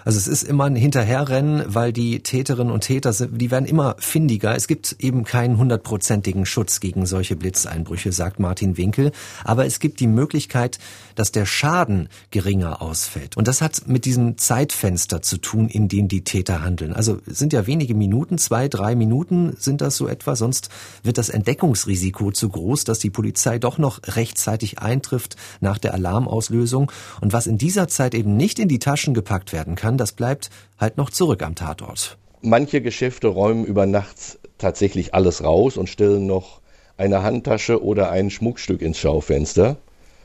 Also 0.05 0.17
es 0.17 0.27
ist 0.27 0.43
immer 0.43 0.65
ein 0.65 0.75
Hinterherrennen, 0.75 1.63
weil 1.67 1.93
die 1.93 2.21
Täterinnen 2.21 2.71
und 2.71 2.81
Täter 2.81 3.13
sind, 3.13 3.39
die 3.41 3.51
werden 3.51 3.65
immer 3.65 3.95
findiger. 3.99 4.55
Es 4.55 4.67
gibt 4.67 4.95
eben 4.99 5.23
keinen 5.23 5.57
hundertprozentigen 5.57 6.45
Schutz 6.45 6.79
gegen 6.79 7.05
solche 7.05 7.35
Blitzeinbrüche, 7.35 8.11
sagt 8.11 8.39
Martin 8.39 8.77
Winkel. 8.77 9.11
Aber 9.43 9.65
es 9.65 9.79
gibt 9.79 9.99
die 9.99 10.07
Möglichkeit, 10.07 10.79
dass 11.15 11.31
der 11.31 11.45
Schaden 11.45 12.09
geringer 12.31 12.81
ausfällt. 12.81 13.37
Und 13.37 13.47
das 13.47 13.61
hat 13.61 13.87
mit 13.87 14.05
diesem 14.05 14.37
Zeitfenster 14.37 15.21
zu 15.21 15.37
tun, 15.37 15.69
in 15.69 15.87
dem 15.87 16.07
die 16.07 16.23
Täter 16.23 16.63
handeln. 16.63 16.93
Also 16.93 17.19
sind 17.25 17.53
ja 17.53 17.67
wenige 17.67 17.95
Minuten, 17.95 18.37
zwei, 18.37 18.67
drei 18.67 18.95
Minuten 18.95 19.55
sind 19.57 19.81
das 19.81 19.97
so 19.97 20.07
etwa. 20.07 20.35
Sonst 20.35 20.69
wird 21.03 21.17
das 21.17 21.29
Entdeckungsrisiko 21.29 22.31
zu 22.31 22.49
groß, 22.49 22.83
dass 22.83 22.99
die 22.99 23.09
Polizei 23.09 23.59
doch 23.59 23.77
noch 23.77 23.99
rechtzeitig 24.03 24.79
eintrifft 24.79 25.35
nach 25.61 25.77
der 25.77 25.93
Alarmauslösung. 25.93 26.91
Und 27.21 27.33
was 27.33 27.47
in 27.47 27.57
dieser 27.57 27.87
Zeit 27.87 28.15
eben 28.15 28.35
nicht 28.37 28.59
in 28.59 28.67
die 28.67 28.79
Taschen 28.79 29.13
gepackt 29.13 29.53
werden 29.53 29.75
kann, 29.75 29.97
das 29.97 30.11
bleibt 30.11 30.49
halt 30.79 30.97
noch 30.97 31.09
zurück 31.09 31.43
am 31.43 31.55
Tatort. 31.55 32.17
Manche 32.41 32.81
Geschäfte 32.81 33.27
räumen 33.27 33.65
über 33.65 33.85
Nacht 33.85 34.39
tatsächlich 34.57 35.13
alles 35.13 35.43
raus 35.43 35.77
und 35.77 35.87
stellen 35.87 36.25
noch 36.25 36.61
eine 36.97 37.23
Handtasche 37.23 37.83
oder 37.83 38.11
ein 38.11 38.29
Schmuckstück 38.29 38.81
ins 38.81 38.97
Schaufenster. 38.97 39.77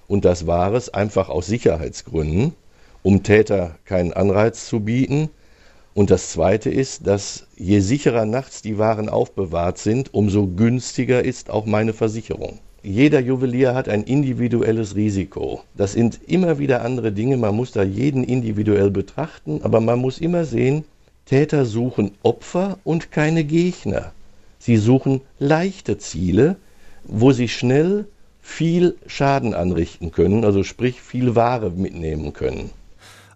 Und 0.08 0.24
das 0.24 0.46
war 0.46 0.72
es 0.72 0.88
einfach 0.88 1.28
aus 1.28 1.46
Sicherheitsgründen, 1.46 2.54
um 3.02 3.22
Täter 3.22 3.76
keinen 3.84 4.12
Anreiz 4.12 4.66
zu 4.66 4.80
bieten. 4.80 5.28
Und 5.94 6.10
das 6.10 6.32
Zweite 6.32 6.70
ist, 6.70 7.06
dass 7.06 7.46
je 7.56 7.80
sicherer 7.80 8.24
nachts 8.24 8.62
die 8.62 8.78
Waren 8.78 9.08
aufbewahrt 9.08 9.78
sind, 9.78 10.14
umso 10.14 10.46
günstiger 10.48 11.24
ist 11.24 11.50
auch 11.50 11.66
meine 11.66 11.92
Versicherung. 11.92 12.58
Jeder 12.82 13.20
Juwelier 13.20 13.74
hat 13.74 13.88
ein 13.88 14.04
individuelles 14.04 14.94
Risiko. 14.94 15.62
Das 15.76 15.92
sind 15.92 16.20
immer 16.26 16.58
wieder 16.58 16.82
andere 16.82 17.12
Dinge. 17.12 17.36
Man 17.36 17.56
muss 17.56 17.72
da 17.72 17.82
jeden 17.82 18.24
individuell 18.24 18.90
betrachten, 18.90 19.60
aber 19.62 19.80
man 19.80 19.98
muss 19.98 20.18
immer 20.18 20.44
sehen, 20.44 20.84
Täter 21.26 21.66
suchen 21.66 22.12
Opfer 22.22 22.78
und 22.84 23.10
keine 23.10 23.44
Gegner. 23.44 24.12
Sie 24.58 24.76
suchen 24.76 25.20
leichte 25.38 25.98
Ziele, 25.98 26.56
wo 27.04 27.32
sie 27.32 27.48
schnell 27.48 28.06
viel 28.48 28.96
Schaden 29.06 29.54
anrichten 29.54 30.10
können, 30.10 30.44
also 30.44 30.64
sprich 30.64 31.00
viel 31.00 31.36
Ware 31.36 31.70
mitnehmen 31.70 32.32
können. 32.32 32.70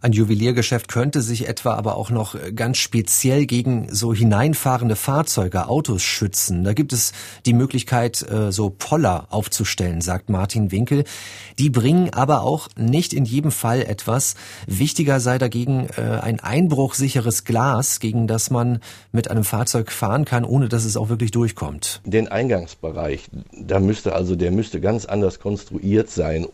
Ein 0.02 0.12
Juweliergeschäft 0.12 0.88
könnte 0.88 1.22
sich 1.22 1.46
etwa 1.46 1.74
aber 1.74 1.94
auch 1.94 2.10
noch 2.10 2.34
äh, 2.34 2.50
ganz 2.50 2.78
speziell 2.78 3.46
gegen 3.46 3.86
so 3.94 4.12
hineinfahrende 4.12 4.96
Fahrzeuge, 4.96 5.68
Autos 5.68 6.02
schützen. 6.02 6.64
Da 6.64 6.72
gibt 6.72 6.92
es 6.92 7.12
die 7.46 7.52
Möglichkeit, 7.52 8.20
äh, 8.28 8.50
so 8.50 8.68
Poller 8.68 9.28
aufzustellen, 9.30 10.00
sagt 10.00 10.28
Martin 10.28 10.72
Winkel. 10.72 11.04
Die 11.60 11.70
bringen 11.70 12.12
aber 12.12 12.42
auch 12.42 12.68
nicht 12.76 13.12
in 13.12 13.24
jedem 13.24 13.52
Fall 13.52 13.82
etwas. 13.82 14.34
Wichtiger 14.66 15.20
sei 15.20 15.38
dagegen 15.38 15.86
äh, 15.96 16.00
ein 16.20 16.40
einbruchsicheres 16.40 17.44
Glas, 17.44 18.00
gegen 18.00 18.26
das 18.26 18.50
man 18.50 18.80
mit 19.12 19.30
einem 19.30 19.44
Fahrzeug 19.44 19.92
fahren 19.92 20.24
kann, 20.24 20.44
ohne 20.44 20.68
dass 20.68 20.84
es 20.84 20.96
auch 20.96 21.10
wirklich 21.10 21.30
durchkommt. 21.30 22.00
Den 22.04 22.26
Eingangsbereich, 22.26 23.28
da 23.52 23.78
müsste 23.78 24.16
also, 24.16 24.34
der 24.34 24.50
müsste 24.50 24.80
ganz 24.80 25.04
anders 25.04 25.38
konstruiert 25.38 26.10
sein, 26.10 26.48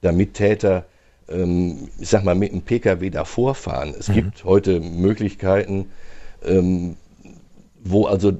damit 0.00 0.32
Täter 0.32 0.86
ähm, 1.34 1.88
ich 1.98 2.08
sag 2.08 2.24
mal, 2.24 2.34
mit 2.34 2.52
einem 2.52 2.62
Pkw 2.62 3.10
davor 3.10 3.54
fahren. 3.54 3.94
Es 3.98 4.08
mhm. 4.08 4.14
gibt 4.14 4.44
heute 4.44 4.80
Möglichkeiten, 4.80 5.86
ähm, 6.44 6.96
wo 7.84 8.06
also 8.06 8.32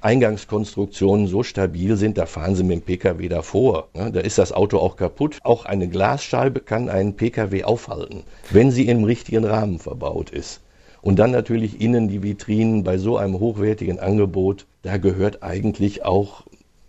Eingangskonstruktionen 0.00 1.26
so 1.26 1.42
stabil 1.42 1.96
sind, 1.96 2.18
da 2.18 2.26
fahren 2.26 2.54
sie 2.54 2.62
mit 2.62 2.80
dem 2.80 2.82
Pkw 2.82 3.28
davor. 3.28 3.88
Da 3.94 4.20
ist 4.20 4.38
das 4.38 4.52
Auto 4.52 4.78
auch 4.78 4.96
kaputt. 4.96 5.38
Auch 5.44 5.64
eine 5.64 5.88
Glasscheibe 5.88 6.60
kann 6.60 6.88
einen 6.88 7.16
Pkw 7.16 7.64
aufhalten, 7.64 8.24
wenn 8.50 8.70
sie 8.70 8.86
im 8.88 9.04
richtigen 9.04 9.44
Rahmen 9.44 9.78
verbaut 9.78 10.30
ist. 10.30 10.60
Und 11.00 11.18
dann 11.18 11.32
natürlich 11.32 11.80
innen 11.80 12.08
die 12.08 12.22
Vitrinen 12.22 12.84
bei 12.84 12.98
so 12.98 13.16
einem 13.16 13.40
hochwertigen 13.40 13.98
Angebot. 13.98 14.66
Da 14.82 14.98
gehört 14.98 15.42
eigentlich 15.42 16.04
auch 16.04 16.44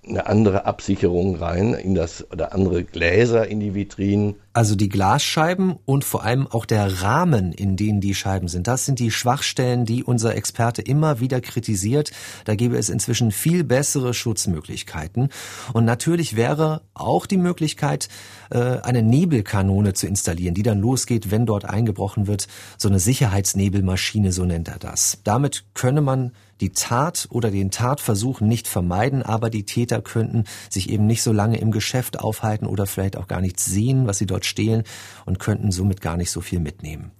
eine 0.07 0.25
andere 0.27 0.65
Absicherung 0.65 1.35
rein 1.35 1.73
in 1.73 1.95
das 1.95 2.29
oder 2.31 2.53
andere 2.53 2.83
Gläser 2.83 3.47
in 3.47 3.59
die 3.59 3.73
Vitrinen. 3.73 4.35
Also 4.51 4.75
die 4.75 4.89
Glasscheiben 4.89 5.77
und 5.85 6.03
vor 6.03 6.23
allem 6.23 6.45
auch 6.45 6.65
der 6.65 7.01
Rahmen, 7.01 7.53
in 7.53 7.75
denen 7.75 8.01
die 8.01 8.13
Scheiben 8.13 8.47
sind. 8.47 8.67
Das 8.67 8.85
sind 8.85 8.99
die 8.99 9.11
Schwachstellen, 9.11 9.85
die 9.85 10.03
unser 10.03 10.35
Experte 10.35 10.81
immer 10.81 11.19
wieder 11.19 11.41
kritisiert. 11.41 12.11
Da 12.45 12.55
gäbe 12.55 12.77
es 12.77 12.89
inzwischen 12.89 13.31
viel 13.31 13.63
bessere 13.63 14.13
Schutzmöglichkeiten. 14.13 15.29
Und 15.71 15.85
natürlich 15.85 16.35
wäre 16.35 16.81
auch 16.93 17.25
die 17.25 17.37
Möglichkeit, 17.37 18.09
äh, 18.51 18.79
eine 18.81 19.01
Nebelkanone 19.01 19.93
zu 19.93 20.05
installieren, 20.05 20.53
die 20.53 20.63
dann 20.63 20.79
losgeht, 20.79 21.31
wenn 21.31 21.45
dort 21.45 21.65
eingebrochen 21.65 22.27
wird. 22.27 22.47
So 22.77 22.89
eine 22.89 22.99
Sicherheitsnebelmaschine, 22.99 24.31
so 24.31 24.45
nennt 24.45 24.67
er 24.67 24.79
das. 24.79 25.19
Damit 25.23 25.63
könne 25.73 26.01
man 26.01 26.31
die 26.63 26.71
Tat 26.71 27.27
oder 27.29 27.51
den 27.51 27.71
Tatversuch 27.71 28.39
nicht 28.39 28.69
vermeiden, 28.69 29.21
aber 29.21 29.49
die 29.49 29.65
Täter 29.65 30.01
könnten 30.01 30.45
sich 30.69 30.89
eben 30.89 31.05
nicht 31.05 31.21
so 31.21 31.33
lange 31.33 31.57
im 31.57 31.71
Geschäft 31.71 32.21
aufhalten 32.21 32.65
oder 32.65 32.85
vielleicht 32.85 33.17
auch 33.17 33.27
gar 33.27 33.41
nichts 33.41 33.65
sehen, 33.65 34.07
was 34.07 34.17
sie 34.17 34.25
dort 34.25 34.45
stehlen 34.45 34.83
und 35.25 35.39
könnten 35.39 35.73
somit 35.73 35.99
gar 35.99 36.15
nicht 36.15 36.31
so 36.31 36.39
viel 36.39 36.61
mitnehmen. 36.61 37.11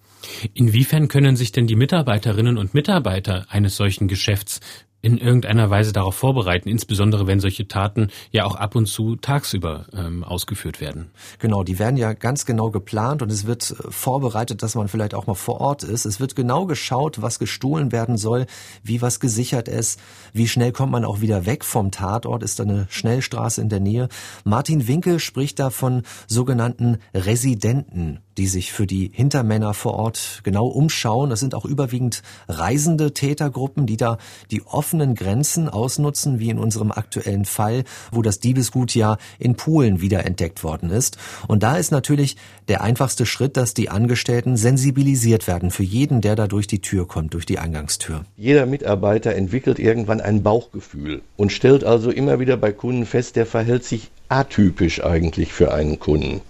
Inwiefern 0.54 1.10
können 1.10 1.36
sich 1.36 1.52
denn 1.52 1.68
die 1.68 1.76
Mitarbeiterinnen 1.76 2.58
und 2.58 2.74
Mitarbeiter 2.74 3.46
eines 3.50 3.76
solchen 3.76 4.08
Geschäfts 4.08 4.62
in 5.04 5.18
irgendeiner 5.18 5.70
Weise 5.70 5.92
darauf 5.92 6.16
vorbereiten, 6.16 6.70
insbesondere 6.70 7.28
wenn 7.28 7.42
solche 7.42 7.68
Taten 7.68 8.08
ja 8.32 8.46
auch 8.46 8.56
ab 8.56 8.74
und 8.74 8.86
zu 8.88 9.18
tagsüber 9.18 9.86
ähm, 9.94 10.24
ausgeführt 10.24 10.80
werden. 10.80 11.12
Genau, 11.40 11.64
die 11.64 11.78
werden 11.78 11.98
ja 11.98 12.14
ganz 12.14 12.46
genau 12.46 12.72
geplant 12.72 13.22
und 13.22 13.30
es 13.30 13.46
wird 13.46 13.70
äh, 13.70 13.92
vorbereitet, 13.92 14.64
dass 14.64 14.76
man 14.76 14.88
vielleicht 14.88 15.14
auch 15.14 15.28
mal 15.28 15.34
vor 15.36 15.60
Ort 15.60 15.84
ist. 15.84 16.06
Es 16.06 16.22
wird 16.22 16.38
genau 16.38 16.66
geschaut, 16.66 17.22
was 17.22 17.38
gestohlen 17.38 17.92
werden 17.92 18.18
soll, 18.18 18.46
wie 18.82 19.02
was 19.02 19.20
gesichert 19.20 19.68
ist, 19.68 20.00
wie 20.32 20.48
schnell 20.48 20.72
kommt 20.72 20.94
man 20.94 21.04
auch 21.04 21.20
wieder 21.20 21.46
weg 21.46 21.66
vom 21.66 21.92
Tatort, 21.92 22.42
ist 22.42 22.60
da 22.60 22.64
eine 22.64 22.88
Schnellstraße 22.90 23.62
in 23.62 23.68
der 23.68 23.82
Nähe. 23.82 24.08
Martin 24.46 24.88
Winkel 24.88 25.20
spricht 25.20 25.60
da 25.60 25.70
von 25.70 26.04
sogenannten 26.28 27.00
Residenten 27.14 28.20
die 28.38 28.48
sich 28.48 28.72
für 28.72 28.88
die 28.88 29.12
Hintermänner 29.14 29.74
vor 29.74 29.94
Ort 29.94 30.42
genau 30.44 30.68
umschauen. 30.68 31.30
Das 31.30 31.40
sind 31.40 31.56
auch 31.56 31.66
überwiegend 31.66 32.22
reisende 32.48 33.14
Tätergruppen, 33.14 33.86
die 33.86 33.98
da 33.98 34.18
die 34.52 34.64
offenen 34.64 35.16
Grenzen 35.16 35.70
ausnutzen, 35.70 36.40
wie 36.40 36.50
in 36.50 36.60
unserem 36.60 36.92
aktuellen 36.92 37.46
Fall, 37.46 37.84
wo 38.12 38.22
das 38.22 38.40
Diebesgut 38.40 38.96
ja 38.96 39.18
in 39.40 39.56
Polen 39.56 40.02
wiederentdeckt 40.02 40.64
worden 40.64 40.90
ist. 40.90 41.18
Und 41.48 41.64
da 41.64 41.78
ist 41.78 41.92
natürlich 41.92 42.38
der 42.68 42.82
einfachste 42.82 43.26
Schritt, 43.26 43.58
dass 43.58 43.74
die 43.74 43.90
Angestellten 43.90 44.58
sensibilisiert 44.58 45.48
werden 45.48 45.72
für 45.72 45.84
jeden, 45.84 46.22
der 46.22 46.36
da 46.36 46.48
durch 46.48 46.68
die 46.68 46.80
Tür 46.80 47.08
kommt, 47.08 47.34
durch 47.34 47.46
die 47.46 47.60
Eingangstür. 47.60 48.26
Jeder 48.38 48.66
Mitarbeiter 48.66 49.36
entwickelt 49.36 49.80
irgendwann 49.80 50.22
ein 50.22 50.44
Bauchgefühl 50.44 51.22
und 51.38 51.52
stellt 51.52 51.84
also 51.84 52.10
immer 52.10 52.40
wieder 52.40 52.58
bei 52.58 52.72
Kunden 52.72 53.06
fest, 53.06 53.36
der 53.36 53.46
verhält 53.46 53.84
sich 53.84 54.10
atypisch 54.30 55.04
eigentlich 55.04 55.54
für 55.54 55.74
einen 55.74 56.00
Kunden 56.00 56.42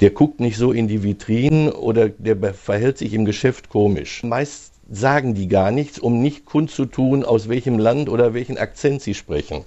der 0.00 0.10
guckt 0.10 0.40
nicht 0.40 0.56
so 0.56 0.72
in 0.72 0.86
die 0.86 1.02
Vitrinen 1.02 1.70
oder 1.70 2.08
der 2.08 2.54
verhält 2.54 2.98
sich 2.98 3.12
im 3.14 3.24
Geschäft 3.24 3.68
komisch. 3.68 4.22
Meist 4.22 4.72
sagen 4.90 5.34
die 5.34 5.48
gar 5.48 5.70
nichts, 5.70 5.98
um 5.98 6.22
nicht 6.22 6.44
kundzutun, 6.44 7.24
aus 7.24 7.48
welchem 7.48 7.78
Land 7.78 8.08
oder 8.08 8.32
welchen 8.32 8.58
Akzent 8.58 9.02
sie 9.02 9.14
sprechen. 9.14 9.64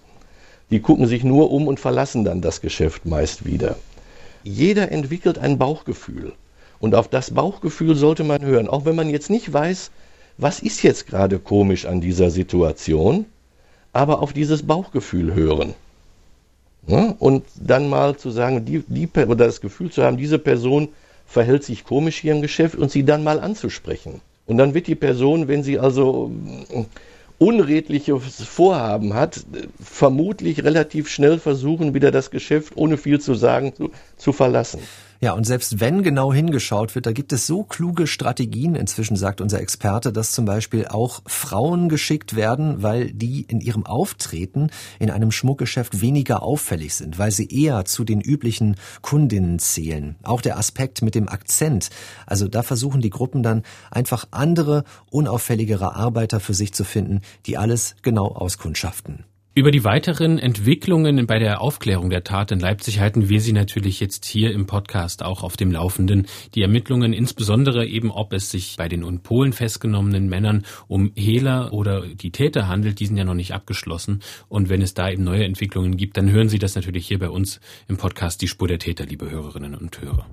Die 0.69 0.79
gucken 0.79 1.05
sich 1.05 1.23
nur 1.23 1.51
um 1.51 1.67
und 1.67 1.79
verlassen 1.79 2.23
dann 2.23 2.41
das 2.41 2.61
Geschäft 2.61 3.05
meist 3.05 3.45
wieder. 3.45 3.75
Jeder 4.43 4.91
entwickelt 4.91 5.38
ein 5.38 5.57
Bauchgefühl. 5.57 6.34
Und 6.79 6.95
auf 6.95 7.09
das 7.09 7.32
Bauchgefühl 7.32 7.95
sollte 7.95 8.23
man 8.23 8.41
hören, 8.41 8.67
auch 8.67 8.86
wenn 8.86 8.95
man 8.95 9.09
jetzt 9.09 9.29
nicht 9.29 9.51
weiß, 9.51 9.91
was 10.38 10.61
ist 10.61 10.82
jetzt 10.82 11.05
gerade 11.07 11.38
komisch 11.38 11.86
an 11.86 12.01
dieser 12.01 12.32
Situation, 12.32 13.25
aber 13.93 14.21
auf 14.21 14.34
dieses 14.34 14.63
Bauchgefühl 14.63 15.36
hören. 15.36 15.75
Ne? 16.88 17.15
Und 17.19 17.45
dann 17.55 17.89
mal 17.89 18.17
zu 18.17 18.32
sagen, 18.32 18.65
die, 18.65 18.84
die, 18.88 19.07
oder 19.07 19.45
das 19.45 19.61
Gefühl 19.61 19.91
zu 19.91 20.03
haben, 20.03 20.17
diese 20.17 20.39
Person 20.39 20.89
verhält 21.25 21.63
sich 21.63 21.84
komisch 21.84 22.17
hier 22.17 22.34
im 22.34 22.41
Geschäft 22.41 22.75
und 22.75 22.91
sie 22.91 23.03
dann 23.03 23.23
mal 23.23 23.39
anzusprechen. 23.39 24.21
Und 24.47 24.57
dann 24.57 24.73
wird 24.73 24.88
die 24.88 24.95
Person, 24.95 25.47
wenn 25.47 25.63
sie 25.63 25.79
also 25.79 26.32
äh, 26.73 26.84
unredliches 27.38 28.43
Vorhaben 28.43 29.13
hat, 29.13 29.45
vermutlich 29.82 30.63
relativ 30.63 31.09
schnell 31.09 31.39
versuchen, 31.39 31.93
wieder 31.93 32.11
das 32.11 32.32
Geschäft 32.32 32.73
ohne 32.75 32.97
viel 32.97 33.19
zu 33.19 33.34
sagen 33.34 33.73
zu, 33.75 33.91
zu 34.17 34.34
verlassen. 34.34 34.82
Ja, 35.24 35.34
und 35.34 35.45
selbst 35.45 35.80
wenn 35.80 36.01
genau 36.01 36.34
hingeschaut 36.34 36.95
wird, 36.95 37.05
da 37.05 37.11
gibt 37.11 37.32
es 37.32 37.45
so 37.45 37.63
kluge 37.63 38.07
Strategien 38.07 38.74
inzwischen, 38.74 39.15
sagt 39.15 39.39
unser 39.39 39.61
Experte, 39.61 40.11
dass 40.11 40.32
zum 40.32 40.45
Beispiel 40.45 40.88
auch 40.88 41.22
Frauen 41.28 41.89
geschickt 41.89 42.36
werden, 42.36 42.82
weil 42.82 43.13
die 43.13 43.43
in 43.43 43.61
ihrem 43.61 43.86
Auftreten 43.86 44.72
in 44.97 45.11
einem 45.11 45.32
Schmuckgeschäft 45.32 46.01
weniger 46.01 46.41
auffällig 46.41 46.95
sind, 46.95 47.19
weil 47.19 47.30
sie 47.30 47.47
eher 47.47 47.86
zu 47.86 48.03
den 48.03 48.19
üblichen 48.19 48.78
Kundinnen 49.03 49.59
zählen. 49.59 50.15
Auch 50.24 50.41
der 50.41 50.57
Aspekt 50.57 51.03
mit 51.03 51.13
dem 51.13 51.30
Akzent. 51.30 51.91
Also 52.26 52.47
da 52.47 52.63
versuchen 52.63 53.01
die 53.01 53.11
Gruppen 53.11 53.43
dann 53.43 53.61
einfach 53.91 54.28
andere, 54.32 54.86
unauffälligere 55.11 55.95
Arbeiter 55.95 56.39
für 56.39 56.55
sich 56.55 56.74
zu 56.74 56.84
finden, 56.84 57.22
die 57.45 57.59
alles 57.59 57.95
genau 58.01 58.26
auskundschaften. 58.30 59.26
Über 59.54 59.72
die 59.72 59.84
weiteren 59.84 60.39
Entwicklungen 60.39 61.28
bei 61.28 61.38
der 61.38 61.60
Aufklärung 61.60 62.10
der 62.10 62.24
Tat 62.24 62.54
in 62.54 62.62
Leipzig 62.62 63.02
halten 63.02 63.28
wir 63.28 63.41
Sie 63.41 63.52
natürlich 63.52 63.99
jetzt 63.99 64.24
hier 64.24 64.54
im 64.54 64.66
Podcast 64.66 65.24
auch 65.24 65.43
auf 65.43 65.58
dem 65.58 65.74
Laufenden. 65.74 66.28
Die 66.56 66.62
Ermittlungen, 66.62 67.12
insbesondere 67.12 67.86
eben, 67.86 68.12
ob 68.12 68.32
es 68.32 68.49
sich 68.49 68.78
bei 68.78 68.88
den 68.88 69.04
in 69.04 69.20
Polen 69.20 69.52
festgenommenen 69.52 70.30
Männern 70.30 70.64
um 70.88 71.12
Hehler 71.16 71.74
oder 71.74 72.08
die 72.08 72.32
Täter 72.32 72.70
handelt, 72.70 73.02
die 73.02 73.08
sind 73.08 73.18
ja 73.18 73.26
noch 73.26 73.34
nicht 73.34 73.54
abgeschlossen. 73.54 74.22
Und 74.47 74.70
wenn 74.70 74.82
es 74.82 74.93
da 74.93 75.10
eben 75.10 75.26
neue 75.26 75.43
Entwicklungen 75.43 75.97
gibt, 75.97 76.16
dann 76.16 76.32
hören 76.32 76.47
Sie 76.47 76.60
das 76.60 76.76
natürlich 76.76 77.06
hier 77.06 77.20
bei 77.20 77.30
uns 77.30 77.60
im 77.89 77.97
Podcast 77.97 78.41
Die 78.41 78.47
Spur 78.47 78.70
der 78.70 78.80
Täter, 78.80 79.06
liebe 79.06 79.30
Hörerinnen 79.30 79.76
und 79.76 79.99
Hörer. 79.99 80.28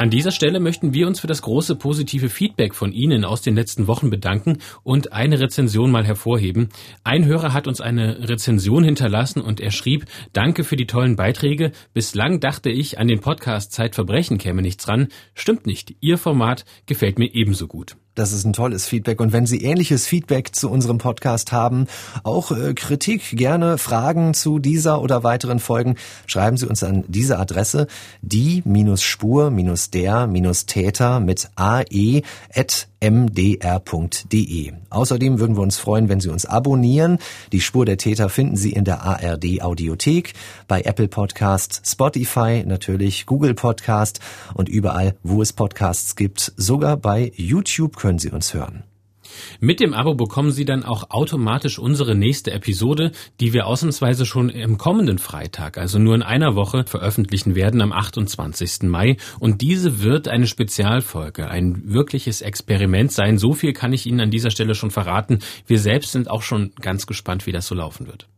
An 0.00 0.08
dieser 0.08 0.30
Stelle 0.30 0.60
möchten 0.60 0.94
wir 0.94 1.06
uns 1.06 1.20
für 1.20 1.26
das 1.26 1.42
große 1.42 1.76
positive 1.76 2.30
Feedback 2.30 2.74
von 2.74 2.90
Ihnen 2.90 3.22
aus 3.26 3.42
den 3.42 3.54
letzten 3.54 3.86
Wochen 3.86 4.08
bedanken 4.08 4.56
und 4.82 5.12
eine 5.12 5.40
Rezension 5.40 5.90
mal 5.90 6.06
hervorheben. 6.06 6.70
Ein 7.04 7.26
Hörer 7.26 7.52
hat 7.52 7.68
uns 7.68 7.82
eine 7.82 8.26
Rezension 8.26 8.82
hinterlassen 8.82 9.42
und 9.42 9.60
er 9.60 9.70
schrieb, 9.70 10.06
danke 10.32 10.64
für 10.64 10.76
die 10.76 10.86
tollen 10.86 11.16
Beiträge. 11.16 11.72
Bislang 11.92 12.40
dachte 12.40 12.70
ich, 12.70 12.98
an 12.98 13.08
den 13.08 13.20
Podcast 13.20 13.72
Zeitverbrechen 13.72 14.38
käme 14.38 14.62
nichts 14.62 14.88
ran. 14.88 15.08
Stimmt 15.34 15.66
nicht. 15.66 15.94
Ihr 16.00 16.16
Format 16.16 16.64
gefällt 16.86 17.18
mir 17.18 17.34
ebenso 17.34 17.66
gut. 17.66 17.96
Das 18.16 18.32
ist 18.32 18.44
ein 18.44 18.52
tolles 18.52 18.86
Feedback. 18.86 19.20
Und 19.20 19.32
wenn 19.32 19.46
Sie 19.46 19.62
ähnliches 19.62 20.04
Feedback 20.06 20.52
zu 20.54 20.68
unserem 20.68 20.98
Podcast 20.98 21.52
haben, 21.52 21.86
auch 22.24 22.50
äh, 22.50 22.74
Kritik, 22.74 23.36
gerne 23.36 23.78
Fragen 23.78 24.34
zu 24.34 24.58
dieser 24.58 25.00
oder 25.00 25.22
weiteren 25.22 25.60
Folgen, 25.60 25.94
schreiben 26.26 26.56
Sie 26.56 26.66
uns 26.66 26.82
an 26.82 27.04
diese 27.06 27.38
Adresse 27.38 27.86
die-spur-der-täter 28.22 31.20
mit 31.20 31.50
ae 31.54 32.22
at 32.52 32.88
mdr.de. 33.02 34.72
Außerdem 34.90 35.38
würden 35.38 35.56
wir 35.56 35.62
uns 35.62 35.78
freuen, 35.78 36.08
wenn 36.08 36.20
Sie 36.20 36.28
uns 36.28 36.44
abonnieren. 36.44 37.18
Die 37.52 37.60
Spur 37.60 37.86
der 37.86 37.96
Täter 37.96 38.28
finden 38.28 38.56
Sie 38.56 38.72
in 38.72 38.84
der 38.84 39.02
ARD 39.02 39.62
Audiothek, 39.62 40.34
bei 40.68 40.82
Apple 40.82 41.08
Podcast, 41.08 41.82
Spotify, 41.86 42.62
natürlich 42.66 43.24
Google 43.24 43.54
Podcast 43.54 44.20
und 44.52 44.68
überall, 44.68 45.14
wo 45.22 45.40
es 45.40 45.52
Podcasts 45.52 46.16
gibt. 46.16 46.52
Sogar 46.56 46.98
bei 46.98 47.32
YouTube 47.36 47.96
können 48.00 48.18
Sie 48.18 48.30
uns 48.30 48.54
hören. 48.54 48.84
Mit 49.60 49.78
dem 49.78 49.94
Abo 49.94 50.14
bekommen 50.14 50.50
Sie 50.50 50.64
dann 50.64 50.84
auch 50.84 51.10
automatisch 51.10 51.78
unsere 51.78 52.14
nächste 52.14 52.50
Episode, 52.50 53.12
die 53.38 53.52
wir 53.52 53.66
ausnahmsweise 53.66 54.26
schon 54.26 54.48
im 54.48 54.78
kommenden 54.78 55.18
Freitag, 55.18 55.78
also 55.78 55.98
nur 55.98 56.14
in 56.14 56.22
einer 56.22 56.54
Woche, 56.56 56.84
veröffentlichen 56.86 57.54
werden 57.54 57.80
am 57.82 57.92
28. 57.92 58.84
Mai. 58.84 59.18
Und 59.38 59.60
diese 59.60 60.02
wird 60.02 60.28
eine 60.28 60.46
Spezialfolge, 60.46 61.48
ein 61.48 61.82
wirkliches 61.92 62.40
Experiment 62.40 63.12
sein. 63.12 63.38
So 63.38 63.52
viel 63.52 63.72
kann 63.72 63.92
ich 63.92 64.06
Ihnen 64.06 64.20
an 64.20 64.30
dieser 64.30 64.50
Stelle 64.50 64.74
schon 64.74 64.90
verraten. 64.90 65.40
Wir 65.66 65.78
selbst 65.78 66.12
sind 66.12 66.30
auch 66.30 66.42
schon 66.42 66.72
ganz 66.80 67.06
gespannt, 67.06 67.46
wie 67.46 67.52
das 67.52 67.66
so 67.66 67.74
laufen 67.74 68.06
wird. 68.06 68.28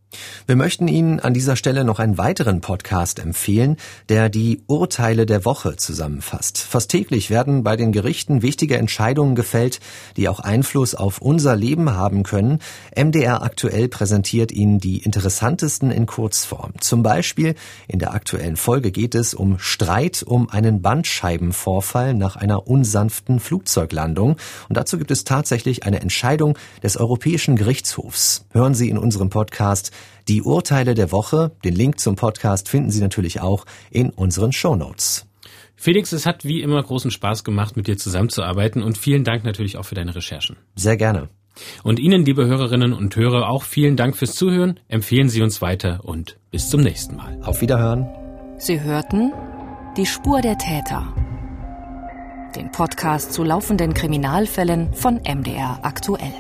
Wir 0.47 0.57
möchten 0.57 0.89
Ihnen 0.89 1.21
an 1.21 1.35
dieser 1.35 1.57
Stelle 1.57 1.85
noch 1.85 1.99
einen 1.99 2.19
weiteren 2.19 2.61
Podcast 2.61 3.19
empfehlen, 3.19 3.77
der 4.09 4.29
die 4.29 4.63
Urteile 4.67 5.27
der 5.27 5.45
Woche 5.45 5.77
zusammenfasst. 5.77 6.59
Fast 6.59 6.91
täglich 6.91 7.31
werden 7.31 7.63
bei 7.63 7.77
den 7.77 7.93
Gerichten 7.93 8.43
wichtige 8.43 8.77
Entscheidungen 8.77 9.35
gefällt, 9.35 9.81
die 10.17 10.29
auch 10.29 10.41
Einfluss 10.41 10.95
auf 10.95 11.21
unser 11.21 11.57
Leben 11.57 11.91
haben 11.91 12.23
können. 12.23 12.59
MDR 12.97 13.43
aktuell 13.43 13.89
präsentiert 13.89 14.53
Ihnen 14.53 14.79
die 14.79 14.99
interessantesten 14.99 15.91
in 15.91 16.07
Kurzform. 16.07 16.73
Zum 16.81 17.03
Beispiel 17.03 17.55
in 17.89 17.99
der 17.99 18.13
aktuellen 18.13 18.57
Folge 18.57 18.91
geht 18.91 19.15
es 19.15 19.35
um 19.35 19.59
Streit 19.59 20.23
um 20.23 20.49
einen 20.51 20.83
Bandscheibenvorfall 20.83 22.15
nach 22.15 22.37
einer 22.37 22.67
unsanften 22.67 23.41
Flugzeuglandung. 23.41 24.37
Und 24.69 24.77
dazu 24.77 24.99
gibt 24.99 25.11
es 25.11 25.25
tatsächlich 25.25 25.85
eine 25.85 26.01
Entscheidung 26.01 26.59
des 26.83 26.97
Europäischen 26.97 27.57
Gerichtshofs. 27.57 28.45
Hören 28.53 28.75
Sie 28.75 28.89
in 28.89 28.99
unserem 28.99 29.31
Podcast 29.31 29.93
die 30.29 30.43
Urteile 30.43 30.95
der 30.95 31.13
Woche, 31.13 31.53
den 31.65 31.75
Link 31.75 31.99
zum 31.99 32.17
Podcast 32.17 32.69
finden 32.69 32.91
Sie 32.91 33.01
natürlich 33.01 33.41
auch 33.41 33.65
in 33.91 34.11
unseren 34.11 34.53
Show 34.53 34.77
Notes. 34.77 35.27
Felix, 35.77 36.13
es 36.13 36.27
hat 36.27 36.45
wie 36.45 36.63
immer 36.63 36.81
großen 36.81 37.11
Spaß 37.11 37.43
gemacht, 37.43 37.77
mit 37.77 37.89
dir 37.89 37.97
zusammenzuarbeiten 37.97 38.83
und 38.83 38.99
vielen 38.99 39.25
Dank 39.25 39.45
natürlich 39.45 39.77
auch 39.77 39.85
für 39.85 39.97
deine 39.97 40.15
Recherchen. 40.15 40.57
Sehr 40.77 40.97
gerne. 40.97 41.29
Und 41.83 41.99
Ihnen, 41.99 42.25
liebe 42.25 42.47
Hörerinnen 42.47 42.93
und 42.93 43.17
Hörer, 43.17 43.49
auch 43.49 43.65
vielen 43.65 43.97
Dank 43.97 44.17
fürs 44.17 44.35
Zuhören. 44.35 44.79
Empfehlen 44.89 45.29
Sie 45.29 45.43
uns 45.43 45.61
weiter 45.61 46.01
und 46.05 46.39
bis 46.51 46.71
zum 46.71 46.81
nächsten 46.81 47.17
Mal. 47.17 47.41
Auf 47.43 47.61
Wiederhören. 47.61 48.09
Sie 48.59 48.81
hörten 48.81 49.33
Die 49.97 50.07
Spur 50.07 50.41
der 50.41 50.57
Täter. 50.57 51.13
Den 52.57 52.71
Podcast 52.71 53.33
zu 53.33 53.43
laufenden 53.43 53.93
Kriminalfällen 53.93 54.95
von 54.95 55.17
MDR 55.17 55.81
aktuell. 55.83 56.33